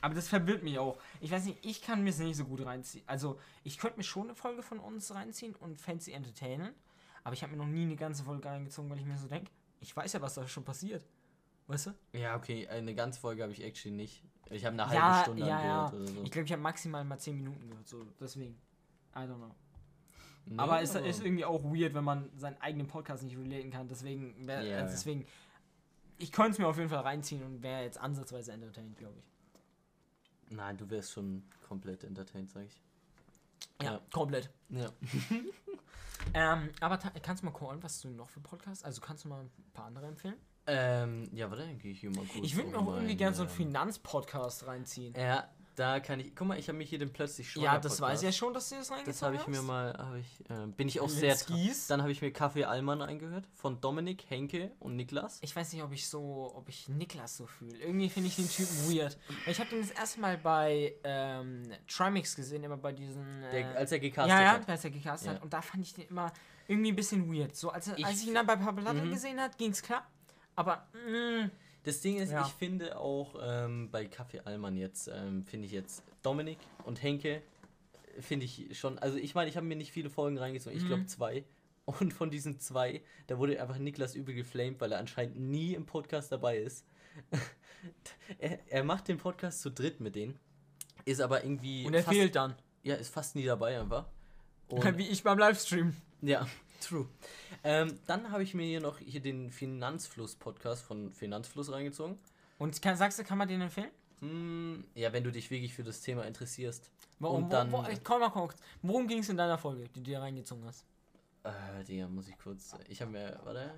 Aber 0.02 0.16
das 0.16 0.28
verwirrt 0.28 0.64
mich 0.64 0.80
auch. 0.80 0.98
Ich 1.20 1.32
weiß 1.32 1.46
nicht, 1.46 1.64
ich 1.66 1.82
kann 1.82 2.04
mir 2.04 2.10
es 2.10 2.18
nicht 2.20 2.36
so 2.36 2.46
gut 2.46 2.66
reinziehen. 2.66 3.04
Also, 3.08 3.40
ich 3.64 3.78
könnte 3.78 3.98
mir 3.98 4.04
schon 4.04 4.24
eine 4.24 4.36
Folge 4.36 4.64
von 4.64 4.80
uns 4.80 5.14
reinziehen 5.14 5.56
und 5.56 5.80
sie 6.00 6.14
entertainen. 6.14 6.74
Aber 7.24 7.34
ich 7.34 7.44
habe 7.44 7.52
mir 7.52 7.60
noch 7.60 7.68
nie 7.68 7.84
eine 7.84 7.96
ganze 7.96 8.24
Folge 8.24 8.50
reingezogen, 8.50 8.90
weil 8.90 8.98
ich 9.00 9.06
mir 9.06 9.18
so 9.18 9.28
denke, 9.28 9.52
ich 9.80 9.96
weiß 9.96 10.14
ja, 10.14 10.22
was 10.22 10.34
da 10.34 10.48
schon 10.48 10.64
passiert. 10.64 11.04
Weißt 11.68 11.86
du? 11.88 11.94
Ja, 12.14 12.36
okay, 12.36 12.68
eine 12.68 12.96
ganze 12.96 13.20
Folge 13.20 13.44
habe 13.44 13.54
ich 13.54 13.64
actually 13.64 13.96
nicht. 13.96 14.24
Ich 14.50 14.66
habe 14.66 14.74
eine 14.74 14.84
halbe 14.84 14.96
Ja, 14.96 15.22
Stunde 15.24 15.42
ja, 15.42 15.64
ja. 15.66 15.88
oder 15.90 16.08
so. 16.08 16.24
Ich 16.24 16.32
glaube, 16.32 16.46
ich 16.46 16.52
habe 16.52 16.62
maximal 16.62 17.06
mal 17.06 17.18
10 17.18 17.38
Minuten 17.38 17.70
gehört. 17.70 17.88
So, 17.88 18.04
deswegen. 18.20 18.60
I 19.16 19.20
don't 19.20 19.38
know. 19.38 19.56
Nee, 20.46 20.58
aber 20.58 20.82
es 20.82 20.96
ist 20.96 21.24
irgendwie 21.24 21.46
auch 21.46 21.64
weird, 21.64 21.94
wenn 21.94 22.04
man 22.04 22.30
seinen 22.36 22.60
eigenen 22.60 22.88
Podcast 22.88 23.24
nicht 23.24 23.38
relaten 23.38 23.70
kann. 23.70 23.88
Deswegen, 23.88 24.48
wär, 24.48 24.64
Ja, 24.64 24.78
also 24.80 24.92
deswegen, 24.92 25.26
ich 26.18 26.32
könnte 26.32 26.52
es 26.52 26.58
mir 26.60 26.68
auf 26.68 26.78
jeden 26.78 26.90
Fall 26.90 27.02
reinziehen 27.02 27.44
und 27.44 27.62
wäre 27.62 27.84
jetzt 27.84 28.00
ansatzweise 28.00 28.52
entertained, 28.52 28.98
glaube 28.98 29.20
ich. 29.20 29.31
Nein, 30.52 30.78
du 30.78 30.90
wirst 30.90 31.14
schon 31.14 31.44
komplett 31.68 32.04
entertained, 32.04 32.50
sag 32.50 32.66
ich. 32.66 32.82
Ja, 33.82 33.94
Ja. 33.94 34.02
komplett. 34.12 34.50
Ja. 34.70 34.90
Ähm, 36.34 36.70
aber 36.80 36.98
kannst 36.98 37.42
du 37.42 37.48
mal 37.48 37.52
callen, 37.52 37.82
was 37.82 38.00
du 38.00 38.10
noch 38.10 38.30
für 38.30 38.40
Podcasts? 38.42 38.84
Also 38.84 39.02
kannst 39.02 39.26
du 39.26 39.30
mal 39.30 39.42
ein 39.42 39.52
paar 39.74 39.86
andere 39.86 40.06
empfehlen? 40.06 40.36
Ähm, 40.68 41.28
ja, 41.34 41.50
warte, 41.50 41.66
dann 41.66 41.80
gehe 41.80 41.92
ich 41.92 42.00
hier 42.00 42.12
mal 42.12 42.24
kurz. 42.26 42.46
ich 42.46 42.56
würde 42.56 42.70
mir 42.70 42.78
auch 42.78 42.94
irgendwie 42.94 43.16
gerne 43.18 43.36
so 43.36 43.42
einen 43.42 43.50
ähm, 43.50 43.56
Finanzpodcast 43.58 44.68
reinziehen. 44.68 45.16
Ja, 45.16 45.50
da 45.82 46.00
kann 46.00 46.20
ich. 46.20 46.36
Guck 46.36 46.48
mal, 46.48 46.60
ich 46.60 46.68
habe 46.68 46.78
mir 46.78 46.84
hier 46.84 47.00
den 47.00 47.12
plötzlich 47.12 47.50
schon. 47.52 47.64
ja, 47.64 47.80
das 47.80 48.00
weiß 48.00 48.20
ich 48.22 48.26
ja 48.26 48.32
schon, 48.32 48.54
dass 48.54 48.70
du 48.70 48.76
das 48.76 48.92
reingezogen 48.92 49.12
Das 49.14 49.22
habe 49.24 49.36
ich 49.36 49.48
mir 49.48 49.62
mal, 49.62 49.94
habe 49.98 50.20
ich, 50.20 50.50
äh, 50.50 50.68
bin 50.68 50.88
ich 50.88 51.00
auch 51.00 51.08
Mit 51.08 51.18
sehr. 51.18 51.36
Skis? 51.36 51.88
Dann 51.88 52.02
habe 52.02 52.12
ich 52.12 52.22
mir 52.22 52.32
Kaffee 52.32 52.66
Allmann 52.66 53.02
eingehört 53.02 53.46
von 53.56 53.82
Dominik, 53.82 54.24
Henke 54.30 54.72
und 54.80 54.96
Niklas. 54.96 55.40
Ich 55.42 55.56
weiß 55.56 55.74
nicht, 55.74 55.82
ob 55.84 55.92
ich 55.92 56.08
so, 56.08 56.54
ob 56.56 56.70
ich 56.70 56.88
Niklas 56.88 57.36
so 57.38 57.48
fühle. 57.48 57.78
Irgendwie 57.80 58.10
finde 58.10 58.28
ich 58.30 58.36
den 58.36 58.48
Typen 58.50 58.76
weird. 58.96 59.18
Ich 59.48 59.60
habe 59.60 59.70
den 59.70 59.82
das 59.82 59.92
erste 59.92 60.20
Mal 60.22 60.38
bei 60.38 60.94
ähm, 61.04 61.64
Trimix 61.88 62.36
gesehen, 62.36 62.64
immer 62.64 62.78
bei 62.78 62.92
diesen. 62.94 63.44
Äh, 63.44 63.52
Der, 63.64 63.76
als 63.78 63.92
er 63.92 64.00
gecastet 64.00 64.30
ja, 64.32 64.42
ja, 64.42 64.52
hat. 64.54 64.70
als 64.70 64.84
er 64.84 64.92
gecastet 64.92 65.28
Ja. 65.30 65.36
hat. 65.36 65.42
Und 65.44 65.52
da 65.54 65.62
fand 65.62 65.84
ich 65.84 65.94
den 65.94 66.08
immer 66.08 66.32
irgendwie 66.68 66.92
ein 66.92 66.96
bisschen 66.96 67.34
weird. 67.34 67.56
So, 67.56 67.70
als, 67.72 67.88
er, 67.88 67.98
Ich- 67.98 68.06
als 68.06 68.22
ich 68.22 68.28
ihn 68.28 68.34
dann 68.36 68.46
bei 68.46 68.56
Pablatte 68.56 69.02
Mhm. 69.02 69.12
gesehen 69.12 69.42
hat, 69.42 69.58
ging's 69.58 69.82
klar. 69.82 70.08
Aber, 70.56 70.86
mm, 70.94 71.50
Das 71.84 72.02
Ding 72.02 72.18
ist, 72.18 72.32
Ja. 72.32 72.46
ich 72.46 72.54
finde 72.54 73.00
auch 73.00 73.36
ähm, 73.42 73.90
bei 73.92 74.06
Kaffee 74.06 74.40
Allmann 74.42 74.78
jetzt, 74.78 75.08
ähm, 75.08 75.44
finde 75.46 75.66
ich 75.66 75.72
jetzt 75.72 76.04
Dominik 76.22 76.60
und 76.86 77.02
Henke, 77.02 77.42
äh, 78.18 78.22
finde 78.22 78.46
ich 78.46 78.78
schon, 78.78 79.00
also 79.00 79.18
ich 79.18 79.34
meine, 79.36 79.50
ich 79.50 79.58
habe 79.58 79.66
mir 79.66 79.76
nicht 79.76 79.92
viele 79.92 80.10
Folgen 80.10 80.38
reingezogen, 80.38 80.78
ich 80.78 80.84
Mhm. 80.84 80.88
glaube 80.88 81.06
zwei. 81.08 81.44
Und 81.86 82.14
von 82.14 82.30
diesen 82.30 82.60
zwei, 82.60 83.02
da 83.28 83.40
wurde 83.40 83.60
einfach 83.60 83.80
Niklas 83.80 84.14
übel 84.16 84.36
geflamed, 84.36 84.80
weil 84.80 84.92
er 84.92 85.00
anscheinend 85.00 85.40
nie 85.40 85.74
im 85.74 85.86
Podcast 85.88 86.32
dabei 86.32 86.58
ist. 86.60 86.86
er, 88.40 88.60
er 88.70 88.84
macht 88.84 89.08
den 89.08 89.18
Podcast 89.18 89.62
zu 89.62 89.72
dritt 89.72 90.00
mit 90.00 90.16
denen, 90.16 90.38
ist 91.06 91.20
aber 91.22 91.44
irgendwie. 91.44 91.86
und 91.86 91.94
er 91.94 92.04
fast, 92.04 92.16
fehlt 92.16 92.36
dann. 92.36 92.56
Ja, 92.84 92.96
ist 92.96 93.14
fast 93.14 93.36
nie 93.36 93.46
dabei 93.46 93.80
einfach. 93.80 94.06
Und 94.70 94.98
Wie 94.98 95.08
ich 95.10 95.22
beim 95.24 95.38
Livestream. 95.38 95.94
ja, 96.22 96.48
true. 96.82 97.08
Ähm, 97.64 97.98
dann 98.08 98.32
habe 98.32 98.44
ich 98.44 98.54
mir 98.54 98.66
hier 98.66 98.82
noch 98.82 99.00
hier 99.00 99.22
den 99.22 99.50
Finanzfluss-Podcast 99.52 100.84
von 100.84 101.12
Finanzfluss 101.12 101.72
reingezogen. 101.72 102.18
Und 102.58 102.82
kann, 102.82 102.96
sagst 102.96 103.20
du, 103.20 103.24
kann 103.24 103.38
man 103.38 103.48
den 103.48 103.62
empfehlen? 103.62 103.90
Hm, 104.20 104.84
ja, 104.96 105.12
wenn 105.14 105.24
du 105.24 105.32
dich 105.32 105.50
wirklich 105.50 105.74
für 105.74 105.84
das 105.84 106.02
Thema 106.02 106.26
interessierst. 106.26 106.90
Warum, 107.20 107.44
Und 107.46 107.50
dann- 107.54 107.72
wo, 107.72 107.78
wo, 107.84 107.88
komm 108.04 108.20
mal 108.22 108.30
kurz. 108.30 108.56
Worum 108.82 109.08
ging 109.08 109.20
es 109.20 109.30
in 109.30 109.38
deiner 109.38 109.58
Folge, 109.58 109.84
die 109.84 109.94
du 109.94 110.02
dir 110.02 110.20
reingezogen 110.22 110.64
hast? 110.66 110.86
Äh, 111.44 111.84
Digga, 111.84 112.08
muss 112.08 112.28
ich 112.28 112.38
kurz. 112.38 112.76
Ich 112.88 113.02
habe 113.02 113.12
mir. 113.12 113.40
Warte. 113.44 113.72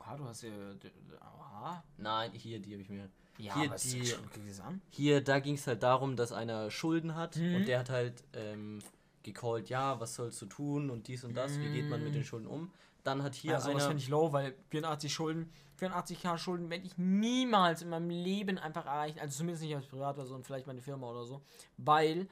Ah, 0.00 0.16
du 0.16 0.24
hast 0.24 0.42
ja. 0.42 0.50
d- 0.50 0.88
d- 0.88 0.92
Ah. 1.20 1.82
Nein, 1.96 2.30
hier, 2.32 2.60
die 2.60 2.72
habe 2.72 2.82
ich 2.82 2.88
mir. 2.90 3.08
Ja, 3.38 3.54
Hier 3.54 3.70
aber 3.70 3.76
die- 3.76 4.06
schon. 4.06 4.80
Hier, 4.90 5.20
da 5.22 5.40
ging 5.40 5.54
es 5.54 5.66
halt 5.66 5.82
darum, 5.82 6.14
dass 6.16 6.32
einer 6.32 6.70
Schulden 6.70 7.14
hat 7.16 7.36
Mhm. 7.36 7.56
und 7.56 7.68
der 7.68 7.78
hat 7.80 7.90
halt 7.90 8.22
ähm, 8.34 8.80
gecallt, 9.26 9.68
ja, 9.68 10.00
was 10.00 10.14
sollst 10.14 10.40
du 10.40 10.46
tun 10.46 10.90
und 10.90 11.08
dies 11.08 11.24
und 11.24 11.34
das, 11.34 11.58
wie 11.58 11.68
geht 11.70 11.88
man 11.88 12.02
mit 12.02 12.14
den 12.14 12.24
Schulden 12.24 12.46
um. 12.46 12.70
Dann 13.04 13.22
hat 13.22 13.34
hier 13.34 13.60
sowas 13.60 13.82
einer. 13.82 13.88
finde 13.88 14.02
ich 14.02 14.08
low, 14.08 14.32
weil 14.32 14.54
84 14.70 15.12
Schulden, 15.12 15.52
84k 15.80 16.38
Schulden 16.38 16.70
werde 16.70 16.84
ich 16.84 16.96
niemals 16.96 17.82
in 17.82 17.88
meinem 17.88 18.10
Leben 18.10 18.58
einfach 18.58 18.86
erreichen. 18.86 19.20
Also 19.20 19.38
zumindest 19.38 19.62
nicht 19.62 19.76
als 19.76 19.86
Privatperson, 19.86 20.42
vielleicht 20.42 20.66
meine 20.66 20.80
Firma 20.80 21.08
oder 21.10 21.24
so. 21.24 21.42
Weil 21.76 22.28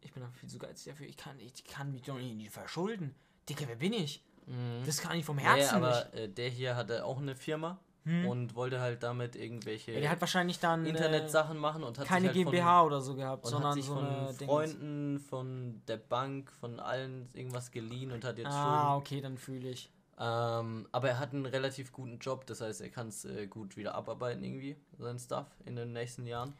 ich 0.00 0.12
bin 0.12 0.22
einfach 0.22 0.36
viel 0.36 0.48
zu 0.48 0.58
geizig 0.58 0.92
dafür. 0.92 1.06
Ich 1.06 1.16
kann, 1.16 1.38
ich 1.40 1.64
kann 1.64 1.90
mich 1.90 2.02
doch 2.02 2.16
nicht 2.18 2.50
verschulden. 2.50 3.14
Digga, 3.48 3.66
wer 3.66 3.76
bin 3.76 3.92
ich? 3.92 4.22
Mhm. 4.46 4.84
Das 4.84 5.00
kann 5.00 5.16
ich 5.16 5.24
vom 5.24 5.38
Herzen 5.38 5.80
nicht. 5.80 5.88
aber 5.88 6.14
äh, 6.14 6.28
der 6.28 6.48
hier 6.48 6.76
hatte 6.76 7.04
auch 7.04 7.18
eine 7.18 7.34
Firma 7.34 7.80
Hm. 8.04 8.26
und 8.26 8.54
wollte 8.56 8.80
halt 8.80 9.02
damit 9.04 9.36
irgendwelche 9.36 9.92
der 9.92 10.10
hat 10.10 10.20
wahrscheinlich 10.20 10.58
dann 10.58 10.84
äh, 10.84 10.88
Internetsachen 10.88 11.56
machen 11.56 11.84
und 11.84 11.98
hat 11.98 12.06
keine 12.08 12.26
halt 12.28 12.36
von- 12.36 12.52
GmbH 12.52 12.82
oder 12.82 13.00
so 13.00 13.14
gehabt, 13.14 13.46
sondern 13.46 13.80
so 13.80 13.94
von. 13.94 14.34
Freunden, 14.44 15.20
von 15.20 15.82
der 15.86 15.98
Bank, 15.98 16.50
von 16.50 16.80
allen 16.80 17.28
irgendwas 17.32 17.70
geliehen 17.70 18.10
und 18.10 18.24
hat 18.24 18.38
jetzt 18.38 18.48
Ah, 18.48 18.96
okay, 18.96 19.20
dann 19.20 19.38
fühle 19.38 19.68
ich. 19.68 19.90
Ähm, 20.18 20.86
aber 20.92 21.08
er 21.10 21.18
hat 21.18 21.32
einen 21.32 21.46
relativ 21.46 21.92
guten 21.92 22.18
Job, 22.18 22.46
das 22.46 22.60
heißt, 22.60 22.80
er 22.80 22.90
kann 22.90 23.08
es 23.08 23.24
äh, 23.24 23.46
gut 23.46 23.76
wieder 23.76 23.94
abarbeiten 23.94 24.42
irgendwie, 24.44 24.76
sein 24.98 25.18
Stuff 25.18 25.46
in 25.64 25.76
den 25.76 25.92
nächsten 25.92 26.26
Jahren. 26.26 26.54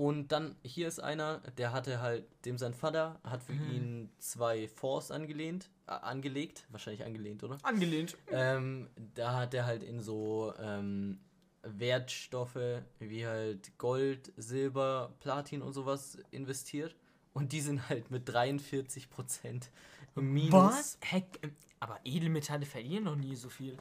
Und 0.00 0.32
dann, 0.32 0.56
hier 0.62 0.88
ist 0.88 0.98
einer, 0.98 1.40
der 1.58 1.74
hatte 1.74 2.00
halt, 2.00 2.24
dem 2.46 2.56
sein 2.56 2.72
Vater 2.72 3.20
hat 3.22 3.42
für 3.42 3.52
Mhm. 3.52 3.70
ihn 3.70 4.10
zwei 4.18 4.66
Fonds 4.66 5.10
angelehnt, 5.10 5.68
äh, 5.86 5.90
angelegt, 5.90 6.64
wahrscheinlich 6.70 7.04
angelehnt, 7.04 7.44
oder? 7.44 7.58
Angelehnt. 7.64 8.16
Ähm, 8.30 8.88
da 9.14 9.34
hat 9.34 9.52
er 9.52 9.66
halt 9.66 9.82
in 9.82 10.00
so 10.00 10.54
ähm, 10.58 11.20
Wertstoffe 11.62 12.80
wie 12.98 13.26
halt 13.26 13.76
Gold, 13.76 14.32
Silber, 14.38 15.12
Platin 15.20 15.60
und 15.60 15.74
sowas 15.74 16.16
investiert. 16.30 16.96
Und 17.34 17.52
die 17.52 17.60
sind 17.60 17.86
halt 17.90 18.10
mit 18.10 18.26
43% 18.26 19.68
im 20.16 20.32
Minus. 20.32 20.52
Was? 20.54 20.98
Heck, 21.02 21.40
aber 21.78 22.00
Edelmetalle 22.04 22.64
verlieren 22.64 23.04
noch 23.04 23.16
nie 23.16 23.36
so 23.36 23.50
viel. 23.50 23.76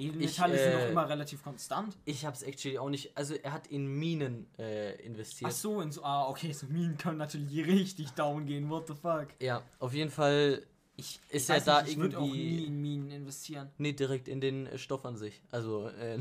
Edelmetalle 0.00 0.54
Ich, 0.54 0.60
sind 0.60 0.72
äh, 0.72 0.82
doch 0.84 0.90
immer 0.90 1.08
relativ 1.08 1.42
konstant. 1.42 1.96
Ich 2.04 2.24
hab's 2.24 2.42
actually 2.42 2.78
auch 2.78 2.88
nicht. 2.90 3.16
Also 3.16 3.34
er 3.34 3.52
hat 3.52 3.66
in 3.68 3.86
Minen 3.86 4.46
äh, 4.58 4.94
investiert. 5.02 5.50
Ach 5.52 5.56
so, 5.56 5.80
in 5.80 5.92
so, 5.92 6.02
ah, 6.04 6.28
okay, 6.28 6.52
so 6.52 6.66
Minen 6.66 6.96
können 6.96 7.18
natürlich 7.18 7.66
richtig 7.66 8.10
down 8.12 8.46
gehen, 8.46 8.68
what 8.70 8.86
the 8.88 8.94
fuck. 8.94 9.28
Ja, 9.40 9.62
auf 9.78 9.92
jeden 9.94 10.10
Fall 10.10 10.62
Ich, 10.96 11.18
Ist 11.30 11.44
ich 11.44 11.48
ja 11.48 11.54
weiß 11.56 11.64
da 11.64 11.82
nicht, 11.82 11.92
ich 11.92 11.98
würde 11.98 12.18
auch 12.18 12.26
nie 12.26 12.64
in 12.66 12.80
Minen 12.82 13.10
investieren. 13.10 13.70
nee, 13.78 13.92
direkt 13.94 14.28
in 14.28 14.40
den 14.40 14.66
äh, 14.66 14.76
Stoff 14.76 15.04
an 15.06 15.16
sich. 15.16 15.40
Also 15.50 15.88
äh, 15.88 16.18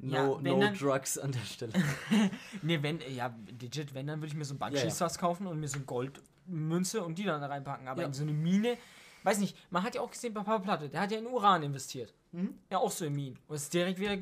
Ja, 0.00 0.24
no, 0.26 0.38
wenn 0.42 0.52
no 0.54 0.60
dann- 0.60 0.74
drugs 0.74 1.18
an 1.18 1.32
der 1.32 1.40
Stelle. 1.44 1.72
Ne, 2.62 2.82
wenn, 2.82 3.00
ja, 3.14 3.34
legit, 3.60 3.92
wenn, 3.94 4.06
dann 4.06 4.20
würde 4.20 4.28
ich 4.28 4.34
mir 4.34 4.44
so 4.44 4.54
ein 4.54 4.58
Ja, 4.60 4.66
ja. 4.68 4.70
Bankschießfass 4.72 5.18
kaufen 5.18 5.46
und 5.46 5.58
mir 5.60 5.68
so 5.68 5.78
ein 5.78 5.86
Goldmünze 5.86 7.02
und 7.04 7.18
die 7.18 7.24
dann 7.24 7.40
da 7.40 7.48
reinpacken. 7.48 7.88
Aber 7.88 8.02
Ja. 8.02 8.08
in 8.08 8.14
so 8.14 8.22
eine 8.22 8.32
Mine, 8.32 8.78
weiß 9.24 9.38
nicht, 9.38 9.56
man 9.70 9.82
hat 9.82 9.94
ja 9.94 10.00
auch 10.00 10.10
gesehen 10.10 10.34
bei 10.34 10.42
Papa 10.42 10.58
Platte, 10.60 10.88
der 10.88 11.00
hat 11.00 11.10
ja 11.12 11.18
in 11.18 11.26
Uran 11.26 11.62
investiert. 11.62 12.12
Mhm. 12.32 12.58
Ja, 12.70 12.78
auch 12.78 12.90
so 12.90 13.04
in 13.04 13.14
Minen. 13.14 13.38
Und 13.48 13.56
es 13.56 13.62
ist 13.64 13.74
direkt 13.74 13.98
wieder, 13.98 14.16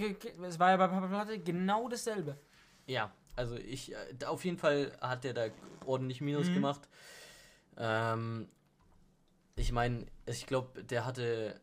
es 0.46 0.58
war 0.58 0.70
ja 0.70 0.76
bei 0.76 0.88
Papa 0.88 1.06
Platte 1.06 1.38
genau 1.38 1.88
dasselbe. 1.88 2.36
Ja, 2.86 3.10
also 3.36 3.54
ich, 3.56 3.92
äh, 3.92 4.24
auf 4.26 4.44
jeden 4.44 4.58
Fall 4.58 4.92
hat 5.00 5.24
der 5.24 5.34
da 5.34 5.46
ordentlich 5.86 6.20
Minus 6.20 6.48
Mhm. 6.50 6.54
gemacht. 6.54 6.88
Ähm, 7.76 8.48
ich 9.56 9.72
meine, 9.72 10.06
ich 10.26 10.46
glaube, 10.46 10.82
der 10.84 11.04
hatte, 11.04 11.60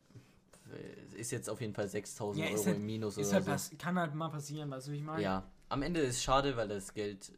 äh, 0.71 1.19
ist 1.19 1.32
jetzt 1.32 1.50
auf 1.50 1.62
jeden 1.62 1.73
Fall 1.73 1.88
6000 1.88 2.45
Ja, 2.45 2.52
Euro 2.54 2.65
halt- 2.65 2.76
im 2.78 2.86
Minus 2.86 3.17
oder 3.17 3.32
halt 3.45 3.60
so. 3.60 3.76
kann 3.78 4.00
halt 4.00 4.13
mal 4.13 4.30
passieren, 4.30 4.69
weißt 4.71 4.88
du, 4.88 4.91
wie 4.91 4.97
ich 4.97 5.04
meine? 5.04 5.21
Ja, 5.21 5.43
am 5.69 5.82
Ende 5.82 6.00
ist 6.02 6.17
es 6.17 6.23
schade, 6.23 6.56
weil 6.56 6.69
er 6.69 6.76
das 6.76 6.93
Geld 6.93 7.32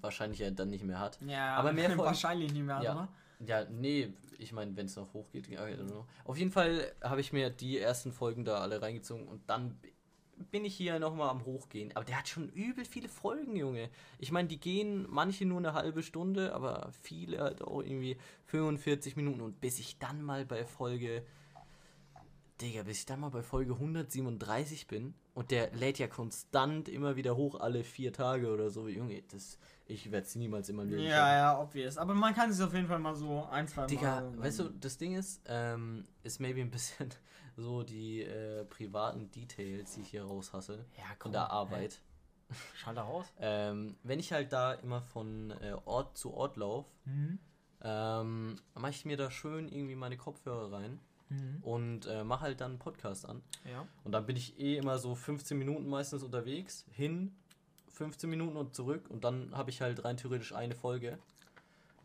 wahrscheinlich 0.00 0.38
ja 0.38 0.50
dann 0.50 0.70
nicht 0.70 0.84
mehr 0.84 0.98
hat. 0.98 1.18
Ja, 1.26 1.56
Aber 1.56 1.72
mehr 1.72 1.88
wahrscheinlich 1.98 2.52
nicht 2.52 2.64
mehr, 2.64 2.80
Ja. 2.82 2.92
oder? 2.92 3.08
Ja, 3.46 3.64
nee, 3.64 4.12
ich 4.38 4.52
meine, 4.52 4.76
wenn 4.76 4.86
es 4.86 4.96
noch 4.96 5.12
hochgeht, 5.14 5.48
I 5.48 5.56
don't 5.56 5.86
know. 5.86 6.06
Auf 6.24 6.36
jeden 6.36 6.50
Fall 6.50 6.92
habe 7.02 7.20
ich 7.20 7.32
mir 7.32 7.50
die 7.50 7.78
ersten 7.78 8.12
Folgen 8.12 8.44
da 8.44 8.58
alle 8.58 8.82
reingezogen 8.82 9.26
und 9.26 9.48
dann 9.48 9.78
bin 10.50 10.64
ich 10.64 10.74
hier 10.74 10.98
nochmal 10.98 11.28
am 11.30 11.44
Hochgehen. 11.44 11.94
Aber 11.94 12.04
der 12.04 12.18
hat 12.18 12.28
schon 12.28 12.48
übel 12.50 12.84
viele 12.84 13.08
Folgen, 13.08 13.56
Junge. 13.56 13.90
Ich 14.18 14.32
meine, 14.32 14.48
die 14.48 14.58
gehen 14.58 15.06
manche 15.08 15.44
nur 15.44 15.58
eine 15.58 15.74
halbe 15.74 16.02
Stunde, 16.02 16.54
aber 16.54 16.90
viele 17.02 17.40
halt 17.40 17.62
auch 17.62 17.82
irgendwie 17.82 18.16
45 18.46 19.16
Minuten. 19.16 19.40
Und 19.40 19.60
bis 19.60 19.78
ich 19.78 19.98
dann 19.98 20.22
mal 20.22 20.46
bei 20.46 20.64
Folge 20.64 21.24
Digga, 22.60 22.82
bis 22.82 22.98
ich 22.98 23.06
dann 23.06 23.20
mal 23.20 23.30
bei 23.30 23.42
Folge 23.42 23.72
137 23.72 24.86
bin 24.86 25.14
und 25.40 25.50
der 25.50 25.70
lädt 25.74 25.98
ja 25.98 26.06
konstant 26.06 26.86
immer 26.90 27.16
wieder 27.16 27.34
hoch, 27.34 27.58
alle 27.58 27.82
vier 27.82 28.12
Tage 28.12 28.52
oder 28.52 28.68
so. 28.68 28.88
Junge, 28.88 29.22
das, 29.22 29.58
ich 29.86 30.10
werde 30.12 30.26
es 30.26 30.34
niemals 30.34 30.70
meinem 30.70 30.90
Leben 30.90 31.04
Ja, 31.04 31.32
ja, 31.32 31.58
obvious. 31.62 31.96
Aber 31.96 32.12
man 32.12 32.34
kann 32.34 32.50
es 32.50 32.60
auf 32.60 32.74
jeden 32.74 32.86
Fall 32.86 32.98
mal 32.98 33.14
so 33.14 33.44
ein, 33.50 33.66
zwei 33.66 33.86
Digga, 33.86 34.20
Mal. 34.20 34.38
weißt 34.38 34.58
du, 34.58 34.64
das 34.68 34.98
Ding 34.98 35.14
ist, 35.16 35.40
ähm, 35.46 36.06
ist 36.24 36.40
maybe 36.40 36.60
ein 36.60 36.70
bisschen 36.70 37.08
so 37.56 37.82
die 37.82 38.20
äh, 38.22 38.66
privaten 38.66 39.30
Details, 39.30 39.94
die 39.94 40.02
ich 40.02 40.08
hier 40.08 40.24
raushasse. 40.24 40.84
Ja, 40.98 41.04
Von 41.04 41.16
komm, 41.18 41.32
der 41.32 41.50
Arbeit. 41.50 41.98
Schalt 42.74 42.98
da 42.98 43.02
raus. 43.04 43.24
Ähm, 43.40 43.96
wenn 44.02 44.18
ich 44.18 44.32
halt 44.34 44.52
da 44.52 44.74
immer 44.74 45.00
von 45.00 45.52
äh, 45.62 45.74
Ort 45.86 46.18
zu 46.18 46.34
Ort 46.34 46.56
laufe, 46.58 46.90
Mhm. 47.06 47.38
ähm, 47.82 48.56
mache 48.74 48.90
ich 48.90 49.06
mir 49.06 49.16
da 49.16 49.30
schön 49.30 49.68
irgendwie 49.68 49.94
meine 49.96 50.18
Kopfhörer 50.18 50.70
rein. 50.70 51.00
Und 51.72 52.06
äh, 52.06 52.24
mache 52.24 52.42
halt 52.42 52.60
dann 52.60 52.72
einen 52.72 52.78
Podcast 52.78 53.26
an. 53.26 53.42
Ja. 53.70 53.86
Und 54.04 54.12
dann 54.12 54.26
bin 54.26 54.36
ich 54.36 54.58
eh 54.58 54.76
immer 54.76 54.98
so 54.98 55.14
15 55.14 55.58
Minuten 55.58 55.88
meistens 55.88 56.22
unterwegs, 56.22 56.84
hin, 56.90 57.34
15 57.90 58.28
Minuten 58.30 58.56
und 58.56 58.74
zurück 58.74 59.08
und 59.10 59.24
dann 59.24 59.56
habe 59.56 59.70
ich 59.70 59.80
halt 59.80 60.04
rein 60.04 60.16
theoretisch 60.16 60.54
eine 60.54 60.74
Folge. 60.74 61.18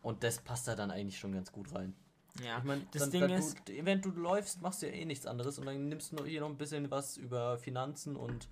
Und 0.02 0.24
das 0.24 0.40
passt 0.40 0.68
da 0.68 0.76
dann 0.76 0.92
eigentlich 0.92 1.18
schon 1.18 1.34
ganz 1.34 1.52
gut 1.52 1.74
rein. 1.74 1.96
Ja. 2.44 2.58
Ich 2.60 2.64
meine, 2.64 2.86
das 2.92 3.04
dann, 3.04 3.12
Ding 3.12 3.22
dann 3.22 3.32
ist, 3.32 3.58
du, 3.66 3.86
wenn 3.86 4.02
du 4.02 4.12
läufst, 4.12 4.62
machst 4.62 4.82
du 4.82 4.88
ja 4.88 4.94
eh 4.94 5.06
nichts 5.06 5.26
anderes 5.26 5.58
und 5.58 5.66
dann 5.66 5.88
nimmst 5.88 6.12
du 6.12 6.18
noch 6.18 6.26
hier 6.26 6.42
noch 6.42 6.50
ein 6.50 6.58
bisschen 6.58 6.92
was 6.92 7.18
über 7.18 7.58
Finanzen 7.58 8.16
und 8.16 8.50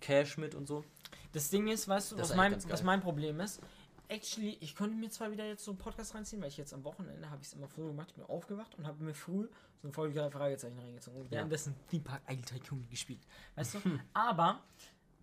Cash 0.00 0.38
mit 0.38 0.54
und 0.54 0.66
so. 0.66 0.84
das 1.32 1.50
Ding 1.50 1.68
ist, 1.68 1.88
weißt 1.88 2.12
du, 2.12 2.16
Das 2.16 2.26
ist 2.26 2.30
was 2.30 2.36
mein, 2.36 2.70
was 2.70 2.82
mein 2.82 3.00
Problem 3.00 3.40
ist? 3.40 3.60
Actually, 4.08 4.56
ich 4.60 4.74
könnte 4.74 4.96
mir 4.96 5.10
zwar 5.10 5.30
wieder 5.32 5.46
jetzt 5.46 5.64
so 5.64 5.72
einen 5.72 5.78
Podcast 5.78 6.14
reinziehen, 6.14 6.40
weil 6.40 6.48
ich 6.48 6.56
jetzt 6.56 6.72
am 6.72 6.84
Wochenende 6.84 7.28
habe 7.30 7.42
ich 7.42 7.48
es 7.48 7.54
immer 7.54 7.68
früh 7.68 7.86
gemacht, 7.88 8.08
ich 8.10 8.14
bin 8.16 8.24
aufgewacht 8.24 8.74
und 8.76 8.86
habe 8.86 9.02
mir 9.02 9.14
früh 9.14 9.48
so 9.82 9.88
ein 9.88 9.92
Folge 9.92 10.14
drei 10.14 10.30
Fragezeichen 10.30 10.78
reingezogen 10.78 11.20
und 11.20 11.26
Ja. 11.26 11.38
währenddessen 11.38 11.74
Theme 11.90 12.04
Park 12.04 12.22
Idle 12.28 12.44
Tycoon 12.44 12.88
gespielt. 12.88 13.20
Weißt 13.56 13.74
du? 13.74 13.84
Hm. 13.84 14.00
Aber 14.14 14.62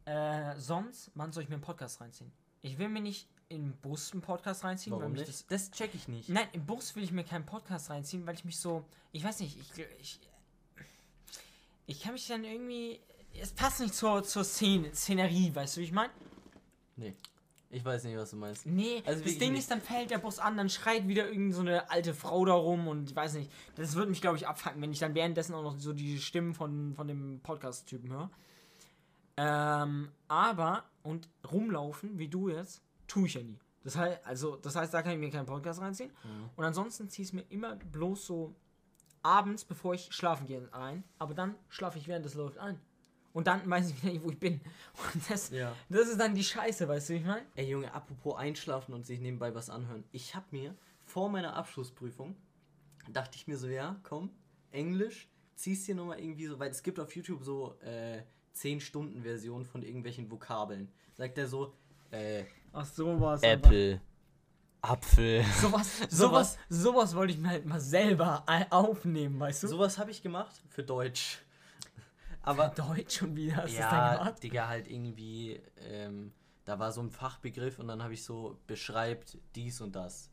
äh, 0.06 0.56
sonst, 0.58 1.12
wann 1.16 1.32
soll 1.32 1.44
ich 1.44 1.50
mir 1.50 1.56
einen 1.56 1.64
Podcast 1.64 2.02
reinziehen? 2.02 2.32
Ich 2.62 2.78
will 2.78 2.90
mir 2.90 3.02
nicht 3.02 3.28
im 3.50 3.74
Bus 3.78 4.12
einen 4.12 4.22
Podcast 4.22 4.64
reinziehen, 4.64 4.96
Warum 4.96 5.12
mich 5.14 5.22
nicht? 5.22 5.30
das 5.30 5.48
Das, 5.48 5.72
check 5.72 5.94
ich 5.96 6.08
nicht. 6.08 6.30
Nein, 6.30 6.48
im 6.54 6.66
Bus 6.66 6.96
will 6.96 7.04
ich 7.04 7.12
mir 7.12 7.24
keinen 7.24 7.46
Podcast 7.46 7.90
reinziehen, 7.90 8.26
weil 8.26 8.36
ich 8.36 8.44
mich 8.46 8.58
so. 8.60 8.86
Ich 9.12 9.24
weiß 9.24 9.40
nicht, 9.42 9.58
ich. 9.60 9.86
Ich, 10.00 10.20
ich 11.86 12.02
kann 12.02 12.14
mich 12.14 12.28
dann 12.28 12.44
irgendwie. 12.44 13.00
Es 13.40 13.52
passt 13.52 13.80
nicht 13.80 13.94
zur, 13.94 14.24
zur 14.24 14.44
Szene, 14.44 14.94
Szenerie, 14.94 15.54
weißt 15.56 15.78
du, 15.78 15.82
wie 15.82 15.86
ich 15.86 15.92
meine? 15.92 16.14
Nee. 16.96 17.14
Ich 17.74 17.84
weiß 17.84 18.04
nicht, 18.04 18.16
was 18.18 18.30
du 18.30 18.38
meinst. 18.38 18.66
Nee, 18.68 19.02
Also 19.06 19.24
das 19.24 19.38
Ding 19.40 19.52
nicht. 19.54 19.62
ist, 19.62 19.72
dann 19.72 19.82
fällt 19.82 20.12
der 20.12 20.20
Bus 20.20 20.38
an, 20.38 20.56
dann 20.58 20.70
schreit 20.70 21.08
wieder 21.08 21.28
irgend 21.28 21.56
so 21.56 21.62
eine 21.62 21.90
alte 21.90 22.14
Frau 22.14 22.46
da 22.46 22.54
rum 22.54 22.88
und 22.88 23.10
ich 23.10 23.16
weiß 23.16 23.34
nicht. 23.34 23.52
Das 23.76 23.96
würde 23.96 24.12
mich, 24.12 24.22
glaube 24.22 24.38
ich, 24.38 24.48
abfacken, 24.48 24.80
wenn 24.82 24.92
ich 24.92 25.00
dann 25.00 25.16
währenddessen 25.16 25.56
auch 25.56 25.64
noch 25.64 25.78
so 25.80 25.92
die 25.92 26.20
Stimmen 26.20 26.54
von, 26.54 26.94
von 26.94 27.08
dem 27.08 27.40
Podcast-Typen 27.42 28.12
höre. 28.12 28.30
Ähm, 29.38 30.10
aber, 30.28 30.84
und 31.02 31.28
rumlaufen, 31.52 32.20
wie 32.20 32.28
du 32.28 32.50
jetzt, 32.50 32.84
tue 33.08 33.26
ich 33.26 33.34
ja 33.34 33.42
nie. 33.42 33.58
Das 33.84 33.98
heißt, 33.98 34.20
also, 34.26 34.56
das 34.58 34.76
heißt, 34.76 34.94
da 34.94 35.02
kann 35.02 35.14
ich 35.14 35.20
mir 35.20 35.32
keinen 35.32 35.46
Podcast 35.48 35.82
reinziehen. 35.82 36.12
Mhm. 36.24 36.50
Und 36.56 36.66
ansonsten 36.66 37.10
ziehe 37.10 37.24
ich 37.24 37.30
es 37.30 37.34
mir 37.34 37.46
immer 37.50 37.76
bloß 37.76 38.26
so 38.26 38.56
abends, 39.24 39.66
bevor 39.66 39.94
ich 39.96 40.10
schlafen 40.14 40.46
gehe, 40.46 40.70
ein. 40.74 41.04
Aber 41.18 41.34
dann 41.34 41.56
schlafe 41.70 41.98
ich 41.98 42.08
während 42.08 42.26
es 42.26 42.36
läuft 42.36 42.60
ein. 42.60 42.80
Und 43.34 43.48
dann 43.48 43.68
weiß 43.70 43.90
ich 43.90 44.02
wieder 44.04 44.14
nicht, 44.14 44.24
wo 44.24 44.30
ich 44.30 44.40
bin. 44.40 44.62
Und 45.14 45.30
das, 45.30 45.50
Ja. 45.50 45.76
das 45.90 46.08
ist 46.08 46.20
dann 46.20 46.36
die 46.36 46.44
Scheiße, 46.44 46.88
weißt 46.88 47.10
du, 47.10 47.14
wie 47.14 47.18
ich 47.18 47.26
meine? 47.26 47.46
Ey 47.56 47.68
Junge, 47.70 47.92
apropos 47.94 48.36
einschlafen 48.38 48.94
und 48.94 49.06
sich 49.06 49.20
nebenbei 49.20 49.54
was 49.56 49.70
anhören. 49.72 50.04
Ich 50.12 50.36
hab 50.36 50.52
mir 50.52 50.76
vor 51.06 51.30
meiner 51.30 51.56
Abschlussprüfung, 51.56 52.36
dachte 53.12 53.36
ich 53.38 53.48
mir 53.48 53.58
so, 53.58 53.68
ja, 53.68 54.00
komm, 54.04 54.30
Englisch, 54.72 55.28
ziehst 55.56 55.88
dir 55.88 55.96
nochmal 55.96 56.20
irgendwie 56.20 56.46
so, 56.46 56.60
weil 56.60 56.70
es 56.72 56.84
gibt 56.84 57.00
auf 57.00 57.16
YouTube 57.16 57.44
so 57.44 57.76
äh, 57.82 58.22
10-Stunden-Versionen 58.56 59.66
von 59.66 59.82
irgendwelchen 59.84 60.30
Vokabeln. 60.30 60.92
Sagt 61.14 61.38
er 61.38 61.48
so, 61.48 61.74
äh, 62.12 62.44
Ach, 62.72 62.86
sowas. 62.86 63.42
Apple, 63.44 64.00
Apfel. 64.82 65.44
Sowas, 65.62 66.02
sowas, 66.10 66.58
sowas 66.70 67.16
wollte 67.16 67.34
ich 67.34 67.40
mir 67.40 67.50
halt 67.50 67.66
mal 67.66 67.80
selber 67.80 68.44
ei- 68.48 68.72
aufnehmen, 68.72 69.40
weißt 69.40 69.64
du? 69.64 69.68
Sowas 69.70 69.98
habe 69.98 70.12
ich 70.12 70.22
gemacht 70.22 70.62
für 70.70 70.84
Deutsch. 70.84 71.40
Aber 72.44 72.68
Deutsch 72.76 73.18
schon 73.20 73.36
wieder, 73.36 73.58
hast 73.58 73.74
du 73.74 73.80
ja, 73.80 74.16
gemacht? 74.18 74.44
Digga, 74.44 74.68
halt 74.68 74.88
irgendwie, 74.90 75.60
ähm, 75.78 76.32
da 76.66 76.78
war 76.80 76.92
so 76.92 77.02
ein 77.02 77.10
Fachbegriff 77.10 77.80
und 77.80 77.88
dann 77.88 78.04
habe 78.04 78.14
ich 78.14 78.24
so 78.24 78.60
beschreibt 78.68 79.38
dies 79.56 79.82
und 79.82 79.96
das. 79.96 80.30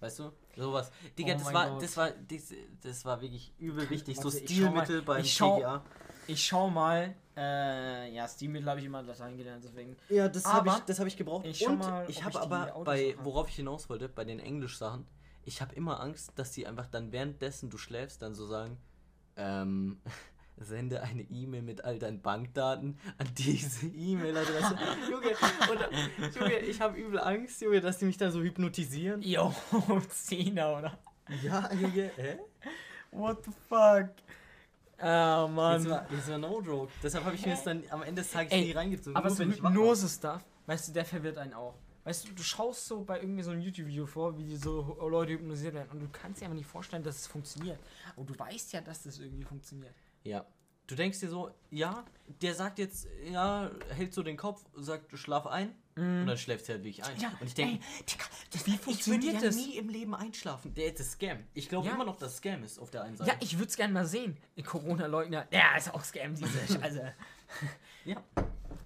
Weißt 0.00 0.20
du? 0.20 0.30
Sowas. 0.56 0.92
Digga, 1.18 1.34
Oh 1.34 1.38
das 1.38 1.52
war, 1.54 1.70
Gott. 1.70 1.82
das 1.82 1.96
war, 1.96 2.10
das, 2.10 2.54
das 2.82 3.04
war 3.04 3.20
wirklich 3.20 3.52
übel 3.58 3.90
wichtig. 3.90 4.16
so 4.16 4.24
Warte, 4.24 4.38
mal- 4.38 4.44
Stilmittel 4.46 5.24
schau- 5.24 5.58
TGA. 5.58 5.82
Ich 6.28 6.44
schau 6.46 6.68
mal, 6.70 7.14
äh, 7.36 8.12
ja, 8.14 8.28
Stilmittel 8.28 8.68
habe 8.68 8.80
ich 8.80 8.86
immer 8.86 9.02
Latein 9.02 9.36
gelernt, 9.36 9.64
deswegen. 9.64 9.96
Ja, 10.10 10.28
das 10.28 10.44
habe 10.44 10.68
ich, 10.68 10.74
das 10.80 11.00
hab 11.00 11.06
ich 11.06 11.16
gebraucht. 11.16 11.46
ich 11.46 11.58
schau 11.58 11.70
und 11.72 11.78
mal, 11.78 12.08
ich 12.08 12.22
habe 12.22 12.40
aber 12.40 12.84
bei, 12.84 13.16
worauf 13.22 13.48
ich 13.48 13.56
hinaus 13.56 13.88
wollte, 13.88 14.08
bei 14.10 14.24
den 14.24 14.38
Englisch-Sachen, 14.38 15.06
ich 15.44 15.62
habe 15.62 15.74
immer 15.74 15.98
Angst, 16.00 16.32
dass 16.36 16.52
die 16.52 16.66
einfach 16.66 16.86
dann 16.86 17.10
währenddessen 17.10 17.70
du 17.70 17.78
schläfst, 17.78 18.20
dann 18.22 18.34
so 18.34 18.46
sagen, 18.46 18.76
ähm, 19.36 20.00
sende 20.60 21.02
eine 21.02 21.22
E-Mail 21.22 21.62
mit 21.62 21.84
all 21.84 21.98
deinen 21.98 22.20
Bankdaten 22.20 22.98
an 23.18 23.26
diese 23.36 23.86
E-Mail-Adresse. 23.86 24.76
Junge, 25.10 25.28
und, 25.70 26.34
Junge, 26.36 26.58
ich 26.60 26.80
habe 26.80 26.98
übel 26.98 27.20
Angst, 27.20 27.60
Junge, 27.60 27.80
dass 27.80 27.98
die 27.98 28.04
mich 28.06 28.16
dann 28.16 28.32
so 28.32 28.40
hypnotisieren. 28.42 29.22
Yo, 29.22 29.54
Zehner, 30.10 30.78
oder? 30.78 30.98
Ja, 31.42 31.72
Junge, 31.72 32.10
hä? 32.16 32.38
What 33.10 33.44
the 33.44 33.50
fuck? 33.68 34.10
Ah, 35.00 35.42
Das 35.46 35.50
Mann. 35.50 35.90
war, 35.90 36.06
das 36.10 36.28
war 36.28 36.38
no 36.38 36.60
joke. 36.60 36.92
Deshalb 37.02 37.24
habe 37.24 37.36
ich 37.36 37.46
mir 37.46 37.52
das 37.52 37.62
dann 37.64 37.82
am 37.90 38.02
Ende 38.02 38.22
des 38.22 38.30
Tages 38.32 38.52
Ey, 38.52 38.64
nie 38.64 38.72
reingezogen. 38.72 39.16
Aber 39.16 39.30
so 39.30 39.46
war. 39.62 39.70
Hypnose-Stuff, 39.70 40.44
weißt 40.66 40.88
du, 40.88 40.92
der 40.92 41.04
verwirrt 41.04 41.38
einen 41.38 41.54
auch. 41.54 41.74
Weißt 42.04 42.26
du, 42.26 42.32
du 42.32 42.42
schaust 42.42 42.86
so 42.86 43.04
bei 43.04 43.20
irgendwie 43.20 43.42
so 43.42 43.50
einem 43.50 43.60
YouTube-Video 43.60 44.06
vor, 44.06 44.36
wie 44.38 44.42
die 44.44 44.56
so 44.56 44.96
Leute 45.08 45.32
hypnotisiert 45.34 45.74
werden 45.74 45.90
und 45.92 46.00
du 46.00 46.08
kannst 46.10 46.40
dir 46.40 46.46
aber 46.46 46.54
nicht 46.54 46.66
vorstellen, 46.66 47.02
dass 47.02 47.16
es 47.16 47.26
funktioniert. 47.26 47.78
Und 48.16 48.28
du 48.30 48.38
weißt 48.38 48.72
ja, 48.72 48.80
dass 48.80 49.02
das 49.02 49.18
irgendwie 49.18 49.44
funktioniert. 49.44 49.94
Ja. 50.28 50.46
Du 50.86 50.94
denkst 50.94 51.20
dir 51.20 51.28
so, 51.28 51.50
ja, 51.70 52.04
der 52.40 52.54
sagt 52.54 52.78
jetzt, 52.78 53.06
ja, 53.30 53.70
hält 53.94 54.14
so 54.14 54.22
den 54.22 54.36
Kopf, 54.38 54.64
sagt, 54.74 55.16
schlaf 55.18 55.46
ein 55.46 55.74
und 55.96 56.26
dann 56.26 56.38
schläft 56.38 56.68
er 56.68 56.76
halt 56.76 56.84
wirklich 56.84 57.04
ein. 57.04 57.18
Ja, 57.20 57.32
und 57.40 57.46
ich 57.48 57.54
denke, 57.54 57.74
ey, 57.74 58.04
Digga, 58.04 58.24
das, 58.52 58.66
wie 58.66 58.74
ich 58.74 58.80
funktioniert 58.80 59.34
würde 59.34 59.46
das? 59.48 59.56
ja 59.56 59.62
nie 59.66 59.76
im 59.76 59.88
Leben 59.88 60.14
einschlafen. 60.14 60.72
Der 60.74 60.94
ist 60.94 61.10
Scam. 61.12 61.38
Ich 61.54 61.68
glaube 61.68 61.88
Ja. 61.88 61.94
immer 61.94 62.04
noch, 62.04 62.16
dass 62.16 62.36
Scam 62.36 62.62
ist 62.62 62.78
auf 62.78 62.90
der 62.92 63.02
einen 63.02 63.16
Seite. 63.16 63.30
Ja, 63.32 63.36
ich 63.40 63.58
würde 63.58 63.68
es 63.68 63.76
gerne 63.76 63.92
mal 63.92 64.06
sehen. 64.06 64.36
Corona-Leugner, 64.64 65.46
ja, 65.50 65.76
ist 65.76 65.92
auch 65.92 66.04
Scam, 66.04 66.34
diese 66.36 66.48
Scheiße. 66.80 67.12
ja. 68.04 68.22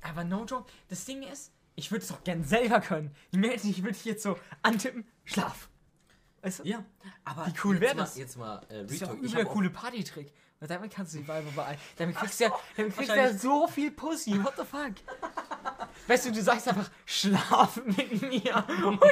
Aber 0.00 0.24
no 0.24 0.44
joke, 0.46 0.72
das 0.88 1.04
Ding 1.04 1.22
ist, 1.22 1.52
ich 1.76 1.90
würde 1.92 2.02
es 2.02 2.08
doch 2.08 2.24
gern 2.24 2.42
selber 2.44 2.80
können. 2.80 3.14
Ich 3.30 3.38
ich 3.64 3.82
würde 3.84 3.98
jetzt 4.04 4.22
so 4.22 4.36
antippen, 4.62 5.04
schlaf. 5.24 5.68
Weißt 6.40 6.60
du? 6.60 6.64
Ja, 6.64 6.84
aber 7.24 7.46
Wie 7.46 7.52
cool 7.62 7.74
jetzt 7.74 7.82
wär 7.82 7.94
mal- 7.94 8.00
das? 8.00 8.16
Jetzt 8.16 8.36
mal 8.36 8.58
äh, 8.68 8.82
Das 8.82 8.90
ist 8.92 9.00
ja 9.02 9.08
auch 9.12 9.16
Ich 9.22 9.34
coole 9.44 9.70
Partytrick. 9.70 10.32
Weil 10.62 10.68
damit 10.68 10.92
kannst 10.92 11.12
du 11.12 11.18
die 11.18 11.26
Weiber 11.26 11.50
beeilen. 11.50 11.78
Damit 11.96 12.14
kriegst 12.14 12.38
du 12.38 12.44
ja, 12.44 12.52
damit 12.76 12.94
kriegst 12.94 13.10
du 13.10 13.16
ja 13.16 13.36
so 13.36 13.66
viel 13.66 13.90
Pussy. 13.90 14.44
What 14.44 14.54
the 14.56 14.64
fuck? 14.64 14.92
Weißt 16.06 16.26
du, 16.26 16.30
du 16.30 16.40
sagst 16.40 16.68
einfach, 16.68 16.88
schlafen 17.04 17.86
mit 17.86 18.22
mir. 18.22 18.64
Und 18.86 19.02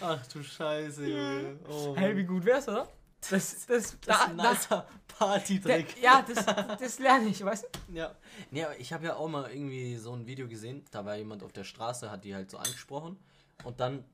Ach 0.00 0.26
du 0.26 0.42
Scheiße, 0.42 1.06
Junge. 1.06 1.60
Oh, 1.68 1.94
hey, 1.96 2.16
wie 2.16 2.24
gut 2.24 2.44
wär's, 2.44 2.66
oder? 2.66 2.88
Das, 3.20 3.30
das, 3.30 3.66
das 3.66 3.84
ist 3.84 3.98
da, 4.08 4.24
ein 4.24 4.34
nicer 4.34 4.88
der, 4.88 5.14
Partytrick. 5.14 6.02
ja, 6.02 6.20
das, 6.22 6.44
das 6.80 6.98
lerne 6.98 7.28
ich, 7.28 7.44
weißt 7.44 7.64
du? 7.64 7.92
Ja. 7.92 8.16
Nee, 8.50 8.64
aber 8.64 8.76
ich 8.80 8.92
habe 8.92 9.06
ja 9.06 9.14
auch 9.14 9.28
mal 9.28 9.52
irgendwie 9.52 9.98
so 9.98 10.12
ein 10.12 10.26
Video 10.26 10.48
gesehen, 10.48 10.84
da 10.90 11.04
war 11.04 11.14
jemand 11.14 11.44
auf 11.44 11.52
der 11.52 11.62
Straße, 11.62 12.10
hat 12.10 12.24
die 12.24 12.34
halt 12.34 12.50
so 12.50 12.58
angesprochen 12.58 13.16
und 13.62 13.78
dann 13.78 14.04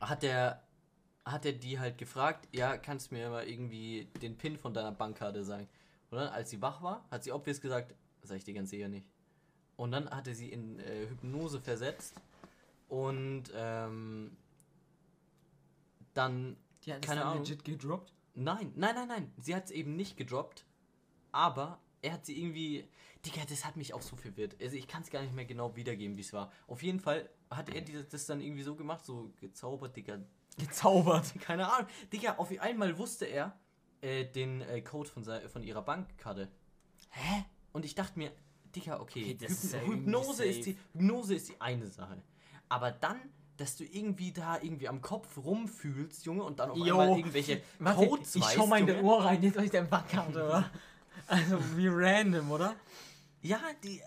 hat 0.00 0.24
der 0.24 0.64
hat 1.24 1.44
er 1.46 1.52
die 1.52 1.78
halt 1.78 1.98
gefragt, 1.98 2.48
ja, 2.52 2.76
kannst 2.76 3.10
du 3.10 3.14
mir 3.14 3.30
mal 3.30 3.46
irgendwie 3.48 4.08
den 4.22 4.36
Pin 4.36 4.56
von 4.56 4.74
deiner 4.74 4.92
Bankkarte 4.92 5.44
sagen? 5.44 5.68
Und 6.10 6.18
dann, 6.18 6.28
als 6.28 6.50
sie 6.50 6.60
wach 6.60 6.82
war, 6.82 7.06
hat 7.10 7.22
sie 7.24 7.32
obvious 7.32 7.60
gesagt, 7.60 7.94
sag 8.22 8.38
ich 8.38 8.44
dir 8.44 8.54
ganz 8.54 8.70
sicher 8.70 8.88
nicht. 8.88 9.06
Und 9.76 9.92
dann 9.92 10.10
hat 10.10 10.26
er 10.26 10.34
sie 10.34 10.50
in 10.50 10.78
äh, 10.80 11.06
Hypnose 11.08 11.60
versetzt 11.60 12.14
und 12.88 13.44
ähm, 13.54 14.36
dann 16.14 16.56
Die 16.84 16.92
hat 16.92 17.02
es 17.02 17.08
Keine 17.08 17.20
dann 17.20 17.30
Ahnung. 17.30 17.44
legit 17.44 17.64
gedroppt. 17.64 18.12
Nein, 18.34 18.72
nein, 18.76 18.94
nein, 18.94 19.08
nein. 19.08 19.32
Sie 19.38 19.54
hat 19.54 19.66
es 19.66 19.70
eben 19.70 19.96
nicht 19.96 20.16
gedroppt. 20.16 20.64
Aber 21.32 21.78
er 22.02 22.12
hat 22.14 22.26
sie 22.26 22.38
irgendwie. 22.38 22.88
Digga, 23.24 23.42
das 23.48 23.64
hat 23.66 23.76
mich 23.76 23.92
auch 23.92 24.00
so 24.02 24.16
verwirrt. 24.16 24.56
Also 24.60 24.76
ich 24.76 24.88
kann 24.88 25.02
es 25.02 25.10
gar 25.10 25.20
nicht 25.22 25.34
mehr 25.34 25.44
genau 25.44 25.76
wiedergeben, 25.76 26.16
wie 26.16 26.22
es 26.22 26.32
war. 26.32 26.50
Auf 26.66 26.82
jeden 26.82 27.00
Fall 27.00 27.28
hat 27.50 27.68
er 27.68 27.82
das 27.82 28.26
dann 28.26 28.40
irgendwie 28.40 28.62
so 28.62 28.74
gemacht, 28.74 29.04
so 29.04 29.30
gezaubert, 29.40 29.94
Digga. 29.94 30.20
Gezaubert. 30.58 31.32
Keine 31.40 31.72
Ahnung. 31.72 31.88
Digga, 32.12 32.36
auf 32.36 32.50
einmal 32.60 32.96
wusste 32.98 33.26
er 33.26 33.58
äh, 34.00 34.24
den 34.24 34.60
äh, 34.62 34.80
Code 34.82 35.08
von, 35.08 35.24
von 35.24 35.62
ihrer 35.62 35.82
Bankkarte. 35.82 36.48
Hä? 37.10 37.44
Und 37.72 37.84
ich 37.84 37.94
dachte 37.94 38.18
mir, 38.18 38.32
Digga, 38.74 39.00
okay, 39.00 39.36
Okay, 39.36 39.46
ist 39.46 39.74
Hypnose, 39.74 40.44
ist 40.44 40.66
die, 40.66 40.76
Hypnose 40.92 41.34
ist 41.34 41.48
die 41.48 41.60
eine 41.60 41.88
Sache. 41.88 42.22
Aber 42.68 42.92
dann 42.92 43.20
dass 43.60 43.76
du 43.76 43.84
irgendwie 43.84 44.32
da 44.32 44.58
irgendwie 44.60 44.88
am 44.88 45.02
Kopf 45.02 45.36
rumfühlst, 45.36 46.24
Junge, 46.24 46.44
und 46.44 46.58
dann 46.60 46.70
auf 46.70 46.78
Jo. 46.78 46.98
einmal 46.98 47.18
irgendwelche 47.18 47.62
Warte, 47.78 48.06
Codes 48.06 48.34
ich 48.34 48.42
weißt, 48.42 48.54
schau 48.54 48.66
mal 48.66 48.80
in 48.80 48.86
dein 48.86 49.04
Ohr 49.04 49.22
rein, 49.22 49.42
jetzt 49.42 49.58
euch 49.58 49.70
dein 49.70 49.88
Backkarte, 49.88 50.44
oder? 50.44 50.70
Also, 51.26 51.58
wie 51.76 51.86
random, 51.86 52.50
oder? 52.50 52.74
Ja, 53.42 53.60
die, 53.84 53.98
äh, 53.98 54.04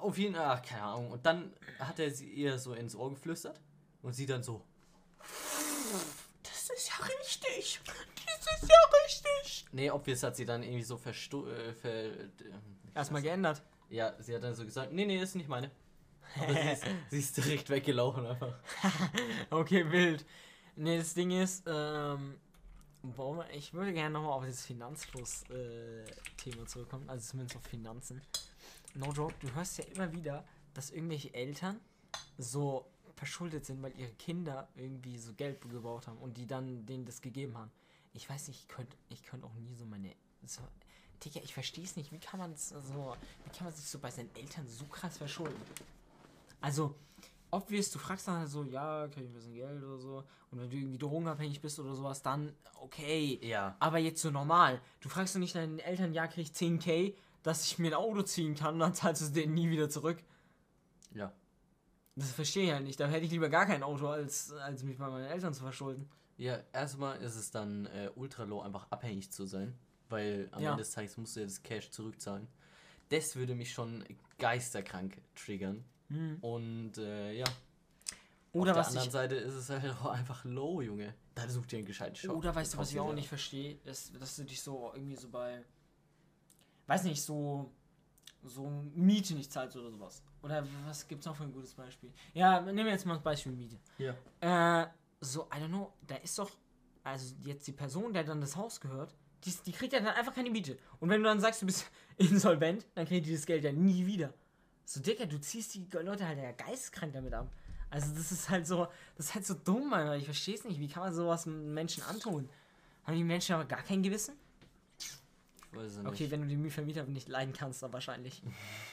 auf 0.00 0.16
jeden 0.16 0.34
Fall, 0.34 0.62
keine 0.62 0.82
Ahnung. 0.82 1.10
Und 1.10 1.26
dann 1.26 1.52
hat 1.78 1.98
er 1.98 2.10
sie 2.10 2.28
ihr 2.30 2.58
so 2.58 2.72
ins 2.74 2.94
Ohr 2.94 3.10
geflüstert 3.10 3.60
und 4.02 4.14
sie 4.14 4.24
dann 4.24 4.42
so, 4.42 4.64
ist 6.84 6.90
ja 6.98 7.04
richtig. 7.06 7.80
Das 8.26 8.62
ist 8.62 8.68
ja 8.68 8.76
richtig. 9.04 9.66
Nee, 9.72 9.90
obvious 9.90 10.22
hat 10.22 10.36
sie 10.36 10.44
dann 10.44 10.62
irgendwie 10.62 10.82
so 10.82 10.96
verstu 10.96 11.46
äh, 11.48 11.72
ver 11.74 11.90
äh, 11.90 12.28
Erstmal 12.94 13.22
geändert. 13.22 13.62
Ja, 13.90 14.14
sie 14.22 14.34
hat 14.34 14.42
dann 14.42 14.54
so 14.54 14.64
gesagt, 14.64 14.92
nee, 14.92 15.04
nee, 15.04 15.18
ist 15.20 15.34
nicht 15.34 15.48
meine. 15.48 15.70
Aber 16.40 16.52
sie 16.52 16.70
ist, 16.72 16.84
sie 17.10 17.18
ist 17.18 17.36
direkt 17.36 17.70
weggelaufen 17.70 18.26
einfach. 18.26 18.54
Okay, 19.50 19.90
wild. 19.90 20.24
Nee, 20.76 20.98
das 20.98 21.14
Ding 21.14 21.30
ist, 21.30 21.64
ähm, 21.66 22.38
wir- 23.02 23.46
ich 23.52 23.72
würde 23.74 23.92
gerne 23.92 24.10
nochmal 24.14 24.32
auf 24.32 24.44
das 24.46 24.64
Finanzfluss-Thema 24.66 26.66
zurückkommen, 26.66 27.08
also 27.08 27.30
zumindest 27.30 27.56
auf 27.56 27.62
Finanzen. 27.64 28.22
No 28.94 29.12
joke, 29.12 29.34
du 29.40 29.52
hörst 29.54 29.78
ja 29.78 29.84
immer 29.94 30.10
wieder, 30.12 30.44
dass 30.72 30.90
irgendwelche 30.90 31.32
Eltern 31.34 31.80
so 32.38 32.86
verschuldet 33.24 33.64
sind, 33.64 33.82
weil 33.82 33.98
ihre 33.98 34.12
Kinder 34.12 34.68
irgendwie 34.74 35.16
so 35.16 35.32
Geld 35.32 35.58
gebaut 35.62 36.06
haben 36.06 36.18
und 36.18 36.36
die 36.36 36.46
dann 36.46 36.84
denen 36.84 37.06
das 37.06 37.22
gegeben 37.22 37.56
haben. 37.56 37.70
Ich 38.12 38.28
weiß 38.28 38.48
nicht, 38.48 38.60
ich 38.60 38.68
könnte 38.68 38.96
ich 39.08 39.22
könnt 39.22 39.44
auch 39.44 39.54
nie 39.54 39.74
so 39.74 39.86
meine. 39.86 40.14
So, 40.44 40.60
Digga, 41.24 41.40
ich 41.42 41.54
verstehe 41.54 41.84
es 41.84 41.96
nicht. 41.96 42.12
Wie 42.12 42.18
kann 42.18 42.38
man 42.38 42.54
so. 42.54 42.76
Wie 42.76 43.50
kann 43.56 43.64
man 43.64 43.72
sich 43.72 43.86
so 43.86 43.98
bei 43.98 44.10
seinen 44.10 44.28
Eltern 44.36 44.68
so 44.68 44.84
krass 44.84 45.16
verschulden? 45.16 45.56
Also, 46.60 46.94
obvious, 47.50 47.90
du 47.90 47.98
fragst 47.98 48.28
dann 48.28 48.40
halt 48.40 48.50
so, 48.50 48.62
ja, 48.64 49.08
krieg 49.08 49.24
ich 49.24 49.30
ein 49.30 49.32
bisschen 49.32 49.54
Geld 49.54 49.82
oder 49.82 49.98
so. 49.98 50.24
Und 50.50 50.60
wenn 50.60 50.68
du 50.68 50.76
irgendwie 50.76 50.98
drogenabhängig 50.98 51.62
bist 51.62 51.80
oder 51.80 51.94
sowas, 51.94 52.20
dann 52.20 52.54
okay. 52.74 53.40
Ja. 53.42 53.74
Aber 53.80 53.96
jetzt 53.96 54.20
so 54.20 54.30
normal. 54.30 54.82
Du 55.00 55.08
fragst 55.08 55.34
doch 55.34 55.40
nicht 55.40 55.54
deinen 55.54 55.78
Eltern, 55.78 56.12
ja, 56.12 56.26
krieg 56.26 56.44
ich 56.44 56.52
10k, 56.52 57.14
dass 57.42 57.64
ich 57.64 57.78
mir 57.78 57.88
ein 57.88 57.94
Auto 57.94 58.22
ziehen 58.22 58.54
kann, 58.54 58.78
dann 58.78 58.92
zahlst 58.92 59.22
du 59.22 59.26
es 59.26 59.32
denen 59.32 59.54
nie 59.54 59.70
wieder 59.70 59.88
zurück. 59.88 60.22
Ja. 61.14 61.32
Das 62.16 62.30
verstehe 62.30 62.62
ich 62.64 62.68
ja 62.70 62.80
nicht. 62.80 63.00
Da 63.00 63.06
hätte 63.08 63.24
ich 63.24 63.30
lieber 63.32 63.48
gar 63.48 63.66
kein 63.66 63.82
Auto, 63.82 64.06
als, 64.08 64.52
als 64.52 64.82
mich 64.84 64.98
bei 64.98 65.08
meinen 65.08 65.26
Eltern 65.26 65.52
zu 65.52 65.62
verschulden. 65.62 66.08
Ja, 66.36 66.60
erstmal 66.72 67.20
ist 67.22 67.34
es 67.36 67.50
dann 67.50 67.86
äh, 67.86 68.10
ultra 68.14 68.44
low, 68.44 68.60
einfach 68.60 68.86
abhängig 68.90 69.30
zu 69.32 69.46
sein. 69.46 69.76
Weil 70.08 70.48
am 70.52 70.62
Ja. 70.62 70.70
Ende 70.72 70.82
des 70.82 70.92
Tages 70.92 71.16
musst 71.16 71.34
du 71.36 71.40
ja 71.40 71.46
das 71.46 71.62
Cash 71.62 71.90
zurückzahlen. 71.90 72.46
Das 73.08 73.36
würde 73.36 73.54
mich 73.54 73.72
schon 73.72 74.04
geisterkrank 74.38 75.20
triggern. 75.34 75.84
Und 76.42 76.96
äh, 76.98 77.32
ja. 77.32 77.44
Oder 78.52 78.72
Auf 78.72 78.78
was 78.78 78.92
der 78.92 79.02
anderen 79.02 79.10
Seite 79.10 79.34
ist 79.34 79.54
es 79.54 79.68
halt 79.70 79.84
auch 80.02 80.06
einfach 80.12 80.44
low, 80.44 80.80
Junge. 80.80 81.14
Da 81.34 81.48
such 81.48 81.66
dir 81.66 81.78
einen 81.78 81.86
gescheiten 81.86 82.14
Shop. 82.14 82.36
Oder 82.36 82.54
weißt 82.54 82.74
du, 82.74 82.78
was 82.78 82.92
ich 82.92 83.00
auch 83.00 83.12
nicht 83.12 83.28
verstehe, 83.28 83.78
ist, 83.84 84.20
dass 84.20 84.36
du 84.36 84.44
dich 84.44 84.62
so 84.62 84.92
irgendwie 84.94 85.16
so 85.16 85.28
bei, 85.28 85.64
weiß 86.86 87.02
nicht, 87.04 87.22
so, 87.22 87.72
so 88.44 88.68
Miete 88.94 89.34
nicht 89.34 89.52
zahlst 89.52 89.76
oder 89.76 89.90
sowas. 89.90 90.22
Oder 90.42 90.66
was 90.86 91.06
gibt's 91.08 91.26
noch 91.26 91.36
für 91.36 91.44
ein 91.44 91.52
gutes 91.52 91.74
Beispiel? 91.74 92.12
Ja, 92.32 92.60
nehmen 92.60 92.84
wir 92.84 92.92
jetzt 92.92 93.06
mal 93.06 93.14
das 93.14 93.22
Beispiel 93.22 93.52
Miete. 93.52 93.78
Ja. 93.98 94.82
Äh, 94.82 94.88
so, 95.20 95.44
I 95.44 95.60
don't 95.62 95.68
know, 95.68 95.92
da 96.06 96.16
ist 96.16 96.38
doch, 96.38 96.50
also 97.02 97.34
jetzt 97.44 97.66
die 97.66 97.72
Person, 97.72 98.12
der 98.12 98.24
dann 98.24 98.40
das 98.40 98.56
Haus 98.56 98.80
gehört, 98.80 99.14
die, 99.44 99.52
die 99.66 99.72
kriegt 99.72 99.92
ja 99.92 100.00
dann 100.00 100.14
einfach 100.14 100.34
keine 100.34 100.50
Miete. 100.50 100.78
Und 101.00 101.08
wenn 101.08 101.22
du 101.22 101.28
dann 101.28 101.40
sagst, 101.40 101.62
du 101.62 101.66
bist 101.66 101.90
insolvent, 102.16 102.86
dann 102.94 103.06
kriegt 103.06 103.26
die 103.26 103.32
das 103.32 103.46
Geld 103.46 103.64
ja 103.64 103.72
nie 103.72 104.06
wieder. 104.06 104.32
So, 104.84 105.00
Dicker, 105.00 105.26
du 105.26 105.40
ziehst 105.40 105.74
die 105.74 105.86
Leute 105.92 106.26
halt 106.26 106.38
ja 106.38 106.52
geisteskrank 106.52 107.12
damit 107.12 107.32
ab. 107.32 107.50
Also 107.90 108.14
das 108.14 108.32
ist 108.32 108.50
halt 108.50 108.66
so, 108.66 108.88
das 109.16 109.26
ist 109.26 109.34
halt 109.34 109.46
so 109.46 109.54
dumm, 109.54 109.92
Alter. 109.92 110.16
Ich 110.16 110.24
verstehe 110.24 110.54
es 110.54 110.64
nicht. 110.64 110.80
Wie 110.80 110.88
kann 110.88 111.04
man 111.04 111.14
sowas 111.14 111.46
Menschen 111.46 112.02
antun? 112.02 112.48
Haben 113.04 113.16
die 113.16 113.24
Menschen 113.24 113.54
aber 113.54 113.64
gar 113.64 113.82
kein 113.82 114.02
Gewissen? 114.02 114.34
Ich 115.74 115.80
weiß 115.84 115.96
nicht. 115.98 116.06
Okay, 116.06 116.30
wenn 116.30 116.42
du 116.42 116.48
die 116.56 116.70
Vermieter 116.70 117.04
nicht 117.04 117.28
leiden 117.28 117.52
kannst, 117.52 117.82
dann 117.82 117.92
wahrscheinlich. 117.92 118.42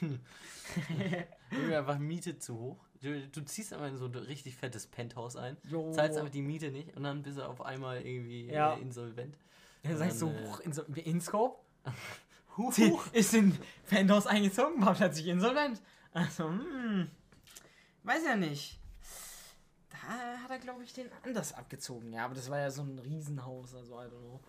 Irgendwie 1.50 1.74
einfach 1.76 1.98
Miete 1.98 2.38
zu 2.38 2.58
hoch. 2.58 2.76
Du, 3.00 3.20
du 3.28 3.40
ziehst 3.44 3.72
einfach 3.72 3.88
in 3.88 3.96
so 3.96 4.06
ein 4.06 4.14
richtig 4.14 4.56
fettes 4.56 4.86
Penthouse 4.86 5.36
ein, 5.36 5.56
Jo. 5.68 5.92
zahlst 5.92 6.18
aber 6.18 6.30
die 6.30 6.42
Miete 6.42 6.70
nicht 6.70 6.96
und 6.96 7.02
dann 7.02 7.22
bist 7.22 7.38
du 7.38 7.42
auf 7.42 7.60
einmal 7.62 8.00
irgendwie 8.02 8.46
Ja. 8.46 8.76
äh, 8.76 8.80
insolvent. 8.80 9.36
Dann 9.82 9.96
sagst 9.98 10.22
du, 10.22 10.28
äh, 10.28 10.46
hoch, 10.46 10.60
Inso 10.60 10.82
Inscope? 10.94 11.58
Huch, 12.56 12.72
Sie 12.72 12.92
ist 13.12 13.34
in 13.34 13.58
Fanhaus 13.84 14.26
eingezogen, 14.26 14.84
war 14.84 14.94
plötzlich 14.94 15.26
insolvent. 15.26 15.80
Also, 16.12 16.48
hm, 16.48 17.10
weiß 18.04 18.22
ja 18.26 18.36
nicht. 18.36 18.78
Da 19.90 19.98
hat 20.42 20.50
er, 20.50 20.58
glaube 20.58 20.84
ich, 20.84 20.92
den 20.92 21.08
anders 21.24 21.54
abgezogen. 21.54 22.12
Ja, 22.12 22.26
aber 22.26 22.34
das 22.34 22.50
war 22.50 22.58
ja 22.58 22.70
so 22.70 22.82
ein 22.82 22.98
Riesenhaus, 22.98 23.74
also 23.74 23.94
I 24.00 24.04
don't 24.04 24.10
know. 24.20 24.40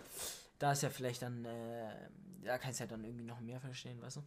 Da 0.60 0.74
ist 0.74 0.84
ja 0.84 0.90
vielleicht 0.90 1.22
dann, 1.22 1.46
äh, 1.46 2.10
da 2.44 2.58
kannst 2.58 2.80
du 2.80 2.84
ja 2.84 2.88
dann 2.90 3.04
irgendwie 3.04 3.26
noch 3.26 3.40
mehr 3.40 3.60
verstehen, 3.60 4.02
weißt 4.02 4.18
du? 4.18 4.24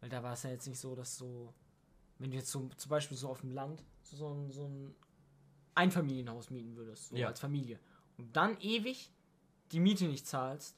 Weil 0.00 0.08
da 0.10 0.22
war 0.22 0.32
es 0.34 0.42
ja 0.42 0.50
jetzt 0.50 0.66
nicht 0.66 0.78
so, 0.78 0.94
dass 0.94 1.16
so, 1.16 1.52
wenn 2.18 2.30
du 2.30 2.36
jetzt 2.36 2.50
so, 2.50 2.68
zum 2.76 2.88
Beispiel 2.88 3.16
so 3.16 3.28
auf 3.28 3.40
dem 3.40 3.50
Land 3.52 3.82
so, 4.02 4.16
so, 4.16 4.28
ein, 4.32 4.50
so 4.50 4.64
ein 4.66 4.94
Einfamilienhaus 5.74 6.50
mieten 6.50 6.76
würdest, 6.76 7.08
so 7.08 7.16
Ja. 7.16 7.28
als 7.28 7.40
Familie, 7.40 7.78
und 8.16 8.34
dann 8.36 8.58
ewig 8.60 9.12
die 9.72 9.80
Miete 9.80 10.06
nicht 10.06 10.26
zahlst, 10.26 10.76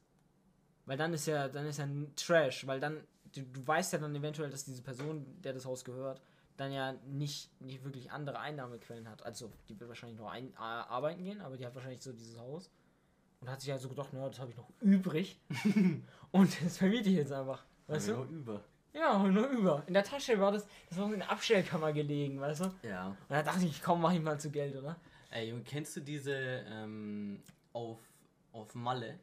weil 0.87 0.97
dann 0.97 1.13
ist 1.13 1.27
ja, 1.27 1.49
dann 1.49 1.67
ist 1.67 1.79
ja 1.79 1.85
ein 1.85 2.13
Trash, 2.17 2.67
weil 2.67 2.81
dann, 2.81 3.07
du, 3.33 3.43
du 3.43 3.67
weißt 3.67 3.93
ja 3.93 3.99
dann 3.99 4.15
eventuell, 4.15 4.51
dass 4.51 4.65
diese 4.65 4.83
Person, 4.83 5.41
der 5.43 5.53
das 5.53 5.65
Haus 5.65 5.85
gehört, 5.85 6.21
dann 6.57 6.73
ja 6.73 6.93
nicht, 7.07 7.51
nicht 7.61 7.85
wirklich 7.85 8.11
andere 8.11 8.39
Einnahmequellen 8.41 9.09
hat. 9.09 9.23
Also 9.23 9.51
die 9.69 9.79
wird 9.79 9.89
wahrscheinlich 9.89 10.19
noch 10.19 10.29
ein, 10.31 10.53
äh, 10.53 10.57
arbeiten 10.57 11.23
gehen, 11.25 11.41
aber 11.41 11.57
die 11.57 11.65
hat 11.65 11.75
wahrscheinlich 11.75 12.03
so 12.03 12.13
dieses 12.13 12.37
Haus. 12.39 12.71
Und 13.41 13.51
hat 13.51 13.61
sich 13.61 13.71
halt 13.71 13.81
so 13.81 13.89
gedacht, 13.89 14.13
naja, 14.13 14.29
das 14.29 14.39
habe 14.39 14.51
ich 14.51 14.57
noch 14.57 14.69
übrig. 14.81 15.41
und 16.31 16.65
das 16.65 16.77
vermiete 16.77 17.09
ich 17.09 17.17
jetzt 17.17 17.33
einfach. 17.33 17.65
Weißt 17.87 18.09
du? 18.09 18.25
über. 18.25 18.63
Ja, 18.93 19.17
und 19.19 19.33
nur 19.35 19.47
über. 19.49 19.83
In 19.87 19.95
der 19.95 20.05
Tasche 20.05 20.39
war 20.41 20.53
das, 20.53 20.67
das 20.89 20.99
war 20.99 21.11
in 21.13 21.21
der 21.21 21.31
Abstellkammer 21.31 21.93
gelegen, 21.93 22.41
weißt 22.41 22.61
du? 22.61 22.65
Und 22.65 22.75
Ja. 22.83 23.17
da 23.29 23.43
dachte 23.43 23.65
ich, 23.65 23.83
komm, 23.83 24.01
mach 24.03 24.13
ich 24.13 24.21
mal 24.21 24.39
zu 24.39 24.51
Geld, 24.51 24.77
oder? 24.77 24.97
Ey, 25.31 25.49
Junge, 25.51 25.63
kennst 25.63 25.97
du 25.97 26.01
diese 26.01 26.33
ähm, 26.35 27.41
auf, 27.73 27.99
auf 28.53 28.75
Malle 28.75 29.19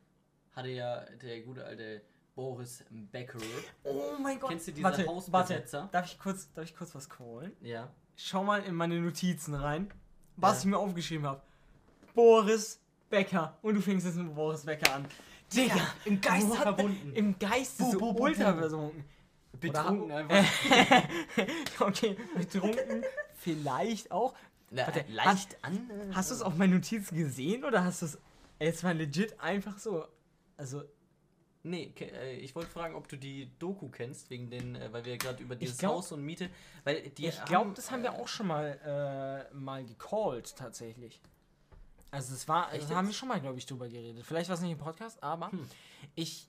hatte 0.53 0.69
ja 0.69 1.01
der 1.21 1.41
gute 1.41 1.63
alte 1.63 2.01
Boris 2.33 2.83
Becker. 2.89 3.37
Oh 3.83 4.13
mein 4.19 4.39
Gott. 4.39 4.49
Kennst 4.49 4.67
du 4.67 4.71
diese 4.71 4.83
warte, 4.83 5.05
Hausbesetzer? 5.05 5.79
Warte, 5.81 5.91
darf 5.91 6.05
ich 6.07 6.17
kurz, 6.17 6.51
darf 6.53 6.65
ich 6.65 6.75
kurz 6.75 6.95
was 6.95 7.07
callen? 7.09 7.51
Ja. 7.61 7.91
Schau 8.15 8.43
mal 8.43 8.63
in 8.63 8.73
meine 8.73 8.99
Notizen 8.99 9.53
rein, 9.53 9.91
was 10.35 10.55
Ja. 10.55 10.59
ich 10.61 10.65
mir 10.67 10.77
aufgeschrieben 10.79 11.27
habe. 11.27 11.41
Boris 12.15 12.79
Becker. 13.09 13.57
Und 13.61 13.75
du 13.75 13.81
fängst 13.81 14.05
jetzt 14.05 14.15
mit 14.17 14.33
Boris 14.33 14.61
Becker 14.65 14.93
an. 14.95 15.05
Digga, 15.53 15.75
im 16.05 16.19
Geiste 16.19 16.49
wo 16.49 16.57
hat 16.57 16.65
der- 16.65 16.73
verbunden. 16.75 17.13
Im 17.13 17.39
Geiste 17.39 17.83
Bu, 17.83 17.91
so 17.91 17.99
bu, 17.99 18.13
bu, 18.13 18.23
ultra 18.23 18.53
versunken. 18.53 19.05
Betrunken 19.59 20.05
Oder- 20.11 20.15
einfach. 20.17 21.09
okay, 21.79 22.17
betrunken 22.35 23.03
vielleicht 23.35 24.11
auch. 24.11 24.33
Na, 24.69 24.85
Warte, 24.87 25.05
leicht 25.09 25.57
an. 25.63 25.75
äh, 25.89 26.13
Hast 26.13 26.29
du 26.31 26.35
es 26.35 26.41
auf 26.41 26.55
meinen 26.57 26.73
Notizen 26.73 27.15
gesehen 27.17 27.63
oder 27.63 27.83
hast 27.85 28.01
du 28.01 28.07
es 28.07 28.19
jetzt 28.59 28.83
mal 28.83 28.95
legit 28.97 29.39
einfach 29.39 29.77
so? 29.79 30.05
Also, 30.57 30.83
Nee, 31.63 31.91
äh, 31.99 32.35
ich 32.37 32.55
wollte 32.55 32.69
fragen, 32.69 32.95
ob 32.95 33.09
du 33.09 33.17
die 33.17 33.49
Doku 33.59 33.89
kennst, 33.89 34.29
wegen 34.29 34.49
den, 34.49 34.75
äh, 34.75 34.93
weil 34.93 35.03
wir 35.03 35.17
gerade 35.17 35.43
über 35.43 35.55
dieses 35.55 35.77
glaub- 35.79 35.95
Haus 35.95 36.11
und 36.13 36.21
Miete, 36.23 36.49
weil 36.85 37.09
die 37.09 37.27
ich 37.27 37.43
glaube, 37.45 37.71
das 37.73 37.91
haben 37.91 38.03
wir 38.03 38.13
auch 38.13 38.27
schon 38.29 38.47
mal, 38.47 39.47
äh, 39.51 39.53
mal 39.53 39.83
gecallt, 39.83 40.55
tatsächlich. 40.55 41.19
Also, 42.11 42.33
es 42.33 42.47
war, 42.47 42.73
Echt 42.73 42.89
da 42.89 42.95
haben 42.95 43.07
wir 43.07 43.13
schon 43.13 43.27
mal, 43.27 43.39
glaube 43.41 43.57
ich, 43.57 43.65
drüber 43.65 43.87
geredet. 43.89 44.25
Vielleicht 44.25 44.49
war 44.49 44.55
es 44.55 44.61
nicht 44.61 44.71
im 44.71 44.77
Podcast, 44.77 45.21
aber 45.21 45.51
Hm. 45.51 45.67
ich, 46.15 46.47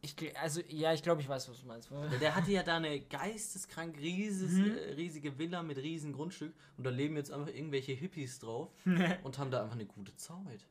ich, 0.00 0.14
also, 0.38 0.60
ja, 0.68 0.92
ich 0.92 1.02
glaube, 1.02 1.20
ich 1.20 1.28
weiß, 1.28 1.48
was 1.48 1.60
du 1.60 1.66
meinst. 1.66 1.90
Der 2.20 2.34
hatte 2.36 2.52
ja 2.52 2.62
da 2.62 2.76
eine 2.76 3.00
geisteskrank 3.00 3.98
rieses, 3.98 4.52
Mhm. 4.52 4.76
äh, 4.76 4.92
riesige 4.92 5.36
Villa 5.38 5.62
mit 5.62 5.78
riesen 5.78 6.12
Grundstück 6.12 6.54
und 6.76 6.84
da 6.84 6.90
leben 6.90 7.16
jetzt 7.16 7.32
einfach 7.32 7.48
irgendwelche 7.52 7.92
Hippies 7.92 8.38
drauf 8.38 8.70
und 9.24 9.38
haben 9.38 9.50
da 9.50 9.62
einfach 9.62 9.74
eine 9.74 9.86
gute 9.86 10.14
Zeit. 10.16 10.64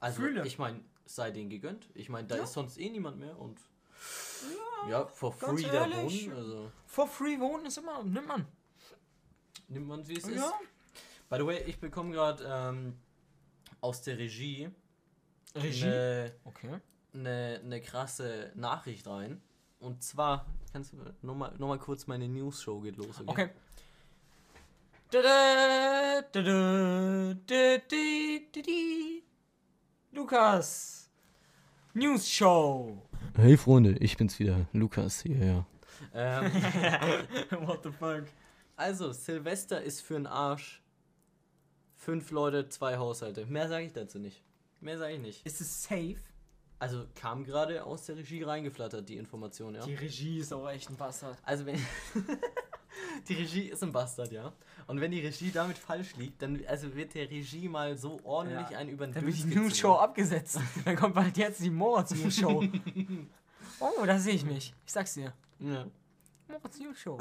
Also, 0.00 0.20
Fühle. 0.22 0.46
ich 0.46 0.58
meine, 0.58 0.80
sei 1.06 1.30
denen 1.30 1.48
gegönnt. 1.50 1.88
Ich 1.94 2.08
meine, 2.10 2.28
da 2.28 2.36
Ja. 2.36 2.42
ist 2.44 2.52
sonst 2.52 2.78
eh 2.78 2.90
niemand 2.90 3.18
mehr 3.18 3.38
und 3.38 3.58
ja, 4.88 5.06
for 5.06 5.36
ganz 5.38 5.60
free 5.62 5.70
da 5.70 5.84
wohnen. 5.90 6.32
Also, 6.36 6.70
For 6.86 7.06
free 7.06 7.38
wohnen 7.38 7.66
ist 7.66 7.78
immer, 7.78 8.02
nimmt 8.02 8.26
man. 8.28 8.46
nimmt 9.68 9.86
man 9.88 10.06
wie 10.08 10.16
es 10.16 10.24
Ja. 10.28 10.32
ist. 10.46 10.54
By 11.28 11.36
the 11.38 11.46
way, 11.46 11.62
ich 11.64 11.78
bekomme 11.78 12.12
gerade 12.12 12.44
ähm, 12.46 12.98
aus 13.80 14.02
der 14.02 14.18
Regie 14.18 14.70
Regie. 15.54 15.84
eine 15.84 16.32
Okay. 16.44 16.80
eine, 17.14 17.60
eine 17.64 17.80
krasse 17.80 18.52
Nachricht 18.54 19.06
rein. 19.06 19.40
Und 19.80 20.02
zwar, 20.02 20.46
kannst 20.72 20.92
du 20.92 20.98
nochmal 21.22 21.54
noch 21.58 21.68
mal 21.68 21.78
kurz 21.78 22.06
meine 22.06 22.28
News-Show 22.28 22.80
geht 22.80 22.96
los, 22.96 23.20
okay? 23.20 23.30
Okay. 23.30 23.50
Dada, 25.10 26.22
dadi, 27.46 28.46
didi. 28.54 29.24
Lukas. 30.12 31.10
News 31.94 32.28
Show. 32.28 33.02
Hey 33.34 33.56
Freunde, 33.56 33.96
ich 33.98 34.16
bin's 34.16 34.38
wieder, 34.38 34.66
Lukas 34.72 35.22
hier, 35.22 35.44
ja. 35.44 35.66
Ähm, 36.14 36.44
What 37.66 37.82
the 37.82 37.90
fuck? 37.90 38.24
Also, 38.76 39.12
Silvester 39.12 39.82
ist 39.82 40.00
für 40.00 40.16
einen 40.16 40.26
Arsch. 40.26 40.79
Fünf 42.10 42.32
Leute, 42.32 42.68
zwei 42.68 42.96
Haushalte. 42.96 43.46
Mehr 43.46 43.68
sage 43.68 43.86
ich 43.86 43.92
dazu 43.92 44.18
nicht. 44.18 44.42
Mehr 44.80 44.98
sage 44.98 45.14
ich 45.14 45.20
nicht. 45.20 45.46
Ist 45.46 45.60
es 45.60 45.84
safe? 45.84 46.16
Also 46.80 47.06
kam 47.14 47.44
gerade 47.44 47.84
aus 47.84 48.06
der 48.06 48.16
Regie 48.16 48.42
reingeflattert, 48.42 49.08
die 49.08 49.16
Information, 49.16 49.76
ja. 49.76 49.84
Die 49.86 49.94
Regie 49.94 50.40
ist 50.40 50.52
auch 50.52 50.68
echt 50.68 50.90
ein 50.90 50.96
Bastard. 50.96 51.38
Also 51.44 51.66
wenn 51.66 51.76
die 53.28 53.34
Regie 53.34 53.68
ist 53.68 53.84
ein 53.84 53.92
Bastard, 53.92 54.32
ja. 54.32 54.52
Und 54.88 55.00
wenn 55.00 55.12
die 55.12 55.20
Regie 55.20 55.52
damit 55.52 55.78
falsch 55.78 56.16
liegt, 56.16 56.42
dann 56.42 56.60
also 56.66 56.96
wird 56.96 57.14
der 57.14 57.30
Regie 57.30 57.68
mal 57.68 57.96
so 57.96 58.18
ordentlich 58.24 58.70
Ja. 58.70 58.78
einen 58.78 58.90
über 58.90 59.06
den 59.06 59.14
Dann 59.14 59.24
wird 59.24 59.36
die 59.38 59.44
gezogen. 59.44 59.70
Show 59.72 59.92
abgesetzt. 59.94 60.58
Dann 60.84 60.96
kommt 60.96 61.14
bald 61.14 61.36
jetzt 61.36 61.62
die 61.62 61.70
Moritz 61.70 62.10
News 62.10 62.34
Show. 62.34 62.64
oh, 63.78 64.04
da 64.04 64.18
sehe 64.18 64.34
ich 64.34 64.44
mich. 64.44 64.74
Ich 64.84 64.92
sag's 64.92 65.14
dir. 65.14 65.32
Ja. 65.60 65.86
Moritz 66.48 66.76
News 66.80 66.98
Show. 66.98 67.18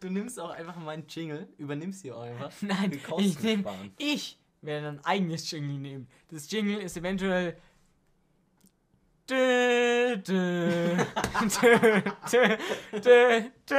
Du 0.00 0.10
nimmst 0.10 0.38
auch 0.38 0.50
einfach 0.50 0.76
meinen 0.76 1.06
Jingle, 1.08 1.48
übernimmst 1.58 2.08
auch 2.10 2.22
einfach. 2.22 2.52
Nein, 2.60 3.00
ich 3.18 3.42
nehme. 3.42 3.64
Ich 3.98 4.38
werde 4.62 4.88
ein 4.88 5.04
eigenes 5.04 5.50
Jingle 5.50 5.78
nehmen. 5.78 6.08
Das 6.28 6.50
Jingle 6.50 6.78
ist 6.80 6.96
eventuell. 6.96 7.56
Dö, 9.28 10.16
dö, 10.18 10.96
dö, 12.32 12.56
dö. 13.68 13.76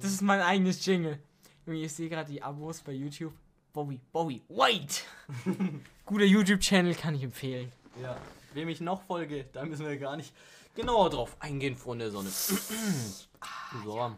Das 0.00 0.10
ist 0.10 0.22
mein 0.22 0.40
eigenes 0.40 0.84
Jingle. 0.86 1.18
Ich 1.66 1.92
sehe 1.92 2.08
gerade 2.08 2.32
die 2.32 2.42
Abos 2.42 2.80
bei 2.80 2.92
YouTube. 2.92 3.34
Bowie, 3.74 4.00
Bowie, 4.10 4.40
White. 4.48 5.02
Guter 6.06 6.24
YouTube-Channel 6.24 6.94
kann 6.94 7.14
ich 7.14 7.24
empfehlen. 7.24 7.70
Ja. 8.00 8.16
Wem 8.54 8.68
ich 8.70 8.80
noch 8.80 9.02
folge, 9.02 9.46
da 9.52 9.64
müssen 9.64 9.84
wir 9.84 9.98
gar 9.98 10.16
nicht 10.16 10.32
genauer 10.74 11.10
drauf 11.10 11.36
eingehen, 11.40 11.76
Freunde 11.76 12.06
der 12.06 12.12
Sonne. 12.12 12.30
so. 13.84 14.16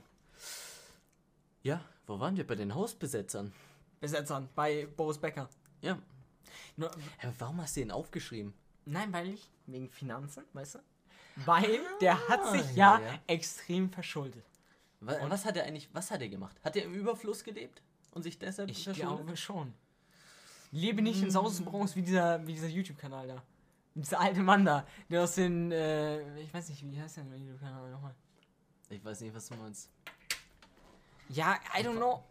Ja, 1.67 1.81
wo 2.07 2.21
waren 2.21 2.37
wir 2.37 2.47
bei 2.47 2.55
den 2.55 2.77
Hausbesetzern? 2.77 3.53
Besetzern 3.99 4.49
bei 4.55 4.87
Boris 4.97 5.19
Becker. 5.19 5.49
Ja. 5.81 5.99
Nur, 6.77 6.93
Hä, 7.19 7.33
warum 7.41 7.61
hast 7.61 7.75
du 7.75 7.81
den 7.81 7.91
aufgeschrieben? 7.91 8.55
nein, 8.85 9.13
weil 9.13 9.31
ich, 9.31 9.51
wegen 9.67 9.91
Finanzen, 9.91 10.45
weißt 10.53 10.77
du? 10.77 10.79
Weil 11.45 11.81
der 12.01 12.29
hat 12.29 12.53
sich 12.53 12.77
ja, 12.77 13.01
ja, 13.01 13.07
ja. 13.07 13.19
extrem 13.27 13.91
verschuldet. 13.91 14.45
Was, 15.01 15.17
was 15.29 15.45
hat 15.45 15.57
er 15.57 15.65
eigentlich, 15.65 15.89
was 15.93 16.13
hat 16.13 16.21
er 16.21 16.29
gemacht? 16.29 16.57
Hat 16.63 16.77
er 16.77 16.85
im 16.85 16.95
Überfluss 16.95 17.43
gelebt 17.43 17.83
und 18.13 18.23
sich 18.23 18.39
deshalb 18.39 18.71
Ich 18.71 18.85
verschuldet? 18.85 19.17
glaube 19.17 19.37
schon. 19.37 19.75
Lebe 20.71 21.03
nicht 21.03 21.21
in 21.21 21.33
Saus 21.33 21.59
und 21.59 21.65
Braus 21.65 21.97
wie 21.97 22.03
dieser, 22.03 22.47
wie 22.47 22.53
dieser 22.53 22.69
YouTube-Kanal 22.69 23.27
da. 23.27 23.43
Dieser 23.97 24.21
alte 24.21 24.41
Mann 24.41 24.65
da, 24.65 24.87
der 25.11 25.25
aus 25.25 25.35
den, 25.35 25.73
äh, 25.73 26.39
ich 26.43 26.55
weiß 26.55 26.69
nicht, 26.69 26.89
wie 26.89 27.01
heißt 27.01 27.17
der 27.17 27.25
YouTube-Kanal 27.25 27.91
nochmal? 27.91 28.15
Ich 28.89 29.05
weiß 29.05 29.21
nicht, 29.23 29.35
was 29.35 29.49
du 29.49 29.57
meinst. 29.57 29.91
Ja, 31.29 31.57
I 31.79 31.83
don't 31.83 31.97
know. 31.97 32.25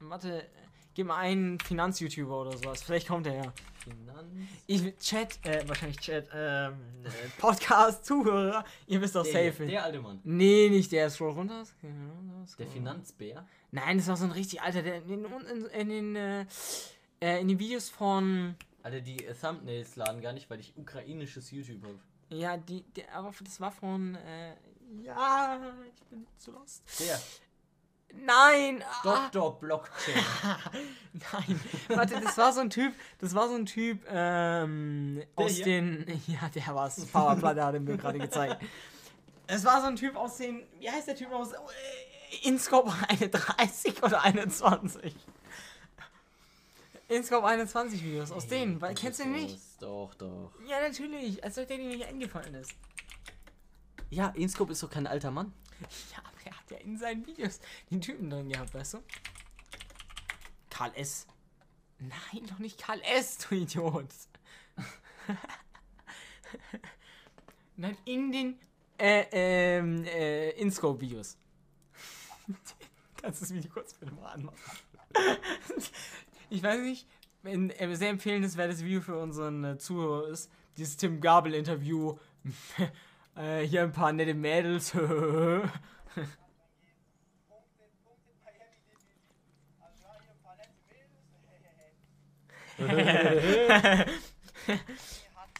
Warte, 0.00 0.48
gib 0.94 1.06
mal 1.06 1.16
einen 1.18 1.58
Finanz-YouTuber 1.60 2.40
oder 2.42 2.56
sowas. 2.56 2.82
Vielleicht 2.82 3.08
kommt 3.08 3.26
er 3.26 3.34
ja. 3.36 3.52
Finanz. 3.84 4.28
Ich 4.66 4.84
will 4.84 4.94
Chat, 4.96 5.44
äh, 5.44 5.66
wahrscheinlich 5.68 5.98
Chat, 5.98 6.28
ähm, 6.32 6.74
äh, 7.04 7.08
Podcast, 7.40 8.04
Zuhörer, 8.04 8.64
ihr 8.86 9.00
wisst 9.00 9.14
doch 9.16 9.24
Der, 9.24 9.50
safe. 9.52 9.66
der 9.66 9.84
alte 9.84 10.00
Mann. 10.00 10.20
Nee, 10.24 10.68
nicht 10.70 10.92
der. 10.92 11.10
Scroll 11.10 11.32
runter. 11.32 11.64
Scroll 11.64 11.90
runter, 11.90 12.46
Der. 12.58 12.66
Finanzbär. 12.68 13.46
Nein, 13.72 13.98
das 13.98 14.06
war 14.08 14.16
so 14.16 14.24
ein 14.24 14.30
richtig 14.32 14.60
alter, 14.62 14.82
der 14.82 14.96
in, 15.04 15.08
den- 15.08 15.24
in, 15.46 15.66
in, 15.66 15.88
den, 15.88 16.16
äh, 16.16 16.46
äh, 17.20 17.40
in 17.40 17.48
den 17.48 17.58
Videos 17.58 17.90
von, 17.90 18.54
Alter, 18.84 19.00
die 19.00 19.24
äh, 19.24 19.34
Thumbnails 19.34 19.96
laden 19.96 20.20
gar 20.20 20.32
nicht, 20.32 20.48
weil 20.50 20.60
ich 20.60 20.76
ukrainisches 20.76 21.50
YouTube 21.50 21.82
habe. 21.82 21.98
ja, 22.30 22.56
die, 22.56 22.82
der, 22.94 23.12
aber 23.14 23.32
das 23.42 23.60
war 23.60 23.72
von, 23.72 24.14
äh, 24.16 24.54
ja, 25.02 25.60
ich 25.96 26.02
bin 26.04 26.26
zu 26.38 26.52
lost. 26.52 26.82
Der. 27.00 27.18
Nein, 28.14 28.84
ah, 29.04 29.30
Dr. 29.32 29.58
Blockchain. 29.58 30.14
nein, 31.12 31.60
warte, 31.88 32.20
das 32.20 32.38
war 32.38 32.52
so 32.52 32.60
ein 32.60 32.70
Typ, 32.70 32.94
das 33.18 33.34
war 33.34 33.48
so 33.48 33.54
ein 33.54 33.66
Typ, 33.66 34.04
ähm, 34.08 35.22
aus 35.34 35.52
hier? 35.52 35.64
den, 35.64 36.22
ja, 36.26 36.48
der 36.54 36.74
war's, 36.74 37.04
Powerplay, 37.06 37.54
der 37.54 37.66
hat 37.66 37.74
er 37.74 37.80
mir 37.80 37.96
gerade 37.96 38.18
gezeigt. 38.18 38.62
Es 39.46 39.64
war 39.64 39.80
so 39.80 39.88
ein 39.88 39.96
Typ 39.96 40.16
aus 40.16 40.36
den, 40.36 40.62
wie 40.78 40.90
heißt 40.90 41.08
der 41.08 41.16
Typ 41.16 41.32
aus, 41.32 41.52
äh, 41.52 42.48
InScope 42.48 42.92
31 43.08 44.02
oder 44.02 44.22
21? 44.22 45.14
InScope 47.08 47.46
21 47.46 48.02
Videos, 48.02 48.30
aus 48.30 48.46
denen, 48.46 48.80
weil, 48.80 48.94
kennst 48.94 49.20
du 49.20 49.24
den 49.24 49.32
nicht? 49.32 49.58
Doch, 49.80 50.14
doch. 50.14 50.52
Ja, 50.66 50.80
natürlich, 50.80 51.42
als 51.42 51.58
ob 51.58 51.66
der 51.66 51.76
dir 51.76 51.88
nicht 51.88 52.06
eingefallen 52.06 52.54
ist. 52.54 52.72
Ja, 54.10 54.28
Inscope 54.36 54.72
ist 54.72 54.82
doch 54.82 54.90
kein 54.90 55.06
alter 55.06 55.30
Mann. 55.30 55.52
Ja, 56.12 56.22
er 56.46 56.56
hat 56.56 56.70
ja 56.70 56.78
in 56.78 56.96
seinen 56.96 57.26
Videos 57.26 57.60
den 57.90 58.00
Typen 58.00 58.30
drin 58.30 58.48
gehabt, 58.48 58.74
weißt 58.74 58.94
du? 58.94 58.98
Karl 60.70 60.92
S. 60.94 61.26
Nein, 61.98 62.46
doch 62.48 62.58
nicht 62.58 62.78
Karl 62.78 63.00
S., 63.02 63.38
du 63.38 63.54
Idiot. 63.54 64.08
Nein, 67.76 67.96
in 68.04 68.32
den 68.32 68.58
äh, 68.98 69.26
ähm, 69.32 70.04
äh, 70.04 70.50
InScope-Videos. 70.50 71.36
Kannst 73.20 73.40
du 73.40 73.44
das 73.44 73.54
Video 73.54 73.70
kurz 73.70 73.94
bitte 73.94 74.12
mal 74.14 74.32
anmachen? 74.32 74.58
ich 76.50 76.62
weiß 76.62 76.80
nicht, 76.80 77.06
wenn, 77.42 77.70
äh, 77.70 77.94
sehr 77.94 78.10
empfehlenswert 78.10 78.70
das 78.70 78.84
Video 78.84 79.00
für 79.00 79.16
unseren 79.18 79.64
äh, 79.64 79.78
Zuhörer 79.78 80.28
ist, 80.28 80.50
dieses 80.76 80.96
Tim 80.96 81.20
Gabel-Interview. 81.20 82.16
äh, 83.36 83.60
hier 83.60 83.82
ein 83.82 83.92
paar 83.92 84.12
nette 84.12 84.34
Mädels. 84.34 84.94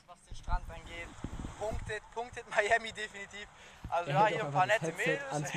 Was 0.06 0.20
den 0.26 0.36
Strand 0.36 0.68
angeht. 0.68 1.08
Punktet, 1.58 2.02
punktet 2.14 2.44
Miami 2.50 2.92
definitiv. 2.92 3.46
Also 3.88 4.10
ja, 4.10 4.26
hier 4.26 4.44
ein 4.44 4.50
paar 4.50 4.66
nette 4.66 4.92
Mädels. 4.92 5.52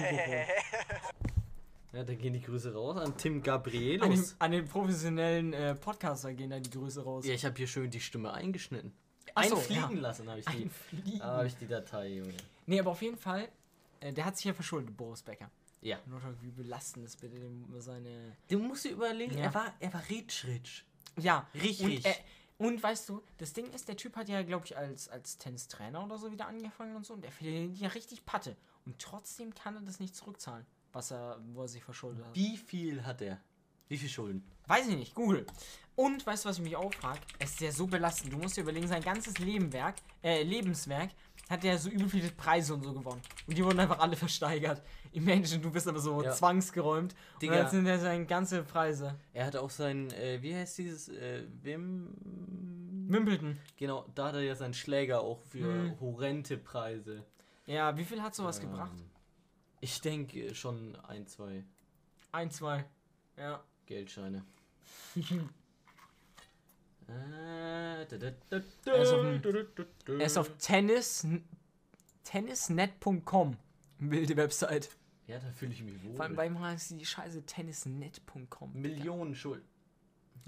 Ja, 1.93 2.03
dann 2.03 2.17
gehen 2.17 2.33
die 2.33 2.41
Grüße 2.41 2.73
raus 2.73 2.97
an 2.97 3.15
Tim 3.15 3.35
An 3.35 3.39
den, 3.39 3.43
Gabrielos. 3.43 4.35
an 4.37 4.51
den 4.51 4.67
professionellen 4.67 5.53
äh, 5.53 5.75
Podcaster 5.75 6.33
gehen 6.33 6.49
da 6.49 6.59
die 6.59 6.69
Grüße 6.69 7.01
raus. 7.01 7.25
Ja, 7.25 7.33
ich 7.33 7.45
habe 7.45 7.55
hier 7.55 7.67
schön 7.67 7.89
die 7.89 8.01
Stimme 8.01 8.33
eingeschnitten. 8.33 8.93
Ach 9.33 9.45
so, 9.45 9.55
Einfliegen 9.55 9.95
ja. 9.95 10.01
lassen 10.01 10.29
habe 10.29 10.41
ich 10.41 10.45
die. 10.45 10.69
Ah, 11.21 11.37
habe 11.37 11.47
ich 11.47 11.55
die 11.55 11.67
Datei, 11.67 12.07
Junge. 12.07 12.33
Nee, 12.65 12.81
aber 12.81 12.91
auf 12.91 13.01
jeden 13.01 13.17
Fall, 13.17 13.47
der 14.11 14.25
hat 14.25 14.37
sich 14.37 14.45
ja 14.45 14.53
verschuldet, 14.53 14.95
Boris 14.95 15.21
Becker. 15.23 15.49
Ja. 15.81 15.99
Nur 16.07 16.19
schon, 16.19 16.35
wie 16.41 16.51
belastend 16.51 17.05
ist 17.05 17.21
bitte 17.21 17.39
dem, 17.39 17.65
seine. 17.79 18.35
Du 18.49 18.59
musst 18.59 18.85
dir 18.85 18.91
überlegen, 18.91 19.37
Ja. 19.37 19.45
er 19.45 19.53
war, 19.53 19.73
er 19.79 19.93
war 19.93 20.01
rich, 20.09 20.45
rich. 20.45 20.85
Ja, 21.17 21.47
Richtig. 21.53 21.97
Und, 21.97 22.05
äh, 22.05 22.15
und 22.57 22.81
weißt 22.83 23.09
du, 23.09 23.21
das 23.37 23.53
Ding 23.53 23.69
ist, 23.71 23.87
der 23.87 23.97
Typ 23.97 24.15
hat 24.15 24.29
ja, 24.29 24.41
glaube 24.41 24.65
ich, 24.65 24.75
als, 24.77 25.09
als 25.09 25.37
Tennistrainer 25.37 26.03
oder 26.03 26.17
so 26.17 26.31
wieder 26.31 26.47
angefangen 26.47 26.95
und 26.95 27.05
so. 27.05 27.13
Und 27.13 27.21
der 27.23 27.31
verdient 27.31 27.77
ja 27.77 27.89
richtig 27.89 28.25
Patte. 28.25 28.55
Und 28.85 28.97
trotzdem 28.99 29.53
kann 29.53 29.75
er 29.75 29.81
das 29.81 29.99
nicht 29.99 30.15
zurückzahlen, 30.15 30.65
was 30.93 31.11
er, 31.11 31.39
wo 31.53 31.63
er 31.63 31.67
sich 31.67 31.83
verschuldet 31.83 32.25
hat. 32.25 32.35
Wie 32.35 32.57
viel 32.57 33.03
hat 33.05 33.21
er? 33.21 33.39
Wie 33.87 33.97
viel 33.97 34.09
Schulden? 34.09 34.43
Weiß 34.67 34.87
ich 34.87 34.95
nicht, 34.95 35.13
Google. 35.13 35.45
Und 35.95 36.25
weißt 36.25 36.43
du, 36.45 36.49
was 36.49 36.57
ich 36.57 36.63
mich 36.63 36.75
auch 36.75 36.93
frage? 36.93 37.19
Es 37.39 37.51
ist 37.51 37.61
ja 37.61 37.71
so 37.71 37.85
belastend. 37.87 38.33
Du 38.33 38.37
musst 38.37 38.57
dir 38.57 38.61
überlegen, 38.61 38.87
sein 38.87 39.03
ganzes 39.03 39.37
Lebenwerk, 39.37 39.95
äh, 40.23 40.41
Lebenswerk 40.43 41.11
hat 41.49 41.63
ja 41.63 41.77
so 41.77 41.89
übel 41.89 42.09
viele 42.09 42.31
Preise 42.31 42.73
und 42.73 42.83
so 42.83 42.93
gewonnen. 42.93 43.21
Und 43.47 43.57
die 43.57 43.63
wurden 43.63 43.79
einfach 43.79 43.99
alle 43.99 44.15
versteigert. 44.15 44.81
Imagine, 45.11 45.59
du 45.61 45.71
bist 45.71 45.87
aber 45.87 45.99
so 45.99 46.23
Ja. 46.23 46.31
zwangsgeräumt. 46.31 47.15
Digga. 47.41 47.53
Und 47.53 47.59
jetzt 47.59 47.71
sind 47.71 47.85
ja 47.85 47.97
seine 47.99 48.25
ganze 48.25 48.63
Preise. 48.63 49.19
Er 49.33 49.45
hat 49.45 49.55
auch 49.55 49.69
sein, 49.69 50.09
äh, 50.11 50.41
wie 50.41 50.55
heißt 50.55 50.77
dieses, 50.77 51.09
äh, 51.09 51.43
Wim... 51.61 52.13
Wimbledon. 53.07 53.59
Genau, 53.77 54.05
da 54.15 54.27
hat 54.29 54.33
er 54.35 54.41
ja 54.41 54.55
seinen 54.55 54.73
Schläger 54.73 55.21
auch 55.21 55.39
für 55.41 55.63
Hm. 55.71 55.99
horrende 55.99 56.57
Preise. 56.57 57.23
Ja, 57.67 57.95
wie 57.97 58.03
viel 58.03 58.21
hat 58.21 58.33
sowas 58.33 58.57
Ähm, 58.59 58.71
gebracht? 58.71 58.97
Ich 59.81 60.01
denke 60.01 60.55
schon 60.55 60.95
ein, 61.07 61.27
zwei 61.27 61.63
Ein, 62.31 62.49
zwei. 62.51 62.85
Ja. 63.37 63.63
Geldscheine. 63.85 64.43
Äh, 67.07 68.05
Er 68.85 69.01
ist 69.01 70.37
auf. 70.37 70.47
Er 70.49 70.55
ist 70.55 70.59
tennis, 70.59 71.27
tennisnet.com. 72.23 73.57
Wilde 73.99 74.35
Website. 74.37 74.89
Ja, 75.27 75.39
da 75.39 75.51
fühle 75.51 75.71
ich 75.73 75.83
mich 75.83 76.03
wohl. 76.03 76.15
Vor 76.15 76.25
allem 76.25 76.35
bei 76.35 76.47
ihm 76.47 76.59
heißt 76.59 76.91
die 76.99 77.05
scheiße 77.05 77.45
tennisnet.com. 77.45 78.73
Millionen 78.73 79.35
Schulden. 79.35 79.65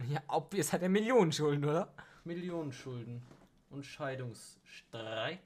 Ja, 0.10 0.22
obvious 0.28 0.74
hat 0.74 0.84
er 0.84 0.90
Millionen 0.90 1.32
Schulden, 1.32 1.66
oder? 1.66 1.92
Millionen 2.24 2.72
Schulden. 2.72 3.24
Und 3.70 3.86
Scheidungsstreit. 3.86 5.40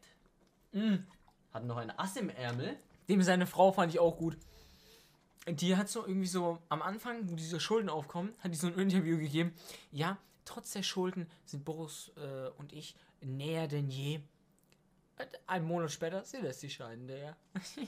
Mhm. 0.74 1.05
Hat 1.53 1.66
noch 1.66 1.78
ein 1.78 1.97
Ass 1.97 2.18
im 2.18 2.30
Ärmel. 2.30 2.78
Dem 3.07 3.22
seine 3.24 3.47
Frau 3.47 3.72
fand 3.72 3.93
ich 3.93 3.99
auch 3.99 4.18
gut. 4.18 4.38
Die 5.47 5.76
hat 5.76 5.89
so 5.89 6.05
irgendwie 6.05 6.28
so 6.28 6.59
am 6.70 6.82
Anfang, 6.82 7.30
wo 7.30 7.36
diese 7.36 7.59
Schulden 7.59 7.89
aufkommen, 7.89 8.34
hat 8.39 8.51
die 8.51 8.57
so 8.57 8.68
ein 8.68 8.76
Interview 8.76 9.18
gegeben. 9.18 9.53
Ja, 9.91 10.18
trotz 10.45 10.71
der 10.73 10.83
Schulden 10.83 11.27
sind 11.45 11.65
Boris 11.65 12.11
äh, 12.17 12.49
und 12.57 12.73
ich 12.73 12.95
näher 13.21 13.67
denn 13.67 13.89
je. 13.89 14.19
Ein 15.47 15.63
Monat 15.65 15.91
später, 15.91 16.23
sie 16.25 16.37
lässt 16.37 16.61
sich 16.61 16.73
scheiden, 16.73 17.07
der. 17.07 17.35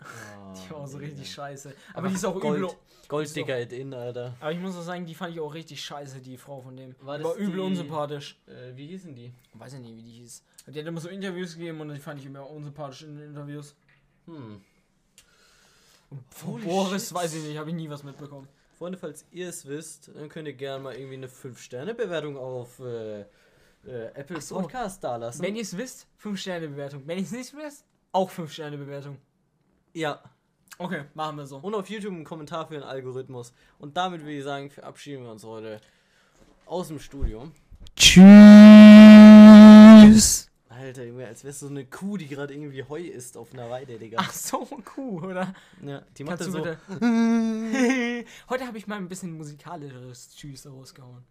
Die 0.00 0.70
war 0.70 0.78
auch 0.78 0.86
so 0.86 0.98
Digga. 0.98 1.10
richtig 1.10 1.32
scheiße. 1.32 1.74
Aber 1.92 2.08
die 2.08 2.14
ist 2.14 2.24
auch 2.24 2.38
Gold, 2.38 2.60
übel. 2.60 2.70
Golddicker 3.08 3.60
it 3.60 3.72
in, 3.72 3.92
Alter. 3.92 4.36
Aber 4.38 4.52
ich 4.52 4.60
muss 4.60 4.76
auch 4.76 4.82
sagen, 4.82 5.04
die 5.06 5.14
fand 5.14 5.34
ich 5.34 5.40
auch 5.40 5.52
richtig 5.52 5.84
scheiße, 5.84 6.20
die 6.20 6.38
Frau 6.38 6.60
von 6.60 6.76
dem. 6.76 6.94
War 7.00 7.20
war 7.24 7.34
übel 7.34 7.54
die- 7.56 7.60
unsympathisch. 7.62 8.38
Äh, 8.46 8.76
wie 8.76 8.86
hießen 8.86 9.12
die? 9.16 9.32
Weiß 9.54 9.72
ich 9.72 9.80
nicht, 9.80 9.96
wie 9.96 10.02
die 10.02 10.12
hieß. 10.20 10.44
Die 10.68 10.78
hat 10.78 10.86
immer 10.86 11.00
so 11.00 11.08
Interviews 11.08 11.54
gegeben 11.56 11.80
und 11.80 11.88
die 11.92 11.98
fand 11.98 12.20
ich 12.20 12.26
immer 12.26 12.48
unsympathisch 12.48 13.02
in 13.02 13.16
den 13.16 13.28
Interviews. 13.30 13.74
Hm. 14.26 14.62
Holy 16.46 16.64
Boris 16.64 17.08
shit. 17.08 17.14
weiß 17.14 17.34
ich 17.34 17.42
nicht, 17.44 17.58
habe 17.58 17.70
ich 17.70 17.76
nie 17.76 17.90
was 17.90 18.04
mitbekommen. 18.04 18.46
Freunde, 18.78 18.96
falls 18.96 19.26
ihr 19.32 19.48
es 19.48 19.66
wisst, 19.66 20.12
dann 20.14 20.28
könnt 20.28 20.46
ihr 20.46 20.54
gerne 20.54 20.84
mal 20.84 20.94
irgendwie 20.94 21.16
eine 21.16 21.26
5-Sterne-Bewertung 21.26 22.36
auf 22.36 22.78
äh, 22.78 23.22
äh, 23.22 23.26
Apple 24.14 24.40
so. 24.40 24.54
Podcast 24.60 25.02
dalassen. 25.02 25.42
Wenn 25.42 25.56
ihr 25.56 25.62
es 25.62 25.76
wisst, 25.76 26.06
5 26.18 26.38
Sterne 26.40 26.68
Bewertung. 26.68 27.02
Wenn 27.04 27.18
ihr 27.18 27.24
es 27.24 27.32
nicht 27.32 27.52
wisst, 27.56 27.84
auch 28.12 28.30
5 28.30 28.52
Sterne 28.52 28.78
Bewertung. 28.78 29.18
ja. 29.92 30.22
Okay, 30.80 31.06
machen 31.14 31.38
wir 31.38 31.46
so. 31.46 31.56
Und 31.56 31.74
auf 31.74 31.90
YouTube 31.90 32.12
einen 32.12 32.22
Kommentar 32.22 32.68
für 32.68 32.74
den 32.74 32.84
Algorithmus. 32.84 33.52
Und 33.80 33.96
damit 33.96 34.20
würde 34.20 34.38
ich 34.38 34.44
sagen, 34.44 34.70
verabschieden 34.70 35.24
wir 35.24 35.32
uns 35.32 35.42
heute 35.42 35.80
aus 36.66 36.86
dem 36.86 37.00
Studio. 37.00 37.50
Tschüss. 37.96 38.28
Alter, 40.70 41.04
Junge, 41.04 41.26
als 41.26 41.44
wärst 41.44 41.62
du 41.62 41.66
so 41.66 41.72
eine 41.72 41.86
Kuh, 41.86 42.18
die 42.18 42.26
gerade 42.28 42.52
irgendwie 42.52 42.82
Heu 42.84 43.00
isst 43.00 43.36
auf 43.38 43.52
einer 43.54 43.70
Weide, 43.70 43.98
Digga. 43.98 44.18
Ach 44.20 44.32
so, 44.32 44.68
cool, 44.96 45.24
oder? 45.24 45.54
Ja, 45.82 46.02
die 46.16 46.24
macht 46.24 46.38
Kannst 46.40 46.54
dann 46.54 46.62
du 46.62 46.76
so. 46.88 46.98
bitte. 47.00 48.24
Heute 48.50 48.66
habe 48.66 48.76
ich 48.76 48.86
mal 48.86 48.96
ein 48.96 49.08
bisschen 49.08 49.32
musikalisches 49.36 50.34
Tschüss 50.36 50.66
rausgehauen. 50.66 51.24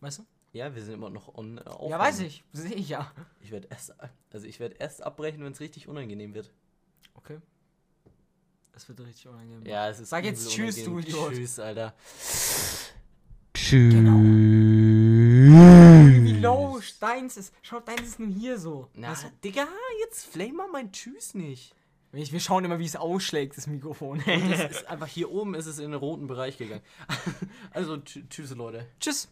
Weißt 0.00 0.18
du? 0.18 0.26
Ja, 0.52 0.74
wir 0.74 0.82
sind 0.82 0.94
immer 0.94 1.08
noch 1.08 1.34
on. 1.34 1.56
Äh, 1.58 1.88
Ja, 1.88 1.98
weiß 1.98 2.20
ich. 2.20 2.44
Sehe 2.52 2.74
ich 2.74 2.90
ja. 2.90 3.10
Ich 3.40 3.50
werde 3.50 3.68
erst, 3.70 3.94
also 4.30 4.46
ich 4.46 4.60
werde 4.60 4.74
erst 4.78 5.02
abbrechen, 5.02 5.42
wenn 5.42 5.52
es 5.52 5.60
richtig 5.60 5.88
unangenehm 5.88 6.34
wird. 6.34 6.52
Okay. 7.14 7.38
Das 8.74 8.86
wird 8.88 9.00
richtig 9.00 9.26
unangenehm. 9.28 9.64
Ja, 9.64 9.88
es 9.88 10.00
ist. 10.00 10.10
Sag 10.10 10.24
jetzt 10.24 10.50
Tschüss, 10.50 10.76
du 10.84 10.90
unangenehm. 10.92 11.08
Idiot. 11.14 11.32
Tschüss, 11.32 11.58
Alter. 11.58 11.94
Genau. 13.70 14.61
Wie 16.42 16.46
low 16.46 16.80
deins 17.00 17.36
ist. 17.36 17.54
Schau, 17.62 17.80
deins 17.80 18.02
ist 18.02 18.18
nur 18.18 18.28
hier 18.28 18.58
so. 18.58 18.88
Na, 18.94 19.14
du? 19.14 19.30
Digga, 19.44 19.66
jetzt 20.00 20.26
flame 20.26 20.52
mal 20.54 20.68
mein 20.68 20.90
Tschüss 20.92 21.34
nicht. 21.34 21.74
Wir 22.10 22.40
schauen 22.40 22.64
immer, 22.64 22.78
wie 22.78 22.84
es 22.84 22.96
ausschlägt, 22.96 23.56
das 23.56 23.66
Mikrofon. 23.66 24.22
Das 24.26 24.70
ist 24.70 24.86
einfach 24.86 25.06
hier 25.06 25.30
oben 25.30 25.54
ist 25.54 25.66
es 25.66 25.78
in 25.78 25.92
den 25.92 25.94
roten 25.94 26.26
Bereich 26.26 26.58
gegangen. 26.58 26.82
Also 27.70 27.94
tsch- 27.94 28.28
tschüss, 28.28 28.50
Leute. 28.54 28.86
Tschüss. 29.00 29.28